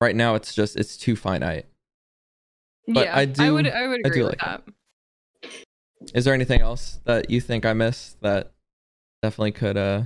Right 0.00 0.14
now, 0.16 0.34
it's 0.34 0.52
just 0.54 0.76
it's 0.76 0.96
too 0.96 1.16
finite. 1.16 1.66
But 2.88 3.06
yeah, 3.06 3.16
I 3.16 3.24
do- 3.24 3.42
I 3.42 3.50
would 3.50 3.68
I 3.68 3.86
would 3.86 4.00
I 4.04 4.08
agree 4.08 4.20
do 4.20 4.24
with 4.26 4.42
like 4.42 4.62
that. 5.42 5.52
Is 6.14 6.24
there 6.24 6.34
anything 6.34 6.60
else 6.60 7.00
that 7.04 7.30
you 7.30 7.40
think 7.40 7.64
I 7.64 7.72
missed 7.72 8.20
that 8.20 8.52
definitely 9.22 9.52
could 9.52 9.76
uh 9.76 10.02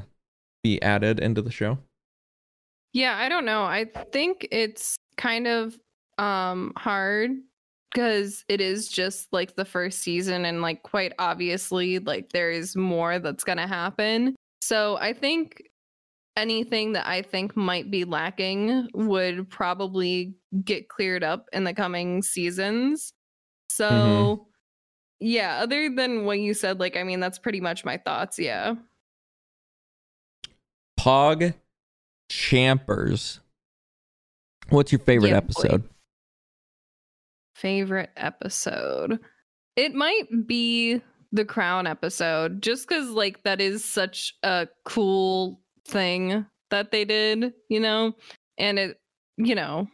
be 0.62 0.80
added 0.82 1.18
into 1.18 1.42
the 1.42 1.50
show? 1.50 1.78
Yeah, 2.92 3.16
I 3.16 3.28
don't 3.28 3.44
know. 3.44 3.62
I 3.62 3.86
think 4.12 4.48
it's 4.50 4.96
kind 5.16 5.46
of 5.46 5.78
um 6.18 6.72
hard 6.76 7.30
because 7.92 8.44
it 8.48 8.60
is 8.60 8.88
just 8.88 9.32
like 9.32 9.56
the 9.56 9.64
first 9.64 10.00
season 10.00 10.44
and 10.44 10.62
like 10.62 10.82
quite 10.82 11.12
obviously 11.18 11.98
like 11.98 12.30
there 12.30 12.50
is 12.50 12.76
more 12.76 13.18
that's 13.18 13.44
going 13.44 13.58
to 13.58 13.66
happen. 13.66 14.36
So 14.62 14.96
I 14.98 15.12
think 15.12 15.62
anything 16.36 16.92
that 16.92 17.06
I 17.06 17.22
think 17.22 17.56
might 17.56 17.90
be 17.90 18.04
lacking 18.04 18.88
would 18.94 19.50
probably 19.50 20.36
get 20.64 20.88
cleared 20.88 21.24
up 21.24 21.48
in 21.52 21.64
the 21.64 21.74
coming 21.74 22.22
seasons. 22.22 23.12
So 23.70 24.46
yeah, 25.18 25.58
other 25.58 25.90
than 25.94 26.24
what 26.24 26.38
you 26.38 26.54
said 26.54 26.78
like 26.80 26.96
I 26.96 27.02
mean 27.02 27.20
that's 27.20 27.38
pretty 27.38 27.60
much 27.60 27.84
my 27.84 27.96
thoughts, 27.96 28.38
yeah. 28.38 28.74
Pog 30.98 31.54
Champers. 32.30 33.40
What's 34.68 34.92
your 34.92 35.00
favorite 35.00 35.30
Yeah, 35.30 35.40
boy. 35.40 35.46
episode? 35.62 35.88
Favorite 37.56 38.10
episode. 38.16 39.18
It 39.76 39.94
might 39.94 40.46
be 40.46 41.02
the 41.32 41.44
crown 41.44 41.86
episode 41.86 42.60
just 42.62 42.88
cuz 42.88 43.10
like 43.10 43.42
that 43.42 43.60
is 43.60 43.84
such 43.84 44.34
a 44.42 44.66
cool 44.84 45.60
thing 45.86 46.46
that 46.70 46.90
they 46.92 47.04
did, 47.04 47.52
you 47.68 47.80
know? 47.80 48.14
And 48.58 48.78
it 48.78 49.00
you 49.36 49.54
know, 49.54 49.88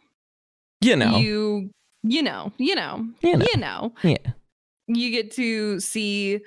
You 0.83 0.97
know. 0.97 1.17
you 1.19 1.71
you 2.03 2.23
know, 2.23 2.53
you 2.59 2.75
know, 2.75 3.07
You 3.23 3.37
know. 3.39 3.47
you 3.53 3.59
know. 3.61 3.95
yeah. 4.05 4.33
you 4.89 5.11
get 5.11 5.31
to 5.33 5.81
see 5.81 6.41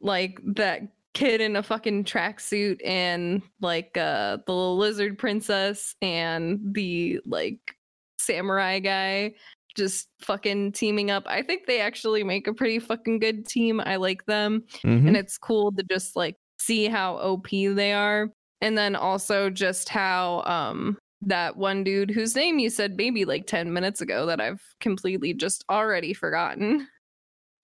like 0.00 0.38
that 0.56 0.82
kid 1.18 1.40
in 1.40 1.56
a 1.56 1.62
fucking 1.62 2.04
tracksuit 2.04 2.78
and 2.84 3.42
like 3.60 3.96
uh 3.96 4.36
the 4.46 4.52
little 4.52 4.76
lizard 4.76 5.18
princess 5.18 5.96
and 6.00 6.60
the 6.74 7.18
like 7.26 7.58
samurai 8.20 8.78
guy 8.78 9.32
just 9.76 10.08
fucking 10.20 10.72
teaming 10.72 11.10
up. 11.10 11.24
I 11.26 11.42
think 11.42 11.66
they 11.66 11.80
actually 11.80 12.24
make 12.24 12.46
a 12.48 12.54
pretty 12.54 12.78
fucking 12.80 13.18
good 13.20 13.46
team. 13.46 13.80
I 13.84 13.96
like 13.96 14.24
them 14.26 14.62
Mhm. 14.84 15.08
and 15.08 15.16
it's 15.16 15.38
cool 15.38 15.72
to 15.72 15.82
just 15.90 16.14
like 16.16 16.36
see 16.60 16.86
how 16.86 17.16
OP 17.18 17.48
they 17.74 17.92
are. 17.92 18.30
And 18.60 18.76
then 18.78 18.94
also 18.96 19.50
just 19.50 19.88
how 19.88 20.42
um 20.46 20.98
that 21.22 21.56
one 21.56 21.82
dude 21.84 22.10
whose 22.10 22.36
name 22.36 22.60
you 22.60 22.70
said 22.70 22.96
maybe 22.96 23.24
like 23.24 23.46
10 23.46 23.72
minutes 23.72 24.00
ago 24.00 24.24
that 24.26 24.40
I've 24.40 24.62
completely 24.80 25.34
just 25.34 25.64
already 25.68 26.12
forgotten 26.14 26.86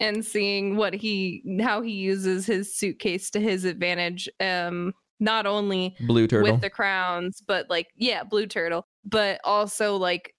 and 0.04 0.24
seeing 0.24 0.76
what 0.76 0.94
he 0.94 1.42
how 1.60 1.80
he 1.80 1.92
uses 1.92 2.46
his 2.46 2.74
suitcase 2.74 3.30
to 3.30 3.40
his 3.40 3.64
advantage 3.64 4.28
um 4.40 4.92
not 5.20 5.46
only 5.46 5.96
Blue 6.06 6.26
turtle. 6.26 6.52
with 6.52 6.60
the 6.60 6.70
crowns 6.70 7.42
but 7.46 7.68
like 7.70 7.88
yeah 7.96 8.24
blue 8.24 8.46
turtle 8.46 8.86
but 9.04 9.40
also 9.44 9.96
like 9.96 10.34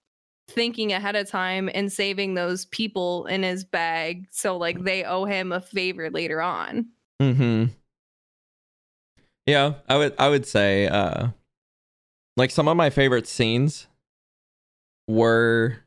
thinking 0.48 0.94
ahead 0.94 1.16
of 1.16 1.28
time 1.30 1.70
and 1.74 1.92
saving 1.92 2.36
those 2.36 2.66
people 2.66 3.26
in 3.26 3.42
his 3.44 3.64
bag 3.66 4.26
so 4.32 4.58
like 4.58 4.84
they 4.84 5.04
owe 5.04 5.26
him 5.26 5.52
a 5.52 5.62
favor 5.62 6.10
later 6.10 6.42
on 6.42 6.88
Mm-hmm. 7.22 7.66
Yeah, 9.46 9.74
I 9.88 9.98
would 9.98 10.16
I 10.18 10.30
would 10.30 10.46
say 10.46 10.88
uh 10.88 11.28
like 12.36 12.52
some 12.52 12.68
of 12.68 12.76
my 12.76 12.90
favorite 12.90 13.28
scenes 13.28 13.88
were 15.08 15.78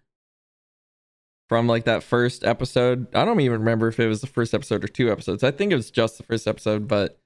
from 1.48 1.66
like 1.66 1.84
that 1.84 2.02
first 2.02 2.44
episode. 2.44 3.06
I 3.14 3.24
don't 3.24 3.40
even 3.40 3.60
remember 3.60 3.88
if 3.88 3.98
it 3.98 4.06
was 4.06 4.20
the 4.20 4.26
first 4.26 4.54
episode 4.54 4.84
or 4.84 4.88
two 4.88 5.10
episodes. 5.10 5.42
I 5.42 5.50
think 5.50 5.72
it 5.72 5.76
was 5.76 5.90
just 5.90 6.18
the 6.18 6.24
first 6.24 6.46
episode, 6.46 6.86
but 6.86 7.18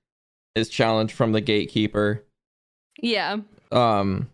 his 0.54 0.68
challenge 0.68 1.12
from 1.12 1.32
the 1.32 1.40
gatekeeper. 1.40 2.24
yeah 3.00 3.38
Um 3.70 4.28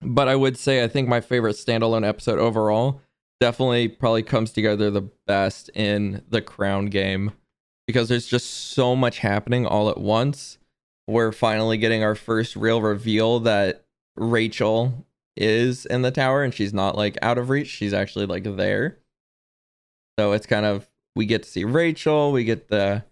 but 0.00 0.28
I 0.28 0.36
would 0.36 0.58
say 0.58 0.84
I 0.84 0.88
think 0.88 1.08
my 1.08 1.20
favorite 1.20 1.56
standalone 1.56 2.06
episode 2.06 2.38
overall 2.38 3.00
definitely 3.40 3.88
probably 3.88 4.22
comes 4.22 4.52
together 4.52 4.90
the 4.90 5.08
best 5.26 5.70
in 5.74 6.22
the 6.28 6.42
crown 6.42 6.86
game 6.86 7.32
because 7.86 8.08
there's 8.08 8.26
just 8.26 8.48
so 8.72 8.94
much 8.94 9.18
happening 9.18 9.66
all 9.66 9.90
at 9.90 9.98
once. 9.98 10.58
We're 11.06 11.32
finally 11.32 11.76
getting 11.76 12.02
our 12.02 12.14
first 12.14 12.54
real 12.56 12.80
reveal 12.80 13.40
that 13.40 13.84
Rachel 14.16 15.06
is 15.36 15.86
in 15.86 16.02
the 16.02 16.10
tower 16.10 16.42
and 16.42 16.54
she's 16.54 16.72
not 16.72 16.96
like 16.96 17.18
out 17.22 17.38
of 17.38 17.48
reach, 17.50 17.68
she's 17.68 17.92
actually 17.92 18.26
like 18.26 18.44
there. 18.56 18.98
So 20.18 20.32
it's 20.32 20.46
kind 20.46 20.66
of 20.66 20.88
we 21.16 21.26
get 21.26 21.42
to 21.42 21.48
see 21.48 21.64
Rachel, 21.64 22.32
we 22.32 22.44
get 22.44 22.68
the 22.68 23.04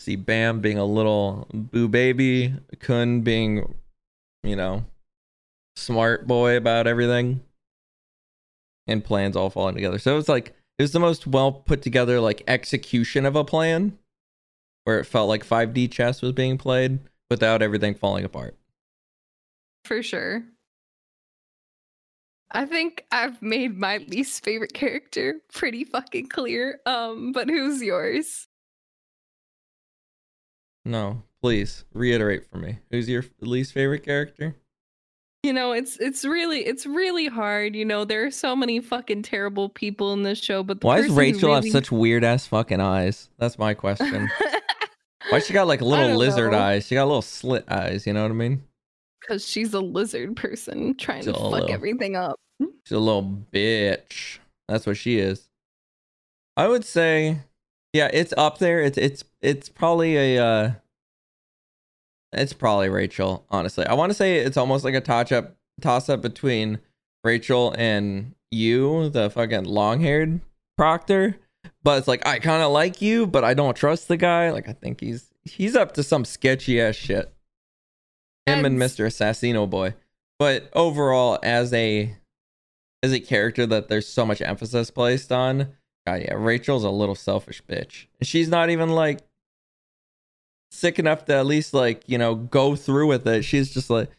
see 0.00 0.16
Bam 0.16 0.60
being 0.60 0.78
a 0.78 0.84
little 0.84 1.46
boo 1.52 1.88
baby, 1.88 2.54
Khun 2.76 3.24
being, 3.24 3.74
you 4.42 4.56
know, 4.56 4.84
smart 5.76 6.26
boy 6.26 6.56
about 6.56 6.86
everything, 6.86 7.40
and 8.86 9.04
plans 9.04 9.36
all 9.36 9.50
falling 9.50 9.74
together. 9.74 9.98
So 9.98 10.12
it 10.12 10.16
was 10.16 10.28
like 10.28 10.54
it 10.78 10.82
was 10.82 10.92
the 10.92 11.00
most 11.00 11.26
well 11.26 11.52
put 11.52 11.82
together 11.82 12.20
like 12.20 12.42
execution 12.46 13.26
of 13.26 13.36
a 13.36 13.44
plan, 13.44 13.98
where 14.84 14.98
it 14.98 15.04
felt 15.04 15.28
like 15.28 15.46
5D 15.46 15.90
chess 15.90 16.22
was 16.22 16.32
being 16.32 16.58
played 16.58 17.00
without 17.30 17.62
everything 17.62 17.94
falling 17.94 18.24
apart. 18.24 18.56
for 19.84 20.02
sure 20.02 20.44
i 22.52 22.64
think 22.64 23.04
i've 23.12 23.40
made 23.42 23.76
my 23.76 23.98
least 24.08 24.44
favorite 24.44 24.72
character 24.72 25.34
pretty 25.52 25.84
fucking 25.84 26.28
clear 26.28 26.80
um 26.86 27.32
but 27.32 27.48
who's 27.48 27.82
yours 27.82 28.46
No, 30.84 31.22
please 31.42 31.84
reiterate 31.92 32.46
for 32.50 32.56
me. 32.56 32.78
Who's 32.90 33.10
your 33.10 33.24
least 33.40 33.72
favorite 33.74 34.04
character? 34.04 34.56
you 35.44 35.52
know 35.52 35.70
it's 35.72 35.96
it's 35.98 36.24
really 36.24 36.66
it's 36.66 36.84
really 36.84 37.26
hard 37.28 37.76
you 37.76 37.84
know 37.84 38.04
there 38.04 38.24
are 38.24 38.30
so 38.30 38.56
many 38.56 38.80
fucking 38.80 39.22
terrible 39.22 39.68
people 39.68 40.12
in 40.12 40.24
this 40.24 40.38
show 40.38 40.64
but 40.64 40.80
the 40.80 40.86
Why 40.86 41.00
does 41.00 41.12
Rachel 41.12 41.54
have 41.54 41.64
such 41.68 41.92
weird 41.92 42.24
ass 42.24 42.46
fucking 42.46 42.80
eyes? 42.80 43.30
That's 43.38 43.56
my 43.58 43.74
question. 43.84 44.28
Why 45.30 45.38
she 45.40 45.52
got 45.52 45.66
like 45.68 45.80
little 45.80 46.16
lizard 46.16 46.52
know. 46.52 46.58
eyes? 46.58 46.86
She 46.86 46.94
got 46.96 47.04
little 47.04 47.22
slit 47.22 47.64
eyes. 47.68 48.06
You 48.06 48.14
know 48.14 48.22
what 48.22 48.30
I 48.30 48.34
mean? 48.34 48.64
Because 49.20 49.46
she's 49.46 49.74
a 49.74 49.80
lizard 49.80 50.36
person 50.36 50.94
trying 50.96 51.22
to 51.22 51.32
She's 51.32 51.36
a 51.36 51.40
fuck 51.40 51.50
little- 51.52 51.70
everything 51.72 52.16
up 52.16 52.38
She's 52.84 52.96
a 52.96 52.98
little 52.98 53.44
bitch. 53.52 54.38
That's 54.68 54.84
what 54.86 54.96
she 54.96 55.18
is. 55.18 55.48
I 56.56 56.66
would 56.66 56.84
say, 56.84 57.38
yeah, 57.92 58.10
it's 58.12 58.34
up 58.36 58.58
there. 58.58 58.80
It's 58.80 58.98
it's 58.98 59.22
it's 59.40 59.68
probably 59.68 60.16
a. 60.16 60.44
uh 60.44 60.70
It's 62.32 62.52
probably 62.52 62.88
Rachel. 62.88 63.46
Honestly, 63.50 63.86
I 63.86 63.94
want 63.94 64.10
to 64.10 64.14
say 64.14 64.38
it's 64.38 64.56
almost 64.56 64.84
like 64.84 64.94
a 64.94 65.00
toss 65.00 65.30
up 65.32 65.54
toss 65.80 66.08
up 66.08 66.20
between 66.20 66.80
Rachel 67.24 67.74
and 67.78 68.34
you, 68.50 69.08
the 69.08 69.30
fucking 69.30 69.64
long 69.64 70.00
haired 70.00 70.40
Proctor. 70.76 71.36
But 71.82 71.98
it's 71.98 72.08
like 72.08 72.26
I 72.26 72.38
kind 72.40 72.62
of 72.62 72.72
like 72.72 73.00
you, 73.00 73.26
but 73.26 73.44
I 73.44 73.54
don't 73.54 73.76
trust 73.76 74.08
the 74.08 74.16
guy. 74.16 74.50
Like 74.50 74.68
I 74.68 74.72
think 74.72 75.00
he's 75.00 75.30
he's 75.44 75.76
up 75.76 75.92
to 75.94 76.02
some 76.02 76.24
sketchy 76.24 76.80
ass 76.80 76.96
shit. 76.96 77.32
Him 78.48 78.64
and 78.64 78.78
Mr. 78.78 79.06
Assassino 79.06 79.68
boy. 79.68 79.94
But 80.38 80.70
overall, 80.72 81.38
as 81.42 81.72
a 81.72 82.14
as 83.02 83.12
a 83.12 83.20
character 83.20 83.66
that 83.66 83.88
there's 83.88 84.06
so 84.06 84.24
much 84.24 84.40
emphasis 84.40 84.90
placed 84.90 85.32
on, 85.32 85.74
God 86.06 86.22
yeah, 86.22 86.34
Rachel's 86.34 86.84
a 86.84 86.90
little 86.90 87.14
selfish 87.14 87.62
bitch. 87.62 88.06
She's 88.22 88.48
not 88.48 88.70
even 88.70 88.90
like 88.90 89.20
sick 90.70 90.98
enough 90.98 91.24
to 91.26 91.34
at 91.34 91.46
least 91.46 91.74
like 91.74 92.02
you 92.06 92.18
know 92.18 92.34
go 92.34 92.76
through 92.76 93.08
with 93.08 93.26
it. 93.26 93.44
She's 93.44 93.72
just 93.72 93.90
like, 93.90 94.10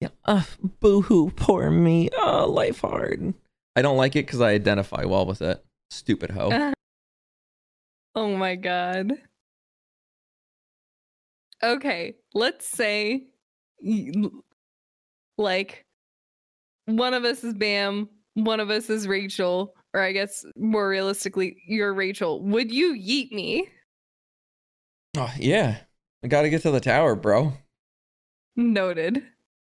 yeah, 0.00 0.08
uh, 0.24 0.44
boo 0.80 1.02
hoo, 1.02 1.30
poor 1.30 1.70
me. 1.70 2.08
Oh, 2.16 2.46
life 2.50 2.80
hard. 2.80 3.34
I 3.76 3.82
don't 3.82 3.96
like 3.96 4.16
it 4.16 4.26
because 4.26 4.40
I 4.40 4.50
identify 4.50 5.04
well 5.04 5.26
with 5.26 5.42
it. 5.42 5.64
Stupid 5.90 6.30
hoe. 6.30 6.72
oh 8.18 8.36
my 8.36 8.56
god 8.56 9.12
okay 11.62 12.16
let's 12.34 12.66
say 12.66 13.22
like 15.36 15.84
one 16.86 17.14
of 17.14 17.24
us 17.24 17.44
is 17.44 17.54
bam 17.54 18.08
one 18.34 18.60
of 18.60 18.70
us 18.70 18.90
is 18.90 19.06
rachel 19.06 19.74
or 19.94 20.00
i 20.00 20.12
guess 20.12 20.44
more 20.56 20.88
realistically 20.88 21.56
you're 21.66 21.94
rachel 21.94 22.42
would 22.42 22.70
you 22.72 22.94
yeet 22.94 23.30
me 23.32 23.68
Oh 25.16 25.32
yeah, 25.38 25.78
I 26.22 26.28
gotta 26.28 26.50
get 26.50 26.62
to 26.62 26.70
the 26.70 26.80
tower, 26.80 27.16
bro. 27.16 27.54
noted 28.56 29.22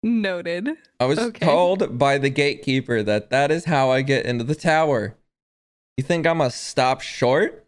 noted 0.02 0.68
I 1.00 1.06
was 1.06 1.18
Okay. 1.18 1.46
told 1.46 1.96
by 1.98 2.18
the 2.18 2.28
gatekeeper 2.28 3.02
that 3.04 3.30
that 3.30 3.50
is 3.50 3.64
how 3.64 3.90
I 3.90 4.02
get 4.02 4.26
into 4.26 4.44
the 4.44 4.54
tower. 4.56 5.16
You 5.96 6.04
think 6.04 6.26
I'm 6.26 6.38
gonna 6.38 6.50
stop 6.50 7.00
short? 7.00 7.66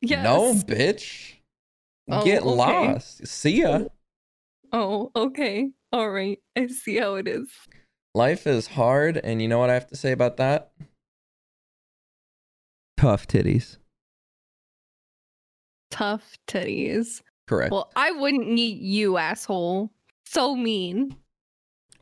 yes 0.00 0.22
No, 0.24 0.54
bitch. 0.54 1.34
Oh, 2.10 2.24
Get 2.24 2.42
okay. 2.42 2.56
lost. 2.56 3.26
See 3.26 3.60
ya. 3.60 3.84
Oh 4.72 5.10
okay 5.16 5.70
all 5.92 6.10
right 6.10 6.38
i 6.56 6.66
see 6.66 6.96
how 6.96 7.14
it 7.14 7.26
is 7.28 7.48
Life 8.14 8.46
is 8.48 8.66
hard, 8.68 9.18
and 9.22 9.40
you 9.40 9.46
know 9.46 9.58
what 9.58 9.70
I 9.70 9.74
have 9.74 9.86
to 9.88 9.96
say 9.96 10.10
about 10.10 10.38
that? 10.38 10.72
Tough 12.96 13.28
titties. 13.28 13.76
tough 15.90 16.36
titties 16.48 17.22
Correct. 17.46 17.70
Well, 17.70 17.90
well 17.94 18.04
i 18.04 18.10
wouldn't 18.10 18.58
eat 18.58 18.80
you 18.80 19.18
asshole 19.18 19.90
so 20.26 20.56
mean 20.56 21.14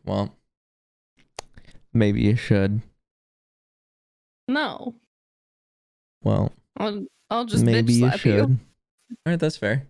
Well, 0.04 0.34
maybe 1.92 2.22
you 2.22 2.36
should. 2.36 2.80
no 4.48 4.94
Well, 6.22 6.52
I'll 6.78 7.04
I'll 7.30 7.44
just 7.44 7.64
maybe 7.64 7.92
bitch 7.92 7.96
you 7.96 7.98
slap 8.08 8.20
should. 8.20 8.32
you. 8.34 8.58
All 9.26 9.32
right, 9.32 9.38
that's 9.38 9.56
fair. 9.56 9.86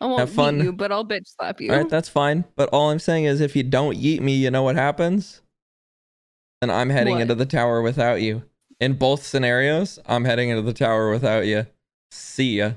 I 0.00 0.06
won't 0.06 0.20
Have 0.20 0.30
fun. 0.32 0.60
eat 0.60 0.64
you, 0.64 0.72
but 0.72 0.92
I'll 0.92 1.04
bitch 1.04 1.26
slap 1.26 1.60
you. 1.60 1.70
All 1.72 1.76
right, 1.78 1.88
that's 1.88 2.08
fine. 2.08 2.44
But 2.56 2.68
all 2.70 2.90
I'm 2.90 2.98
saying 3.00 3.24
is, 3.24 3.40
if 3.40 3.56
you 3.56 3.62
don't 3.64 3.96
yeet 3.96 4.20
me, 4.20 4.34
you 4.36 4.50
know 4.50 4.62
what 4.62 4.76
happens? 4.76 5.42
Then 6.60 6.70
I'm 6.70 6.90
heading 6.90 7.14
What? 7.14 7.22
into 7.22 7.34
the 7.34 7.46
tower 7.46 7.82
without 7.82 8.20
you. 8.20 8.42
In 8.80 8.94
both 8.94 9.24
scenarios, 9.26 9.98
I'm 10.06 10.24
heading 10.24 10.50
into 10.50 10.62
the 10.62 10.72
tower 10.72 11.10
without 11.10 11.46
you. 11.46 11.66
See 12.12 12.58
ya. 12.58 12.72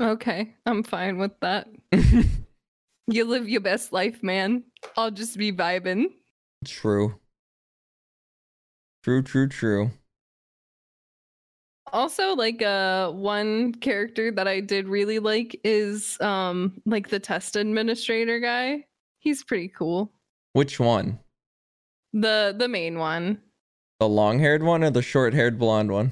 okay, 0.00 0.54
I'm 0.66 0.82
fine 0.82 1.18
with 1.18 1.38
that. 1.40 1.68
You 3.12 3.24
live 3.24 3.48
your 3.48 3.60
best 3.60 3.92
life, 3.92 4.22
man. 4.22 4.62
I'll 4.96 5.10
just 5.10 5.36
be 5.36 5.50
vibing. 5.50 6.12
True. 6.64 7.16
True, 9.02 9.22
true, 9.22 9.48
true. 9.48 9.90
Also, 11.92 12.34
like 12.34 12.62
uh 12.62 13.10
one 13.10 13.72
character 13.74 14.30
that 14.32 14.46
I 14.48 14.60
did 14.60 14.88
really 14.88 15.18
like 15.18 15.58
is 15.64 16.20
um 16.20 16.80
like 16.86 17.08
the 17.08 17.18
test 17.20 17.56
administrator 17.56 18.40
guy. 18.40 18.84
He's 19.18 19.44
pretty 19.44 19.68
cool. 19.68 20.12
Which 20.52 20.80
one? 20.80 21.18
The 22.12 22.54
the 22.56 22.68
main 22.68 22.98
one. 22.98 23.40
The 23.98 24.08
long 24.08 24.38
haired 24.38 24.62
one 24.62 24.82
or 24.82 24.90
the 24.90 25.02
short 25.02 25.34
haired 25.34 25.58
blonde 25.58 25.92
one? 25.92 26.10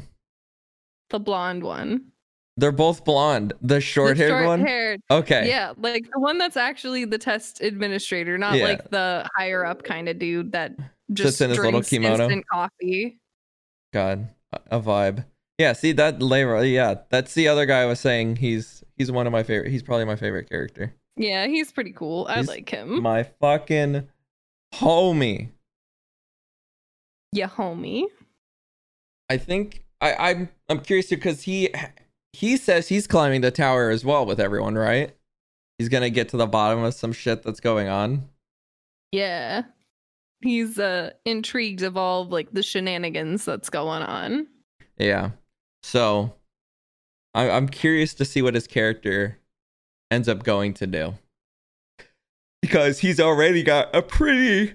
The 1.10 1.18
blonde 1.18 1.62
one. 1.64 2.12
They're 2.58 2.72
both 2.72 3.04
blonde. 3.04 3.52
The 3.62 3.80
short 3.80 4.16
haired 4.16 4.44
one? 4.44 4.58
Short-haired. 4.60 5.00
Okay. 5.10 5.48
Yeah, 5.48 5.74
like 5.78 6.04
the 6.12 6.18
one 6.18 6.38
that's 6.38 6.56
actually 6.56 7.04
the 7.04 7.16
test 7.16 7.62
administrator, 7.62 8.36
not 8.36 8.56
Yeah. 8.56 8.64
like 8.64 8.90
the 8.90 9.28
higher 9.36 9.64
up 9.64 9.84
kind 9.84 10.08
of 10.08 10.18
dude 10.18 10.50
that 10.52 10.72
just 11.12 11.38
Sits 11.38 11.40
in 11.42 11.50
his 11.50 11.58
little 11.58 11.70
drinks 11.72 11.88
kimono. 11.90 12.24
instant 12.24 12.44
coffee. 12.52 13.20
God, 13.92 14.28
a 14.72 14.80
vibe. 14.80 15.24
Yeah, 15.58 15.72
see 15.72 15.92
that 15.92 16.22
Lero, 16.22 16.60
yeah, 16.62 16.94
that's 17.10 17.34
the 17.34 17.48
other 17.48 17.66
guy 17.66 17.82
I 17.82 17.86
was 17.86 17.98
saying 18.00 18.36
he's 18.36 18.84
he's 18.96 19.10
one 19.10 19.26
of 19.26 19.32
my 19.32 19.42
favorite. 19.42 19.70
He's 19.70 19.82
probably 19.82 20.04
my 20.04 20.16
favorite 20.16 20.48
character. 20.48 20.94
Yeah, 21.16 21.46
he's 21.48 21.72
pretty 21.72 21.92
cool. 21.92 22.26
I 22.28 22.38
He's 22.38 22.48
like 22.48 22.68
him. 22.70 23.02
My 23.02 23.24
fucking 23.24 24.08
homie. 24.74 25.48
yeah, 27.32 27.48
homie. 27.48 28.04
I 29.28 29.36
think 29.36 29.82
I 30.00 30.14
I'm 30.14 30.48
I'm 30.68 30.80
curious 30.80 31.08
because 31.08 31.42
he 31.42 31.74
he 32.32 32.56
says 32.56 32.88
he's 32.88 33.06
climbing 33.08 33.40
the 33.40 33.50
tower 33.50 33.90
as 33.90 34.04
well 34.04 34.24
with 34.26 34.38
everyone, 34.38 34.76
right? 34.76 35.12
He's 35.78 35.88
gonna 35.88 36.10
get 36.10 36.28
to 36.30 36.36
the 36.36 36.46
bottom 36.46 36.82
of 36.84 36.94
some 36.94 37.12
shit 37.12 37.42
that's 37.42 37.60
going 37.60 37.88
on. 37.88 38.28
Yeah. 39.10 39.62
He's 40.40 40.78
uh 40.78 41.10
intrigued 41.24 41.82
of 41.82 41.96
all 41.96 42.22
of, 42.22 42.28
like 42.30 42.52
the 42.52 42.62
shenanigans 42.62 43.44
that's 43.44 43.70
going 43.70 44.02
on. 44.02 44.46
Yeah. 44.98 45.30
So 45.82 46.34
I, 47.34 47.50
I'm 47.50 47.68
curious 47.68 48.14
to 48.14 48.24
see 48.24 48.42
what 48.42 48.54
his 48.54 48.66
character 48.66 49.38
ends 50.10 50.28
up 50.28 50.42
going 50.42 50.74
to 50.74 50.86
do. 50.86 51.14
Because 52.62 52.98
he's 52.98 53.20
already 53.20 53.62
got 53.62 53.94
a 53.94 54.02
pretty 54.02 54.74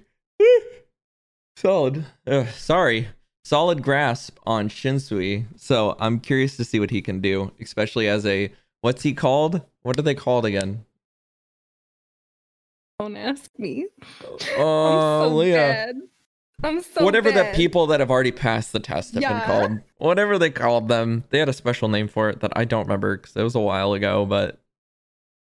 solid, 1.58 2.06
uh, 2.26 2.46
sorry, 2.46 3.10
solid 3.44 3.84
grasp 3.84 4.38
on 4.46 4.70
Shinsu. 4.70 5.46
So 5.58 5.98
I'm 6.00 6.20
curious 6.20 6.56
to 6.58 6.64
see 6.64 6.80
what 6.80 6.92
he 6.92 7.02
can 7.02 7.20
do, 7.20 7.52
especially 7.60 8.08
as 8.08 8.26
a, 8.26 8.52
what's 8.82 9.04
he 9.04 9.14
called? 9.14 9.62
What 9.82 10.00
are 10.00 10.04
they 10.04 10.16
called 10.16 10.46
again? 10.46 10.86
Don't 13.00 13.18
ask 13.18 13.52
me. 13.58 13.88
Oh, 14.26 14.38
so 15.28 15.28
Leah. 15.28 15.58
bad. 15.58 15.96
I'm 16.62 16.82
so 16.82 17.04
Whatever 17.04 17.32
the 17.32 17.52
people 17.56 17.88
that 17.88 18.00
have 18.00 18.10
already 18.12 18.32
passed 18.32 18.72
the 18.72 18.80
test 18.80 19.14
have 19.16 19.24
been 19.24 19.42
called. 19.42 19.80
Whatever 19.98 20.38
they 20.38 20.50
called 20.50 20.88
them. 20.88 21.24
They 21.30 21.40
had 21.40 21.50
a 21.50 21.54
special 21.54 21.88
name 21.90 22.08
for 22.08 22.30
it 22.30 22.40
that 22.42 22.54
I 22.56 22.64
don't 22.66 22.84
remember 22.84 23.18
because 23.18 23.36
it 23.36 23.44
was 23.44 23.56
a 23.56 23.60
while 23.60 23.94
ago, 23.94 24.26
but 24.26 24.62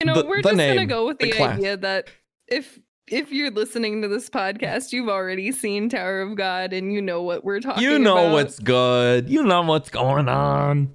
You 0.00 0.06
know, 0.06 0.14
the- 0.14 0.26
we're 0.26 0.42
the 0.42 0.50
just 0.50 0.56
gonna 0.56 0.86
go 0.86 1.06
with 1.06 1.18
the 1.18 1.32
the, 1.32 1.42
idea 1.42 1.76
that 1.78 2.08
if 2.46 2.78
if 3.10 3.32
you're 3.32 3.50
listening 3.50 4.02
to 4.02 4.08
this 4.08 4.28
podcast, 4.28 4.92
you've 4.92 5.08
already 5.08 5.50
seen 5.50 5.88
Tower 5.88 6.20
of 6.20 6.36
God 6.36 6.72
and 6.74 6.92
you 6.92 7.00
know 7.00 7.22
what 7.22 7.42
we're 7.42 7.58
talking 7.60 7.82
about. 7.84 7.92
you 7.92 7.98
know 7.98 8.18
about. 8.18 8.32
what's 8.32 8.58
good. 8.58 9.30
You 9.30 9.42
know 9.44 9.62
what's 9.62 9.88
going 9.88 10.28
on. 10.28 10.94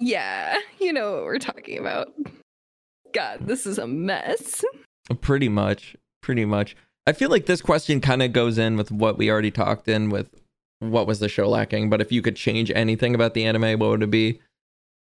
Yeah, 0.00 0.56
you 0.80 0.92
know 0.94 1.12
what 1.12 1.24
we're 1.24 1.38
talking 1.38 1.78
about. 1.78 2.08
God, 3.12 3.46
this 3.46 3.66
is 3.66 3.78
a 3.78 3.86
mess. 3.86 4.64
Pretty 5.20 5.48
much. 5.50 5.94
Pretty 6.22 6.44
much. 6.46 6.74
I 7.06 7.12
feel 7.12 7.30
like 7.30 7.46
this 7.46 7.60
question 7.60 8.00
kind 8.00 8.22
of 8.22 8.32
goes 8.32 8.58
in 8.58 8.76
with 8.76 8.90
what 8.92 9.18
we 9.18 9.30
already 9.30 9.50
talked 9.50 9.88
in 9.88 10.10
with 10.10 10.28
what 10.78 11.06
was 11.06 11.18
the 11.20 11.28
show 11.28 11.48
lacking. 11.48 11.90
But 11.90 12.00
if 12.00 12.12
you 12.12 12.22
could 12.22 12.36
change 12.36 12.70
anything 12.74 13.14
about 13.14 13.34
the 13.34 13.44
anime, 13.44 13.78
what 13.78 13.90
would 13.90 14.02
it 14.02 14.10
be? 14.10 14.40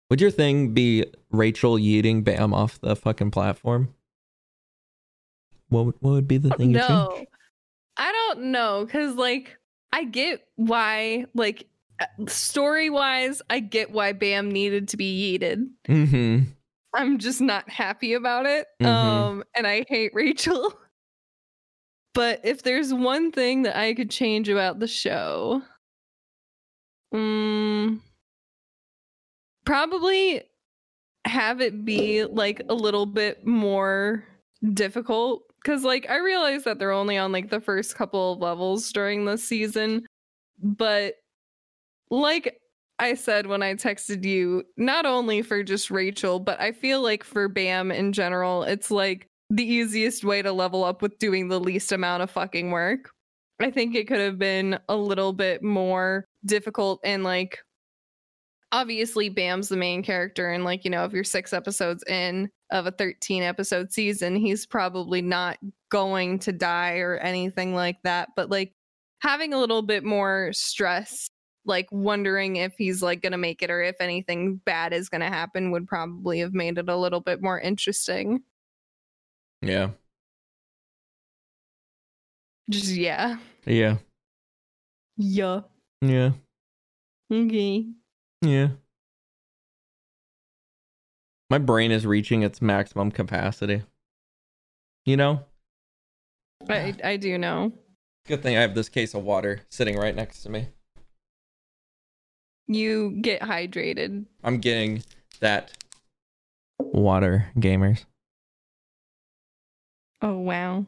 Would 0.09 0.21
your 0.21 0.31
thing 0.31 0.73
be 0.73 1.05
Rachel 1.31 1.77
yeeting 1.77 2.23
Bam 2.23 2.53
off 2.53 2.79
the 2.79 2.95
fucking 2.95 3.31
platform? 3.31 3.93
What 5.69 5.85
would, 5.85 5.95
what 5.99 6.11
would 6.11 6.27
be 6.27 6.37
the 6.37 6.49
thing 6.51 6.71
you 6.71 6.77
no, 6.77 7.11
change? 7.15 7.27
I 7.97 8.11
don't 8.11 8.51
know 8.51 8.85
because 8.85 9.15
like 9.15 9.57
I 9.93 10.05
get 10.05 10.47
why 10.55 11.25
like 11.35 11.67
story 12.27 12.89
wise, 12.89 13.41
I 13.49 13.59
get 13.59 13.91
why 13.91 14.13
Bam 14.13 14.51
needed 14.51 14.87
to 14.89 14.97
be 14.97 15.37
yeeted. 15.37 15.69
Mm-hmm. 15.87 16.49
I'm 16.95 17.19
just 17.19 17.39
not 17.39 17.69
happy 17.69 18.13
about 18.13 18.45
it. 18.47 18.65
Mhm. 18.81 18.87
Um, 18.87 19.43
and 19.55 19.67
I 19.67 19.85
hate 19.87 20.11
Rachel. 20.13 20.73
But 22.13 22.41
if 22.43 22.63
there's 22.63 22.93
one 22.93 23.31
thing 23.31 23.63
that 23.63 23.77
I 23.77 23.93
could 23.93 24.09
change 24.09 24.49
about 24.49 24.79
the 24.79 24.87
show, 24.87 25.61
mm, 27.13 27.99
probably 29.65 30.43
have 31.25 31.61
it 31.61 31.85
be 31.85 32.25
like 32.25 32.61
a 32.69 32.73
little 32.73 33.05
bit 33.05 33.45
more 33.45 34.23
difficult. 34.73 35.43
Cause 35.65 35.83
like 35.83 36.09
I 36.09 36.17
realize 36.17 36.63
that 36.63 36.79
they're 36.79 36.91
only 36.91 37.17
on 37.17 37.31
like 37.31 37.49
the 37.49 37.59
first 37.61 37.95
couple 37.95 38.33
of 38.33 38.39
levels 38.39 38.91
during 38.91 39.25
the 39.25 39.37
season, 39.37 40.05
but 40.61 41.15
like 42.09 42.59
I 42.97 43.13
said 43.13 43.47
when 43.47 43.63
I 43.63 43.75
texted 43.75 44.25
you, 44.25 44.63
not 44.77 45.05
only 45.05 45.41
for 45.41 45.63
just 45.63 45.91
Rachel, 45.91 46.39
but 46.39 46.59
I 46.59 46.71
feel 46.71 47.01
like 47.01 47.23
for 47.23 47.47
BAM 47.47 47.91
in 47.91 48.11
general, 48.13 48.63
it's 48.63 48.91
like 48.91 49.28
the 49.49 49.63
easiest 49.63 50.23
way 50.23 50.41
to 50.41 50.51
level 50.51 50.83
up 50.83 51.01
with 51.01 51.17
doing 51.19 51.47
the 51.47 51.59
least 51.59 51.91
amount 51.91 52.23
of 52.23 52.29
fucking 52.29 52.71
work. 52.71 53.11
I 53.59 53.71
think 53.71 53.95
it 53.95 54.07
could 54.07 54.19
have 54.19 54.37
been 54.37 54.79
a 54.87 54.95
little 54.95 55.33
bit 55.33 55.63
more 55.63 56.25
difficult 56.45 57.01
and 57.03 57.23
like 57.23 57.59
obviously 58.71 59.27
Bam's 59.29 59.67
the 59.67 59.75
main 59.75 60.03
character 60.03 60.51
and 60.51 60.63
like 60.63 60.85
you 60.85 60.91
know 60.91 61.03
if 61.03 61.11
you're 61.11 61.23
6 61.23 61.53
episodes 61.53 62.03
in 62.07 62.49
of 62.71 62.85
a 62.85 62.91
13 62.91 63.43
episode 63.43 63.91
season 63.91 64.35
he's 64.35 64.65
probably 64.65 65.21
not 65.21 65.57
going 65.89 66.39
to 66.39 66.53
die 66.53 66.99
or 66.99 67.17
anything 67.17 67.73
like 67.75 67.97
that 68.03 68.29
but 68.37 68.49
like 68.49 68.71
having 69.21 69.53
a 69.53 69.59
little 69.59 69.81
bit 69.81 70.05
more 70.05 70.51
stress 70.53 71.29
like 71.65 71.87
wondering 71.91 72.55
if 72.57 72.73
he's 72.77 73.01
like 73.01 73.21
going 73.21 73.31
to 73.31 73.37
make 73.37 73.61
it 73.61 73.69
or 73.69 73.81
if 73.81 73.95
anything 73.99 74.55
bad 74.65 74.93
is 74.93 75.09
going 75.09 75.21
to 75.21 75.27
happen 75.27 75.71
would 75.71 75.87
probably 75.87 76.39
have 76.39 76.53
made 76.53 76.77
it 76.77 76.89
a 76.89 76.97
little 76.97 77.19
bit 77.19 77.41
more 77.41 77.59
interesting. 77.59 78.41
Yeah. 79.61 79.89
Just 82.69 82.91
yeah. 82.91 83.37
Yeah. 83.65 83.97
Yeah. 85.17 85.61
Yeah. 86.01 86.31
Okay. 87.31 87.85
Yeah. 88.41 88.69
My 91.49 91.57
brain 91.57 91.91
is 91.91 92.05
reaching 92.05 92.43
its 92.43 92.61
maximum 92.61 93.11
capacity. 93.11 93.83
You 95.05 95.17
know? 95.17 95.45
I 96.69 96.93
I 97.03 97.17
do 97.17 97.37
know. 97.37 97.73
Good 98.27 98.43
thing 98.43 98.55
I 98.55 98.61
have 98.61 98.75
this 98.75 98.89
case 98.89 99.13
of 99.15 99.23
water 99.23 99.61
sitting 99.69 99.97
right 99.97 100.15
next 100.15 100.43
to 100.43 100.49
me. 100.49 100.67
You 102.67 103.17
get 103.21 103.41
hydrated. 103.41 104.25
I'm 104.43 104.59
getting 104.59 105.03
that 105.39 105.71
water 106.77 107.47
gamers. 107.57 108.05
Oh 110.21 110.37
wow. 110.39 110.85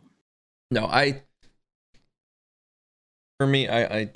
No, 0.71 0.85
I 0.85 1.23
for 3.39 3.47
me 3.47 3.67
I 3.67 3.99
I 3.99 4.11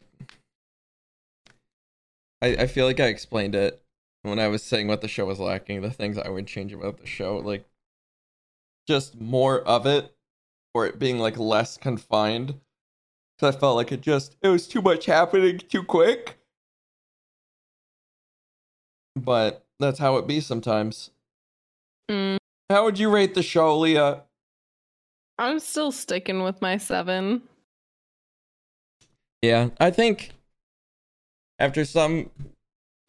I, 2.42 2.68
feel 2.68 2.86
like 2.86 3.00
I 3.00 3.08
explained 3.08 3.56
it 3.56 3.82
when 4.22 4.40
I 4.40 4.48
was 4.48 4.62
saying 4.62 4.88
what 4.88 5.02
the 5.02 5.08
show 5.08 5.26
was 5.26 5.40
lacking, 5.40 5.82
the 5.82 5.90
things 5.90 6.18
I 6.18 6.30
would 6.30 6.46
change 6.46 6.74
about 6.74 7.00
the 7.00 7.08
show, 7.08 7.38
like 7.38 7.66
just 8.88 9.20
more 9.20 9.62
of 9.62 9.86
it 9.86 10.16
or 10.74 10.86
it 10.86 11.00
being 11.00 11.18
like 11.20 11.38
less 11.38 11.78
confined. 11.78 12.60
Cause 13.40 13.56
I 13.56 13.60
felt 13.60 13.76
like 13.76 13.92
it 13.92 14.02
just 14.02 14.38
it 14.42 14.50
was 14.50 14.68
too 14.68 14.82
much 14.82 15.08
happening 15.08 15.58
too 15.58 15.84
quick. 15.84 16.38
But 19.16 19.66
that's 19.80 20.00
how 20.00 20.18
it 20.18 20.28
be 20.28 20.40
sometimes. 20.40 21.12
Mm, 22.10 22.38
How 22.70 22.84
would 22.84 23.00
you 23.00 23.10
rate 23.10 23.34
the 23.34 23.44
show, 23.44 23.78
Leah? 23.78 24.24
I'm 25.38 25.60
still 25.60 25.92
sticking 25.92 26.44
with 26.44 26.62
my 26.62 26.78
seven. 26.78 27.42
Yeah, 29.42 29.70
I 29.80 29.92
think 29.92 30.32
after 31.60 31.86
some 31.86 32.30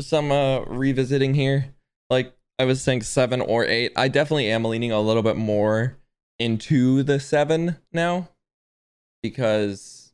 some 0.00 0.30
uh 0.30 0.60
revisiting 0.64 1.34
here, 1.34 1.74
like 2.10 2.32
I 2.58 2.64
was 2.64 2.82
saying 2.82 3.02
seven 3.02 3.40
or 3.40 3.64
eight, 3.64 3.92
I 3.96 4.08
definitely 4.08 4.50
am 4.50 4.64
leaning 4.64 4.92
a 4.92 5.00
little 5.00 5.22
bit 5.22 5.36
more 5.36 5.96
into 6.38 7.02
the 7.02 7.20
seven 7.20 7.76
now 7.92 8.28
because 9.22 10.12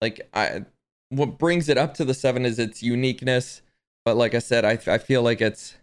like 0.00 0.28
I 0.34 0.64
what 1.10 1.38
brings 1.38 1.68
it 1.68 1.78
up 1.78 1.94
to 1.94 2.04
the 2.04 2.14
seven 2.14 2.44
is 2.44 2.58
its 2.58 2.82
uniqueness, 2.82 3.62
but 4.04 4.16
like 4.16 4.34
I 4.34 4.40
said, 4.40 4.64
I 4.64 4.78
I 4.92 4.98
feel 4.98 5.22
like 5.22 5.40
it's 5.40 5.76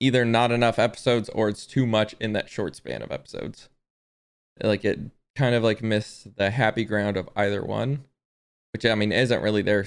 either 0.00 0.24
not 0.24 0.52
enough 0.52 0.78
episodes 0.78 1.28
or 1.30 1.48
it's 1.48 1.66
too 1.66 1.86
much 1.86 2.14
in 2.20 2.32
that 2.32 2.48
short 2.48 2.76
span 2.76 3.02
of 3.02 3.12
episodes. 3.12 3.68
Like 4.62 4.84
it 4.84 4.98
kind 5.36 5.54
of 5.54 5.62
like 5.62 5.82
missed 5.82 6.36
the 6.36 6.50
happy 6.50 6.84
ground 6.84 7.16
of 7.16 7.28
either 7.36 7.64
one, 7.64 8.04
which 8.72 8.84
I 8.84 8.94
mean 8.94 9.12
isn't 9.12 9.42
really 9.42 9.62
their 9.62 9.86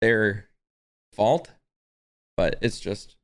their 0.00 0.48
fault, 1.12 1.50
but 2.36 2.56
it's 2.60 2.80
just 2.80 3.16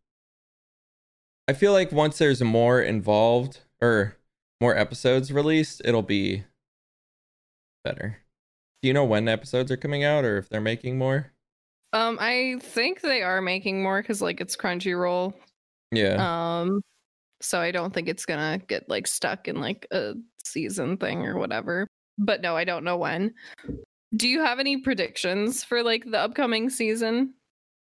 I 1.48 1.52
feel 1.52 1.72
like 1.72 1.90
once 1.90 2.18
there's 2.18 2.42
more 2.42 2.80
involved 2.80 3.60
or 3.80 4.16
more 4.60 4.76
episodes 4.76 5.32
released, 5.32 5.82
it'll 5.84 6.02
be 6.02 6.44
better. 7.82 8.18
Do 8.82 8.86
you 8.86 8.94
know 8.94 9.04
when 9.04 9.28
episodes 9.28 9.70
are 9.70 9.76
coming 9.76 10.04
out 10.04 10.24
or 10.24 10.38
if 10.38 10.48
they're 10.48 10.60
making 10.60 10.96
more? 10.96 11.32
Um, 11.92 12.18
I 12.20 12.58
think 12.60 13.00
they 13.00 13.22
are 13.22 13.40
making 13.40 13.82
more 13.82 14.00
because 14.00 14.22
like 14.22 14.40
it's 14.40 14.56
Crunchyroll. 14.56 15.34
Yeah. 15.90 16.60
Um, 16.60 16.82
so 17.40 17.60
I 17.60 17.70
don't 17.70 17.92
think 17.92 18.08
it's 18.08 18.26
gonna 18.26 18.58
get 18.58 18.88
like 18.88 19.06
stuck 19.06 19.48
in 19.48 19.60
like 19.60 19.86
a 19.90 20.14
season 20.44 20.96
thing 20.96 21.26
or 21.26 21.38
whatever. 21.38 21.86
But 22.18 22.42
no, 22.42 22.56
I 22.56 22.64
don't 22.64 22.84
know 22.84 22.96
when. 22.96 23.34
Do 24.14 24.28
you 24.28 24.40
have 24.40 24.58
any 24.58 24.78
predictions 24.78 25.62
for 25.64 25.82
like 25.82 26.04
the 26.10 26.18
upcoming 26.18 26.68
season? 26.70 27.34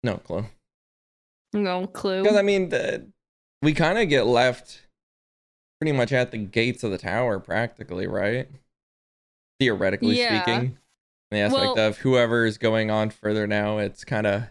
no 0.02 0.18
clue. 0.18 0.44
No 1.52 1.86
clue. 1.86 2.22
Because 2.22 2.36
I 2.36 2.42
mean, 2.42 2.68
the, 2.68 3.06
we 3.62 3.72
kind 3.72 3.98
of 3.98 4.08
get 4.08 4.26
left 4.26 4.82
pretty 5.80 5.92
much 5.96 6.12
at 6.12 6.30
the 6.30 6.38
gates 6.38 6.84
of 6.84 6.90
the 6.90 6.98
tower, 6.98 7.40
practically, 7.40 8.06
right? 8.06 8.48
Theoretically 9.58 10.18
Yeah. 10.18 10.42
speaking, 10.42 10.78
the 11.30 11.38
aspect 11.38 11.76
Well- 11.76 11.78
of 11.88 11.98
whoever 11.98 12.44
is 12.44 12.58
going 12.58 12.90
on 12.90 13.10
further 13.10 13.46
now, 13.46 13.78
it's 13.78 14.04
kind 14.04 14.26
of 14.26 14.42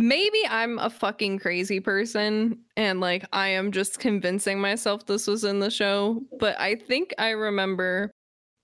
Maybe 0.00 0.38
I'm 0.48 0.78
a 0.78 0.90
fucking 0.90 1.40
crazy 1.40 1.80
person 1.80 2.60
and 2.76 3.00
like 3.00 3.26
I 3.32 3.48
am 3.48 3.72
just 3.72 3.98
convincing 3.98 4.60
myself 4.60 5.06
this 5.06 5.26
was 5.26 5.42
in 5.42 5.58
the 5.58 5.72
show, 5.72 6.22
but 6.38 6.58
I 6.60 6.76
think 6.76 7.12
I 7.18 7.30
remember 7.30 8.12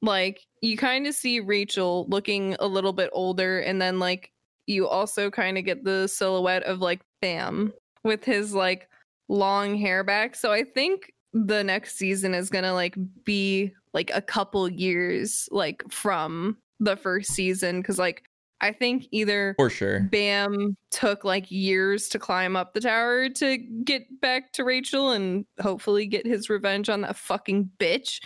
like 0.00 0.46
you 0.60 0.76
kind 0.76 1.08
of 1.08 1.14
see 1.14 1.40
Rachel 1.40 2.06
looking 2.08 2.54
a 2.60 2.68
little 2.68 2.92
bit 2.92 3.10
older 3.12 3.58
and 3.58 3.82
then 3.82 3.98
like 3.98 4.30
you 4.68 4.86
also 4.86 5.28
kind 5.28 5.58
of 5.58 5.64
get 5.64 5.82
the 5.82 6.06
silhouette 6.06 6.62
of 6.62 6.78
like 6.78 7.00
Bam 7.20 7.72
with 8.04 8.24
his 8.24 8.54
like 8.54 8.88
long 9.28 9.76
hair 9.76 10.04
back. 10.04 10.36
So 10.36 10.52
I 10.52 10.62
think 10.62 11.12
the 11.32 11.64
next 11.64 11.96
season 11.96 12.32
is 12.32 12.48
going 12.48 12.62
to 12.62 12.72
like 12.72 12.94
be 13.24 13.72
like 13.92 14.12
a 14.14 14.22
couple 14.22 14.68
years 14.68 15.48
like 15.50 15.82
from 15.90 16.58
the 16.78 16.96
first 16.96 17.32
season 17.32 17.82
cuz 17.82 17.98
like 17.98 18.22
I 18.64 18.72
think 18.72 19.08
either 19.10 19.54
for 19.58 19.68
sure. 19.68 20.00
Bam 20.10 20.74
took 20.90 21.22
like 21.22 21.50
years 21.50 22.08
to 22.08 22.18
climb 22.18 22.56
up 22.56 22.72
the 22.72 22.80
tower 22.80 23.28
to 23.28 23.58
get 23.58 24.22
back 24.22 24.54
to 24.54 24.64
Rachel 24.64 25.10
and 25.10 25.44
hopefully 25.60 26.06
get 26.06 26.26
his 26.26 26.48
revenge 26.48 26.88
on 26.88 27.02
that 27.02 27.16
fucking 27.16 27.70
bitch. 27.78 28.20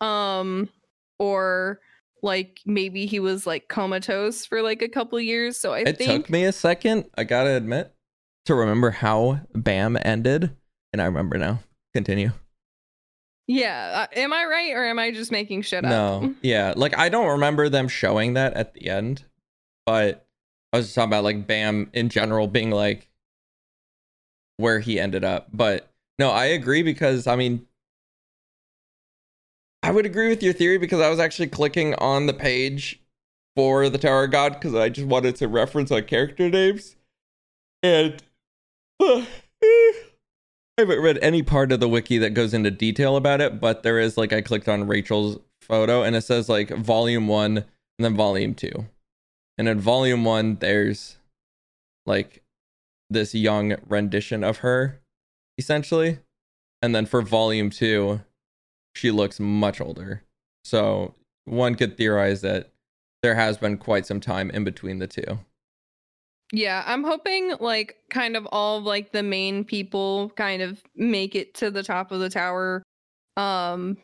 Um 0.00 0.68
or 1.20 1.78
like 2.20 2.58
maybe 2.66 3.06
he 3.06 3.20
was 3.20 3.46
like 3.46 3.68
comatose 3.68 4.44
for 4.44 4.60
like 4.60 4.82
a 4.82 4.88
couple 4.88 5.20
years. 5.20 5.56
So 5.56 5.72
I 5.72 5.84
think 5.84 5.88
It 5.88 5.98
think 5.98 6.24
took 6.24 6.30
me 6.30 6.44
a 6.44 6.52
second, 6.52 7.04
I 7.16 7.22
gotta 7.22 7.50
admit, 7.54 7.94
to 8.46 8.56
remember 8.56 8.90
how 8.90 9.40
Bam 9.54 9.96
ended, 10.02 10.50
and 10.92 11.00
I 11.00 11.04
remember 11.04 11.38
now. 11.38 11.60
Continue. 11.94 12.32
yeah, 13.46 14.06
uh, 14.12 14.18
am 14.18 14.32
I 14.32 14.44
right 14.46 14.72
or 14.72 14.84
am 14.84 14.98
I 14.98 15.12
just 15.12 15.30
making 15.30 15.62
shit 15.62 15.84
up? 15.84 15.90
No, 15.90 16.34
yeah, 16.42 16.74
like 16.76 16.98
I 16.98 17.08
don't 17.08 17.28
remember 17.28 17.68
them 17.68 17.86
showing 17.86 18.34
that 18.34 18.54
at 18.54 18.74
the 18.74 18.90
end, 18.90 19.24
but 19.86 20.26
I 20.72 20.78
was 20.78 20.86
just 20.86 20.94
talking 20.94 21.10
about 21.10 21.24
like 21.24 21.46
Bam 21.46 21.90
in 21.92 22.08
general 22.08 22.48
being 22.48 22.70
like 22.70 23.08
where 24.58 24.80
he 24.80 25.00
ended 25.00 25.24
up. 25.24 25.48
But 25.52 25.88
no, 26.18 26.30
I 26.30 26.46
agree 26.46 26.82
because 26.82 27.26
I 27.26 27.36
mean, 27.36 27.66
I 29.82 29.92
would 29.92 30.06
agree 30.06 30.28
with 30.28 30.42
your 30.42 30.52
theory 30.52 30.78
because 30.78 31.00
I 31.00 31.08
was 31.08 31.20
actually 31.20 31.48
clicking 31.48 31.94
on 31.94 32.26
the 32.26 32.34
page 32.34 33.00
for 33.54 33.88
the 33.88 33.98
Tower 33.98 34.24
of 34.24 34.32
God 34.32 34.54
because 34.54 34.74
I 34.74 34.88
just 34.88 35.06
wanted 35.06 35.36
to 35.36 35.48
reference 35.48 35.90
like 35.90 36.06
character 36.06 36.50
names, 36.50 36.96
and 37.82 38.22
I 39.00 39.26
haven't 40.78 41.00
read 41.00 41.18
any 41.22 41.42
part 41.42 41.72
of 41.72 41.80
the 41.80 41.88
wiki 41.88 42.18
that 42.18 42.34
goes 42.34 42.52
into 42.52 42.70
detail 42.70 43.16
about 43.16 43.40
it, 43.40 43.60
but 43.60 43.82
there 43.82 43.98
is 43.98 44.18
like 44.18 44.32
I 44.32 44.42
clicked 44.42 44.68
on 44.68 44.86
Rachel's 44.86 45.38
photo 45.62 46.02
and 46.02 46.14
it 46.14 46.22
says 46.22 46.48
like 46.48 46.68
volume 46.70 47.28
one 47.28 47.58
and 47.58 47.64
then 47.98 48.14
volume 48.14 48.54
two. 48.54 48.86
And 49.58 49.68
in 49.68 49.80
volume 49.80 50.24
one, 50.24 50.56
there's 50.56 51.16
like 52.04 52.42
this 53.08 53.34
young 53.34 53.76
rendition 53.86 54.44
of 54.44 54.58
her, 54.58 55.00
essentially. 55.58 56.18
And 56.82 56.94
then 56.94 57.06
for 57.06 57.22
volume 57.22 57.70
two, 57.70 58.20
she 58.94 59.10
looks 59.10 59.40
much 59.40 59.80
older. 59.80 60.22
So 60.64 61.14
one 61.44 61.74
could 61.74 61.96
theorize 61.96 62.42
that 62.42 62.72
there 63.22 63.34
has 63.34 63.56
been 63.56 63.78
quite 63.78 64.06
some 64.06 64.20
time 64.20 64.50
in 64.50 64.64
between 64.64 64.98
the 64.98 65.06
two. 65.06 65.38
Yeah, 66.52 66.84
I'm 66.86 67.02
hoping 67.02 67.54
like 67.58 67.96
kind 68.08 68.36
of 68.36 68.46
all 68.52 68.78
of 68.78 68.84
like 68.84 69.12
the 69.12 69.22
main 69.22 69.64
people 69.64 70.30
kind 70.36 70.62
of 70.62 70.82
make 70.94 71.34
it 71.34 71.54
to 71.54 71.70
the 71.70 71.82
top 71.82 72.12
of 72.12 72.20
the 72.20 72.30
tower 72.30 72.82
um 73.36 73.98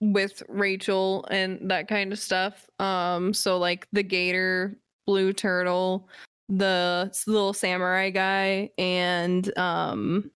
with 0.00 0.42
Rachel 0.48 1.26
and 1.30 1.70
that 1.70 1.88
kind 1.88 2.12
of 2.12 2.18
stuff. 2.18 2.68
Um 2.78 3.32
so 3.32 3.58
like 3.58 3.88
the 3.92 4.02
gator, 4.02 4.78
blue 5.06 5.32
turtle, 5.32 6.08
the 6.48 7.12
little 7.26 7.52
samurai 7.52 8.10
guy 8.10 8.70
and 8.78 9.56
um 9.58 10.30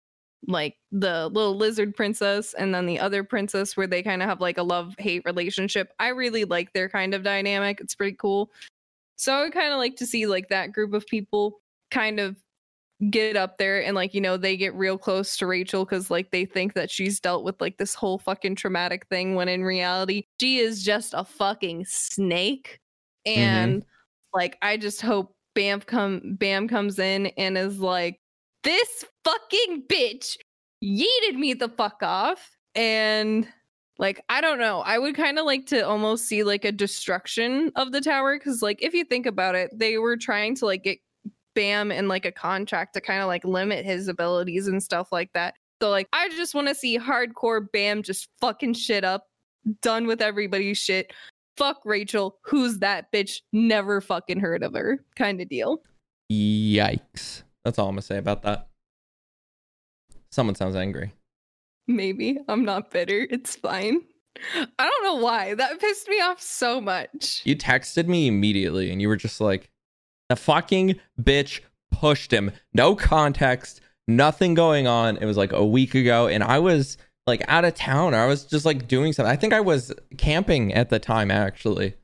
like 0.48 0.76
the 0.92 1.28
little 1.30 1.56
lizard 1.56 1.96
princess 1.96 2.54
and 2.54 2.74
then 2.74 2.86
the 2.86 3.00
other 3.00 3.24
princess 3.24 3.76
where 3.76 3.88
they 3.88 4.02
kind 4.02 4.22
of 4.22 4.30
have 4.30 4.40
like 4.40 4.58
a 4.58 4.64
love 4.64 4.96
hate 4.98 5.24
relationship. 5.26 5.92
I 6.00 6.10
really 6.10 6.46
like 6.46 6.72
their 6.74 6.88
kind 6.88 7.14
of 7.14 7.24
dynamic. 7.24 7.82
It's 7.82 7.96
pretty 7.96 8.16
cool. 8.16 8.52
So 9.18 9.34
I 9.34 9.44
would 9.44 9.54
kind 9.54 9.74
of 9.74 9.80
like 9.80 9.96
to 9.98 10.06
see 10.06 10.28
like 10.28 10.50
that 10.50 10.72
group 10.72 10.94
of 10.94 11.06
people 11.08 11.60
kind 11.92 12.20
of 12.20 12.38
get 13.12 13.36
up 13.36 13.60
there 13.60 13.84
and 13.84 13.96
like 13.96 14.16
you 14.16 14.22
know 14.22 14.38
they 14.38 14.58
get 14.58 14.74
real 14.74 14.98
close 14.98 15.38
to 15.38 15.46
Rachel 15.46 15.86
cuz 15.86 16.10
like 16.10 16.32
they 16.32 16.46
think 16.46 16.74
that 16.74 16.90
she's 16.90 17.20
dealt 17.20 17.44
with 17.44 17.60
like 17.62 17.78
this 17.78 17.94
whole 17.94 18.18
fucking 18.18 18.56
traumatic 18.56 19.06
thing 19.08 19.36
when 19.36 19.48
in 19.48 19.64
reality 19.64 20.24
she 20.42 20.58
is 20.58 20.84
just 20.84 21.14
a 21.14 21.24
fucking 21.24 21.86
snake. 21.86 22.80
Mm-hmm. 23.28 23.40
And 23.40 23.86
like 24.34 24.58
I 24.62 24.78
just 24.78 25.02
hope 25.02 25.36
Bam 25.54 25.82
come 25.82 26.36
Bam 26.40 26.68
comes 26.68 26.98
in 26.98 27.28
and 27.38 27.58
is 27.58 27.80
like 27.80 28.20
this 28.64 29.06
fucking 29.24 29.84
bitch 29.88 30.38
yeeted 30.84 31.36
me 31.36 31.54
the 31.54 31.70
fuck 31.70 32.02
off. 32.02 32.58
And 32.74 33.48
like 34.00 34.24
i 34.30 34.42
don't 34.42 34.60
know. 34.60 34.82
I 34.82 34.98
would 34.98 35.16
kind 35.16 35.38
of 35.38 35.46
like 35.46 35.68
to 35.68 35.82
almost 35.82 36.26
see 36.26 36.44
like 36.44 36.66
a 36.66 36.72
destruction 36.72 37.72
of 37.76 37.92
the 37.92 38.02
tower 38.02 38.38
because 38.38 38.64
like 38.64 38.82
if 38.82 38.94
you 38.94 39.04
think 39.04 39.26
about 39.28 39.56
it 39.56 39.72
they 39.74 39.98
were 39.98 40.18
trying 40.18 40.56
to 40.56 40.66
like 40.66 40.84
get 40.84 41.00
bam 41.58 41.92
in 41.92 42.08
like 42.08 42.26
a 42.26 42.32
contract 42.32 42.94
to 42.94 43.02
kind 43.02 43.22
of 43.22 43.28
like 43.28 43.44
limit 43.44 43.84
his 43.84 44.08
abilities 44.08 44.68
and 44.68 44.82
stuff 44.82 45.12
like 45.12 45.34
that 45.34 45.56
so 45.82 45.90
like 45.90 46.08
i 46.14 46.30
just 46.30 46.54
want 46.54 46.68
to 46.68 46.76
see 46.76 46.98
hardcore 46.98 47.66
bam 47.74 48.04
just 48.04 48.30
fucking 48.40 48.74
shit 48.74 49.04
up 49.04 49.26
done 49.82 50.06
with 50.06 50.22
everybody's 50.22 50.78
shit 50.78 51.12
fuck 51.58 51.82
rachel 51.84 52.38
who's 52.44 52.78
that 52.78 53.12
bitch 53.12 53.42
never 53.52 54.00
fucking 54.00 54.40
heard 54.40 54.62
of 54.62 54.74
her 54.74 55.04
kind 55.16 55.42
of 55.42 55.50
deal 55.50 55.82
Yikes. 56.32 57.44
That's 57.64 57.80
all 57.80 57.88
I'm 57.88 57.96
gonna 57.96 58.02
say 58.02 58.18
about 58.18 58.44
that. 58.44 58.68
Someone 60.32 60.56
sounds 60.56 60.76
angry. 60.76 61.14
Maybe. 61.88 62.38
I'm 62.48 62.66
not 62.66 62.92
bitter. 62.92 63.28
It's 63.30 63.56
fine. 63.56 64.02
I 64.54 64.90
don't 64.90 65.04
know 65.04 65.16
why. 65.24 65.54
That 65.56 65.80
pissed 65.80 66.08
me 66.10 66.20
off 66.20 66.42
so 66.42 66.82
much. 66.82 67.42
You 67.46 67.56
texted 67.56 68.08
me 68.08 68.28
immediately 68.28 68.92
and 68.92 69.02
you 69.02 69.08
were 69.08 69.16
just 69.16 69.42
like, 69.42 69.72
the 70.30 70.36
fucking 70.36 71.00
bitch 71.22 71.62
pushed 71.92 72.32
him. 72.32 72.52
No 72.74 72.96
context, 72.96 73.82
nothing 74.08 74.54
going 74.54 74.88
on. 74.88 75.18
It 75.18 75.26
was 75.26 75.38
like 75.38 75.54
a 75.54 75.66
week 75.66 75.96
ago, 75.96 76.28
and 76.28 76.44
I 76.44 76.60
was 76.60 76.98
like 77.26 77.44
out 77.48 77.66
of 77.66 77.76
town. 77.76 78.14
Or 78.14 78.18
I 78.18 78.26
was 78.26 78.46
just 78.46 78.66
like 78.66 78.88
doing 78.88 79.14
something. 79.14 79.32
I 79.32 79.36
think 79.36 79.54
I 79.54 79.62
was 79.62 79.94
camping 80.18 80.74
at 80.74 80.90
the 80.90 81.00
time, 81.00 81.32
actually. 81.32 81.96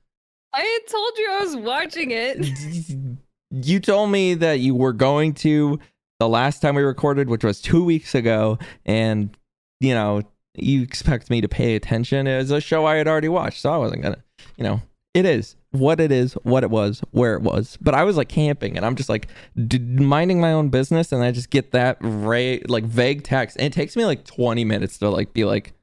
I 0.53 0.61
had 0.61 0.91
told 0.91 1.17
you 1.17 1.31
I 1.31 1.39
was 1.39 1.55
watching 1.57 2.11
it. 2.11 3.17
you 3.67 3.79
told 3.79 4.11
me 4.11 4.35
that 4.35 4.59
you 4.59 4.75
were 4.75 4.93
going 4.93 5.33
to 5.33 5.79
the 6.19 6.29
last 6.29 6.61
time 6.61 6.75
we 6.75 6.83
recorded, 6.83 7.29
which 7.29 7.43
was 7.43 7.61
two 7.61 7.83
weeks 7.83 8.15
ago, 8.15 8.59
and 8.85 9.35
you 9.79 9.93
know, 9.93 10.21
you 10.55 10.81
expect 10.81 11.29
me 11.29 11.41
to 11.41 11.49
pay 11.49 11.75
attention. 11.75 12.27
It 12.27 12.37
was 12.37 12.51
a 12.51 12.61
show 12.61 12.85
I 12.85 12.95
had 12.95 13.07
already 13.07 13.29
watched, 13.29 13.61
so 13.61 13.73
I 13.73 13.77
wasn't 13.77 14.03
gonna, 14.03 14.23
you 14.55 14.63
know, 14.63 14.81
it 15.13 15.25
is 15.25 15.55
what 15.73 15.99
it 15.99 16.11
is, 16.11 16.33
what 16.43 16.63
it 16.63 16.69
was, 16.69 17.01
where 17.11 17.33
it 17.33 17.41
was. 17.41 17.77
But 17.81 17.95
I 17.95 18.03
was 18.03 18.15
like 18.15 18.29
camping, 18.29 18.77
and 18.77 18.85
I'm 18.85 18.95
just 18.95 19.09
like 19.09 19.27
d- 19.67 19.79
minding 19.79 20.39
my 20.39 20.53
own 20.53 20.69
business, 20.69 21.11
and 21.11 21.23
I 21.23 21.31
just 21.31 21.49
get 21.49 21.71
that 21.71 21.97
ra- 21.99 22.59
like 22.67 22.83
vague 22.83 23.23
text, 23.23 23.57
and 23.57 23.65
it 23.65 23.73
takes 23.73 23.95
me 23.95 24.05
like 24.05 24.23
20 24.23 24.63
minutes 24.63 24.99
to 24.99 25.09
like 25.09 25.33
be 25.33 25.45
like, 25.45 25.73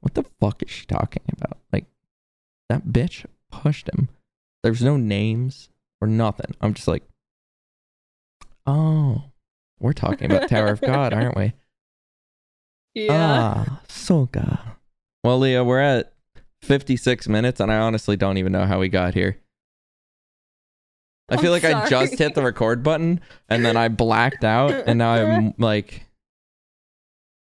what 0.00 0.14
the 0.14 0.24
fuck 0.40 0.62
is 0.62 0.70
she 0.70 0.84
talking 0.84 1.22
about? 1.30 1.58
Like 1.72 1.86
that 2.68 2.88
bitch 2.88 3.24
pushed 3.52 3.88
him. 3.88 4.08
There's 4.64 4.82
no 4.82 4.96
names 4.96 5.70
or 6.00 6.08
nothing. 6.08 6.54
I'm 6.60 6.74
just 6.74 6.88
like, 6.88 7.04
oh, 8.66 9.22
we're 9.78 9.92
talking 9.92 10.30
about 10.30 10.48
Tower 10.48 10.68
of 10.68 10.80
God, 10.80 11.12
aren't 11.12 11.36
we? 11.36 11.52
yeah. 12.94 13.12
Ah, 13.66 13.80
Soga. 13.88 14.76
Well, 15.22 15.38
Leah, 15.38 15.62
we're 15.62 15.80
at 15.80 16.12
56 16.62 17.28
minutes, 17.28 17.60
and 17.60 17.72
I 17.72 17.78
honestly 17.78 18.16
don't 18.16 18.38
even 18.38 18.52
know 18.52 18.66
how 18.66 18.80
we 18.80 18.88
got 18.88 19.14
here. 19.14 19.38
I 21.30 21.36
feel 21.36 21.52
I'm 21.54 21.62
like 21.62 21.64
I 21.64 21.88
just 21.88 22.18
hit 22.18 22.34
the 22.34 22.42
record 22.42 22.82
button 22.82 23.20
and 23.50 23.64
then 23.64 23.76
I 23.76 23.88
blacked 23.88 24.44
out, 24.44 24.72
and 24.86 24.98
now 24.98 25.12
I'm 25.12 25.54
like 25.58 26.06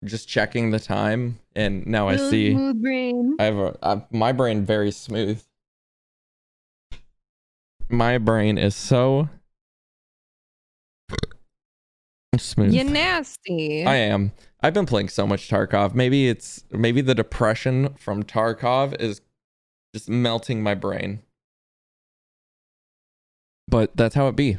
just 0.03 0.28
checking 0.28 0.72
the 0.72 0.80
time, 0.80 1.39
and 1.55 1.86
now 1.86 2.07
I 2.07 2.18
see 2.18 2.53
brain. 2.74 3.36
I 3.39 3.43
have 3.43 3.57
a 3.57 3.78
I, 3.82 4.05
my 4.11 4.32
brain 4.32 4.66
very 4.66 4.91
smooth. 4.91 5.41
My 7.88 8.18
brain 8.18 8.57
is 8.57 8.76
so 8.76 9.30
smooth. 12.38 12.74
You 12.74 12.84
nasty. 12.84 13.86
I 13.86 13.95
am. 13.95 14.32
I've 14.66 14.74
been 14.74 14.88
playing 14.88 15.09
so 15.09 15.28
much 15.28 15.47
Tarkov. 15.47 15.93
Maybe 15.93 16.28
it's 16.28 16.63
maybe 16.72 17.01
the 17.01 17.13
depression 17.13 17.93
from 17.99 18.24
Tarkov 18.24 18.99
is 18.99 19.22
just 19.93 20.09
melting 20.09 20.63
my 20.63 20.74
brain. 20.74 21.22
But 23.68 23.95
that's 23.95 24.16
how 24.16 24.28
it 24.28 24.36
be. 24.36 24.57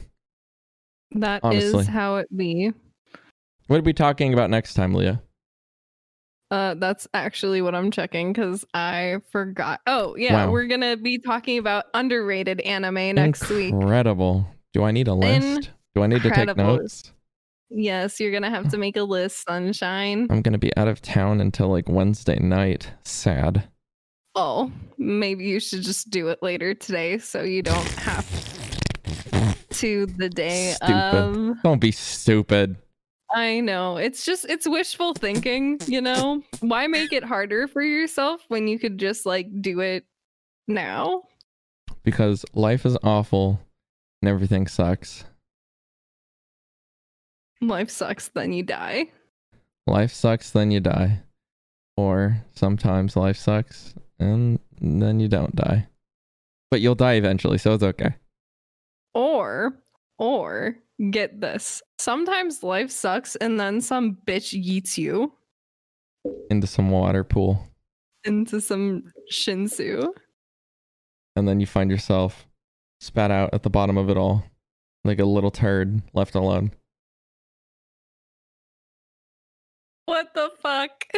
That 1.10 1.44
is 1.52 1.74
honestly. 1.74 1.92
how 1.92 2.18
it 2.18 2.28
be. 2.36 2.72
What 3.66 3.80
are 3.80 3.82
we 3.82 3.92
talking 3.92 4.32
about 4.32 4.48
next 4.48 4.74
time, 4.74 4.94
Leah? 4.94 5.20
Uh, 6.52 6.74
that's 6.74 7.08
actually 7.12 7.60
what 7.60 7.74
I'm 7.74 7.90
checking 7.90 8.32
because 8.32 8.64
I 8.72 9.16
forgot. 9.32 9.80
Oh 9.88 10.14
yeah, 10.16 10.46
Wow. 10.46 10.52
we're 10.52 10.68
gonna 10.68 10.96
be 10.96 11.18
talking 11.18 11.58
about 11.58 11.86
underrated 11.94 12.60
anime 12.60 13.16
next 13.16 13.50
week. 13.50 13.72
Incredible. 13.72 14.46
Do 14.72 14.84
I 14.84 14.92
need 14.92 15.08
a 15.08 15.14
list? 15.14 15.70
Do 15.96 16.04
I 16.04 16.06
need 16.06 16.22
to 16.22 16.30
take 16.30 16.56
notes? 16.56 17.10
Yes, 17.68 18.20
you're 18.20 18.32
gonna 18.32 18.50
have 18.50 18.70
to 18.70 18.78
make 18.78 18.96
a 18.96 19.02
list, 19.02 19.44
sunshine. 19.44 20.28
I'm 20.30 20.42
gonna 20.42 20.58
be 20.58 20.76
out 20.76 20.88
of 20.88 21.02
town 21.02 21.40
until 21.40 21.68
like 21.68 21.88
Wednesday 21.88 22.38
night. 22.38 22.90
Sad. 23.04 23.68
Oh, 24.34 24.70
maybe 24.98 25.44
you 25.46 25.60
should 25.60 25.82
just 25.82 26.10
do 26.10 26.28
it 26.28 26.42
later 26.42 26.74
today 26.74 27.18
so 27.18 27.42
you 27.42 27.62
don't 27.62 27.88
have 27.92 28.26
to 29.70 30.06
the 30.06 30.28
day 30.28 30.72
Stupid. 30.76 30.92
of. 30.92 31.62
Don't 31.62 31.80
be 31.80 31.90
stupid. 31.90 32.76
I 33.34 33.60
know. 33.60 33.96
It's 33.96 34.24
just 34.24 34.44
it's 34.48 34.68
wishful 34.68 35.14
thinking, 35.14 35.78
you 35.86 36.00
know? 36.00 36.42
Why 36.60 36.86
make 36.86 37.12
it 37.12 37.24
harder 37.24 37.66
for 37.66 37.82
yourself 37.82 38.42
when 38.48 38.68
you 38.68 38.78
could 38.78 38.98
just 38.98 39.26
like 39.26 39.48
do 39.60 39.80
it 39.80 40.04
now? 40.68 41.22
Because 42.04 42.44
life 42.54 42.86
is 42.86 42.96
awful 43.02 43.60
and 44.22 44.28
everything 44.28 44.66
sucks. 44.66 45.24
Life 47.60 47.90
sucks, 47.90 48.28
then 48.28 48.52
you 48.52 48.62
die. 48.62 49.06
Life 49.86 50.12
sucks, 50.12 50.50
then 50.50 50.70
you 50.70 50.80
die. 50.80 51.22
Or 51.96 52.44
sometimes 52.54 53.16
life 53.16 53.36
sucks 53.38 53.94
and 54.18 54.58
then 54.80 55.20
you 55.20 55.28
don't 55.28 55.54
die. 55.56 55.86
But 56.70 56.80
you'll 56.80 56.94
die 56.94 57.14
eventually, 57.14 57.58
so 57.58 57.74
it's 57.74 57.82
okay. 57.82 58.14
Or 59.14 59.78
or 60.18 60.76
get 61.10 61.40
this. 61.40 61.82
Sometimes 61.98 62.62
life 62.62 62.90
sucks 62.90 63.36
and 63.36 63.58
then 63.58 63.80
some 63.80 64.18
bitch 64.26 64.52
yeets 64.60 64.98
you 64.98 65.32
Into 66.50 66.66
some 66.66 66.90
water 66.90 67.24
pool. 67.24 67.66
into 68.24 68.60
some 68.60 69.04
shinsu. 69.32 70.06
And 71.36 71.46
then 71.46 71.60
you 71.60 71.66
find 71.66 71.90
yourself 71.90 72.46
spat 73.00 73.30
out 73.30 73.50
at 73.54 73.62
the 73.62 73.70
bottom 73.70 73.96
of 73.96 74.10
it 74.10 74.16
all. 74.16 74.44
Like 75.04 75.20
a 75.20 75.24
little 75.24 75.50
turd 75.50 76.02
left 76.12 76.34
alone. 76.34 76.72
What 80.06 80.34
the 80.34 80.50
fuck? 80.60 80.90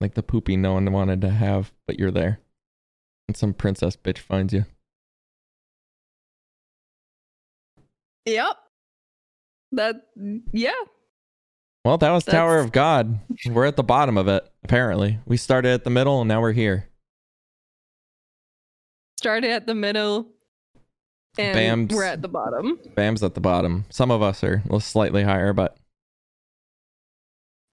Like 0.00 0.14
the 0.14 0.22
poopy 0.24 0.56
no 0.56 0.72
one 0.72 0.90
wanted 0.90 1.20
to 1.20 1.30
have, 1.30 1.70
but 1.86 1.96
you're 1.96 2.10
there. 2.10 2.40
And 3.28 3.36
some 3.36 3.54
princess 3.54 3.94
bitch 3.94 4.18
finds 4.18 4.52
you. 4.52 4.64
Yep. 8.26 8.56
That 9.70 10.08
yeah. 10.52 10.72
Well, 11.84 11.98
that 11.98 12.10
was 12.10 12.24
Tower 12.24 12.58
of 12.58 12.72
God. 12.72 13.20
We're 13.46 13.64
at 13.66 13.76
the 13.76 13.84
bottom 13.84 14.18
of 14.18 14.26
it, 14.26 14.44
apparently. 14.64 15.20
We 15.24 15.36
started 15.36 15.68
at 15.70 15.84
the 15.84 15.90
middle 15.90 16.20
and 16.20 16.26
now 16.26 16.40
we're 16.40 16.50
here. 16.50 16.88
Started 19.18 19.50
at 19.50 19.68
the 19.68 19.74
middle 19.76 20.26
and 21.38 21.54
Bam's- 21.54 21.94
we're 21.94 22.02
at 22.02 22.22
the 22.22 22.28
bottom. 22.28 22.78
Bam's 22.96 23.22
at 23.22 23.34
the 23.34 23.40
bottom. 23.40 23.84
Some 23.88 24.10
of 24.10 24.20
us 24.20 24.42
are 24.42 24.54
a 24.54 24.62
little 24.64 24.80
slightly 24.80 25.22
higher, 25.22 25.52
but 25.52 25.76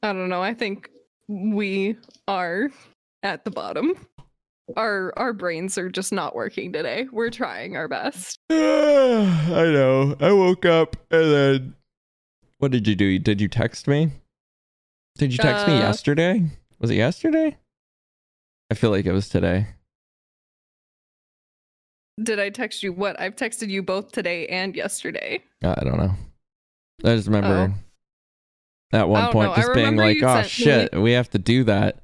I 0.02 0.14
don't 0.14 0.30
know. 0.30 0.42
I 0.42 0.54
think 0.54 0.90
we 1.28 1.98
are 2.28 2.70
at 3.24 3.44
the 3.46 3.52
bottom. 3.52 3.94
Our 4.78 5.14
our 5.18 5.34
brains 5.34 5.78
are 5.78 5.90
just 5.90 6.12
not 6.14 6.36
working 6.36 6.72
today. 6.72 7.08
We're 7.12 7.32
trying 7.32 7.76
our 7.76 7.88
best. 7.88 8.40
I 8.50 8.54
know. 8.56 10.16
I 10.20 10.32
woke 10.32 10.66
up 10.66 10.96
and 11.12 11.32
then. 11.34 11.76
What 12.60 12.72
did 12.72 12.88
you 12.88 12.96
do? 12.96 13.18
Did 13.20 13.40
you 13.40 13.48
text 13.48 13.88
me? 13.88 14.12
Did 15.18 15.32
you 15.32 15.38
text 15.38 15.66
me 15.66 15.76
Uh, 15.76 15.80
yesterday? 15.80 16.44
Was 16.80 16.92
it 16.92 16.96
yesterday? 16.96 17.58
I 18.70 18.74
feel 18.76 18.90
like 18.92 19.06
it 19.06 19.14
was 19.14 19.30
today. 19.30 19.68
Did 22.22 22.38
I 22.40 22.50
text 22.50 22.84
you 22.84 22.92
what? 22.92 23.20
I've 23.20 23.36
texted 23.38 23.70
you 23.70 23.82
both 23.82 24.12
today 24.12 24.46
and 24.48 24.76
yesterday. 24.76 25.42
I 25.64 25.84
don't 25.84 25.98
know. 25.98 26.12
I 27.06 27.16
just 27.16 27.28
remember 27.28 27.74
at 28.92 29.08
one 29.10 29.32
point 29.32 29.52
know. 29.52 29.56
Just 29.56 29.74
being 29.74 29.96
like, 29.96 30.18
oh 30.24 30.28
sent 30.28 30.44
me- 30.46 30.50
shit, 30.50 30.94
we 31.02 31.12
have 31.14 31.30
to 31.32 31.40
do 31.40 31.64
that. 31.66 31.98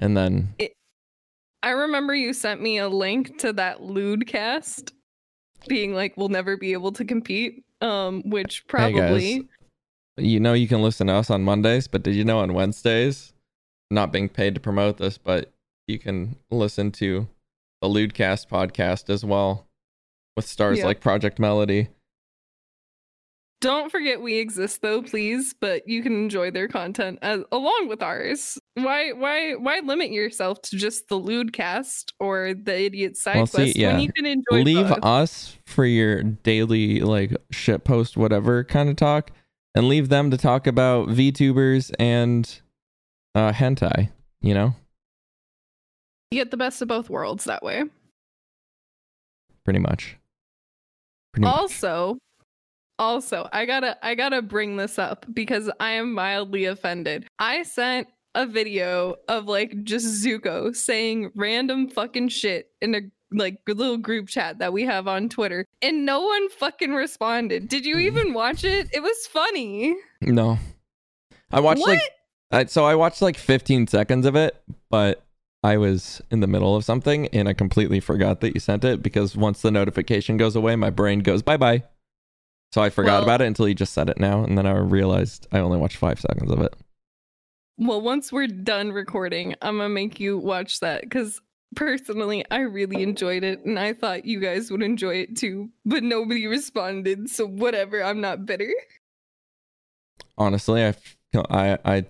And 0.00 0.16
then, 0.16 0.54
I 1.62 1.70
remember 1.70 2.14
you 2.14 2.32
sent 2.32 2.62
me 2.62 2.78
a 2.78 2.88
link 2.88 3.38
to 3.40 3.52
that 3.54 3.82
lewd 3.82 4.26
cast 4.26 4.94
being 5.68 5.92
like 5.94 6.16
we'll 6.16 6.30
never 6.30 6.56
be 6.56 6.72
able 6.72 6.92
to 6.92 7.04
compete. 7.04 7.64
Um, 7.82 8.22
which 8.28 8.60
Hey, 8.60 8.64
probably 8.68 9.48
you 10.16 10.38
know, 10.40 10.52
you 10.52 10.68
can 10.68 10.82
listen 10.82 11.06
to 11.06 11.14
us 11.14 11.30
on 11.30 11.42
Mondays, 11.42 11.86
but 11.88 12.02
did 12.02 12.14
you 12.14 12.24
know 12.24 12.40
on 12.40 12.52
Wednesdays, 12.52 13.32
not 13.90 14.12
being 14.12 14.28
paid 14.28 14.54
to 14.54 14.60
promote 14.60 14.98
this, 14.98 15.16
but 15.18 15.50
you 15.88 15.98
can 15.98 16.36
listen 16.50 16.90
to 16.92 17.26
the 17.80 17.88
Lewdcast 17.88 18.48
podcast 18.48 19.08
as 19.08 19.24
well 19.24 19.66
with 20.36 20.46
stars 20.46 20.78
Yeah. 20.78 20.86
like 20.86 21.00
Project 21.00 21.38
Melody. 21.38 21.88
Don't 23.60 23.90
forget 23.92 24.22
we 24.22 24.38
exist 24.38 24.80
though, 24.80 25.02
please, 25.02 25.54
but 25.60 25.86
you 25.86 26.02
can 26.02 26.14
enjoy 26.14 26.50
their 26.50 26.66
content 26.66 27.18
as 27.20 27.42
along 27.52 27.88
with 27.88 28.02
ours. 28.02 28.58
Why 28.74 29.12
why 29.12 29.52
why 29.54 29.80
limit 29.80 30.10
yourself 30.12 30.62
to 30.62 30.76
just 30.76 31.08
the 31.08 31.16
lewd 31.16 31.52
cast 31.52 32.14
or 32.18 32.54
the 32.54 32.84
idiot 32.84 33.18
side 33.18 33.36
Well, 33.36 33.46
see, 33.46 33.72
yeah. 33.76 33.92
when 33.92 34.00
you 34.00 34.12
can 34.14 34.24
enjoy 34.24 34.62
Leave 34.62 34.88
both? 34.88 34.98
us 35.04 35.58
for 35.66 35.84
your 35.84 36.22
daily 36.22 37.00
like 37.00 37.36
shit 37.50 37.84
post 37.84 38.16
whatever 38.16 38.64
kind 38.64 38.88
of 38.88 38.96
talk 38.96 39.30
and 39.74 39.88
leave 39.88 40.08
them 40.08 40.30
to 40.30 40.38
talk 40.38 40.66
about 40.66 41.08
VTubers 41.08 41.92
and 41.98 42.62
uh 43.34 43.52
hentai, 43.52 44.10
you 44.40 44.54
know? 44.54 44.74
You 46.30 46.40
get 46.40 46.50
the 46.50 46.56
best 46.56 46.80
of 46.80 46.88
both 46.88 47.10
worlds 47.10 47.44
that 47.44 47.62
way. 47.62 47.84
Pretty 49.64 49.80
much. 49.80 50.16
Pretty 51.34 51.44
much. 51.44 51.70
Also, 53.00 53.48
I 53.50 53.64
gotta 53.64 53.96
I 54.06 54.14
gotta 54.14 54.42
bring 54.42 54.76
this 54.76 54.98
up 54.98 55.24
because 55.32 55.70
I 55.80 55.92
am 55.92 56.12
mildly 56.12 56.66
offended. 56.66 57.26
I 57.38 57.62
sent 57.62 58.08
a 58.34 58.46
video 58.46 59.16
of 59.26 59.46
like 59.46 59.84
just 59.84 60.22
Zuko 60.22 60.76
saying 60.76 61.32
random 61.34 61.88
fucking 61.88 62.28
shit 62.28 62.70
in 62.82 62.94
a 62.94 63.00
like 63.32 63.58
little 63.66 63.96
group 63.96 64.28
chat 64.28 64.58
that 64.58 64.74
we 64.74 64.84
have 64.84 65.08
on 65.08 65.30
Twitter, 65.30 65.64
and 65.80 66.04
no 66.04 66.20
one 66.20 66.50
fucking 66.50 66.92
responded. 66.92 67.68
Did 67.68 67.86
you 67.86 67.96
even 67.96 68.34
watch 68.34 68.64
it? 68.64 68.90
It 68.92 69.02
was 69.02 69.26
funny. 69.26 69.96
No. 70.20 70.58
I 71.50 71.60
watched 71.60 71.80
like 71.80 72.02
I, 72.50 72.66
so 72.66 72.84
I 72.84 72.96
watched 72.96 73.22
like 73.22 73.38
15 73.38 73.86
seconds 73.86 74.26
of 74.26 74.36
it, 74.36 74.62
but 74.90 75.24
I 75.64 75.78
was 75.78 76.20
in 76.30 76.40
the 76.40 76.46
middle 76.46 76.76
of 76.76 76.84
something 76.84 77.28
and 77.28 77.48
I 77.48 77.54
completely 77.54 78.00
forgot 78.00 78.42
that 78.42 78.52
you 78.52 78.60
sent 78.60 78.84
it 78.84 79.02
because 79.02 79.38
once 79.38 79.62
the 79.62 79.70
notification 79.70 80.36
goes 80.36 80.54
away, 80.54 80.76
my 80.76 80.90
brain 80.90 81.20
goes 81.20 81.40
bye 81.40 81.56
bye. 81.56 81.84
So 82.72 82.80
I 82.82 82.90
forgot 82.90 83.14
Well- 83.14 83.22
about 83.24 83.40
it 83.42 83.46
until 83.46 83.68
you 83.68 83.74
just 83.74 83.92
said 83.92 84.08
it 84.08 84.18
now, 84.20 84.44
and 84.44 84.56
then 84.56 84.66
I 84.66 84.76
realized 84.78 85.46
I 85.52 85.58
only 85.58 85.78
watched 85.78 85.96
five 85.96 86.20
seconds 86.20 86.50
of 86.50 86.60
it. 86.60 86.74
Well, 87.78 88.00
once 88.00 88.30
we're 88.30 88.46
done 88.46 88.92
recording, 88.92 89.54
I'm 89.62 89.78
gonna 89.78 89.88
make 89.88 90.20
you 90.20 90.36
watch 90.38 90.80
that 90.80 91.00
because 91.02 91.40
personally, 91.74 92.44
I 92.50 92.58
really 92.60 93.02
enjoyed 93.02 93.42
it 93.42 93.64
and 93.64 93.78
I 93.78 93.94
thought 93.94 94.24
you 94.26 94.38
guys 94.38 94.70
would 94.70 94.82
enjoy 94.82 95.16
it 95.16 95.36
too, 95.36 95.70
but 95.86 96.02
nobody 96.02 96.46
responded. 96.46 97.30
So, 97.30 97.46
whatever, 97.46 98.02
I'm 98.04 98.20
not 98.20 98.44
bitter. 98.44 98.72
Honestly, 100.36 100.84
I 100.84 100.94
I 101.34 101.78
I 101.84 102.04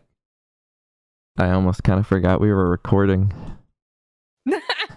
I 1.39 1.51
almost 1.53 1.85
kind 1.85 2.01
of 2.01 2.07
forgot 2.07 2.41
we 2.41 2.51
were 2.53 2.69
recording 2.69 3.33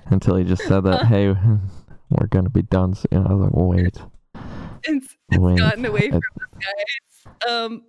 until 0.08 0.36
he 0.36 0.44
just 0.44 0.64
said 0.64 0.82
that. 0.86 1.02
Uh. 1.02 1.06
hey, 1.06 1.28
we're 2.10 2.28
gonna 2.30 2.50
be 2.50 2.64
done 2.64 2.96
soon. 2.96 3.28
I 3.28 3.34
was 3.34 3.42
like, 3.44 3.54
wait, 3.54 4.02
it's 4.86 5.16
it's 5.30 5.38
wait, 5.40 5.58
gotten 5.58 5.86
away 5.86 6.10
from 6.10 6.18
us, 6.18 6.66
guys. 6.66 7.50
Um, 7.50 7.84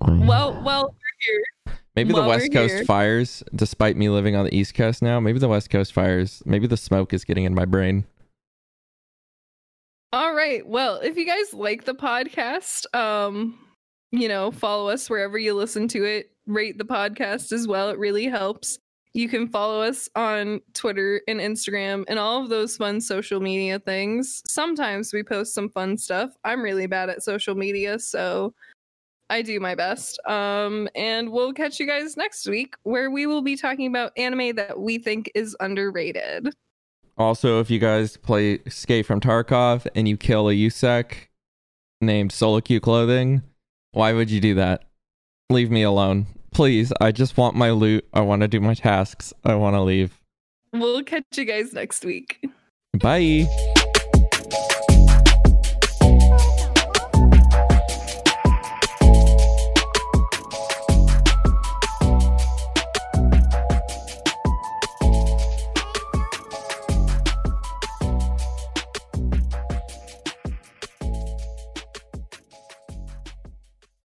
well, 0.00 0.60
well, 0.62 0.84
we're 0.84 1.18
here. 1.18 1.76
Maybe 1.96 2.12
the 2.12 2.22
West 2.22 2.52
Coast 2.52 2.74
here- 2.74 2.84
fires, 2.84 3.42
despite 3.54 3.96
me 3.96 4.08
living 4.08 4.36
on 4.36 4.44
the 4.44 4.54
East 4.54 4.74
Coast 4.74 5.02
now, 5.02 5.20
maybe 5.20 5.38
the 5.38 5.48
West 5.48 5.70
Coast 5.70 5.92
fires, 5.92 6.42
maybe 6.46 6.66
the 6.66 6.76
smoke 6.76 7.12
is 7.12 7.24
getting 7.24 7.44
in 7.44 7.54
my 7.54 7.64
brain. 7.64 8.06
All 10.12 10.34
right. 10.34 10.66
Well, 10.66 10.96
if 10.96 11.16
you 11.16 11.26
guys 11.26 11.54
like 11.54 11.84
the 11.84 11.94
podcast, 11.94 12.92
um, 12.96 13.58
you 14.10 14.28
know, 14.28 14.50
follow 14.50 14.88
us 14.88 15.08
wherever 15.08 15.38
you 15.38 15.54
listen 15.54 15.88
to 15.88 16.04
it. 16.04 16.30
Rate 16.46 16.78
the 16.78 16.84
podcast 16.84 17.52
as 17.52 17.68
well. 17.68 17.90
It 17.90 17.98
really 17.98 18.24
helps. 18.24 18.78
You 19.12 19.28
can 19.28 19.48
follow 19.48 19.82
us 19.82 20.08
on 20.14 20.60
Twitter 20.72 21.20
and 21.26 21.40
Instagram 21.40 22.04
and 22.06 22.18
all 22.18 22.42
of 22.42 22.48
those 22.48 22.76
fun 22.76 23.00
social 23.00 23.40
media 23.40 23.80
things. 23.80 24.40
Sometimes 24.48 25.12
we 25.12 25.22
post 25.24 25.52
some 25.52 25.68
fun 25.70 25.98
stuff. 25.98 26.30
I'm 26.44 26.62
really 26.62 26.86
bad 26.86 27.10
at 27.10 27.22
social 27.22 27.56
media, 27.56 27.98
so 27.98 28.54
I 29.28 29.42
do 29.42 29.58
my 29.58 29.74
best. 29.74 30.20
Um, 30.26 30.88
and 30.94 31.30
we'll 31.30 31.52
catch 31.52 31.80
you 31.80 31.86
guys 31.86 32.16
next 32.16 32.46
week 32.46 32.74
where 32.84 33.10
we 33.10 33.26
will 33.26 33.42
be 33.42 33.56
talking 33.56 33.86
about 33.86 34.12
anime 34.16 34.56
that 34.56 34.78
we 34.78 34.98
think 34.98 35.30
is 35.34 35.56
underrated. 35.60 36.50
Also, 37.18 37.60
if 37.60 37.68
you 37.68 37.78
guys 37.78 38.16
play 38.16 38.54
Escape 38.66 39.06
from 39.06 39.20
Tarkov 39.20 39.86
and 39.94 40.08
you 40.08 40.16
kill 40.16 40.48
a 40.48 40.54
USEC 40.54 41.12
named 42.00 42.32
Solo 42.32 42.60
Q 42.60 42.80
Clothing, 42.80 43.42
why 43.92 44.12
would 44.12 44.30
you 44.30 44.40
do 44.40 44.54
that? 44.54 44.84
Leave 45.50 45.70
me 45.70 45.82
alone. 45.82 46.26
Please, 46.52 46.92
I 47.00 47.12
just 47.12 47.36
want 47.36 47.56
my 47.56 47.70
loot. 47.70 48.06
I 48.12 48.20
want 48.20 48.42
to 48.42 48.48
do 48.48 48.60
my 48.60 48.74
tasks. 48.74 49.32
I 49.44 49.54
want 49.54 49.74
to 49.74 49.80
leave. 49.80 50.18
We'll 50.72 51.02
catch 51.02 51.24
you 51.36 51.44
guys 51.44 51.72
next 51.72 52.04
week. 52.04 52.44
Bye. 52.98 53.46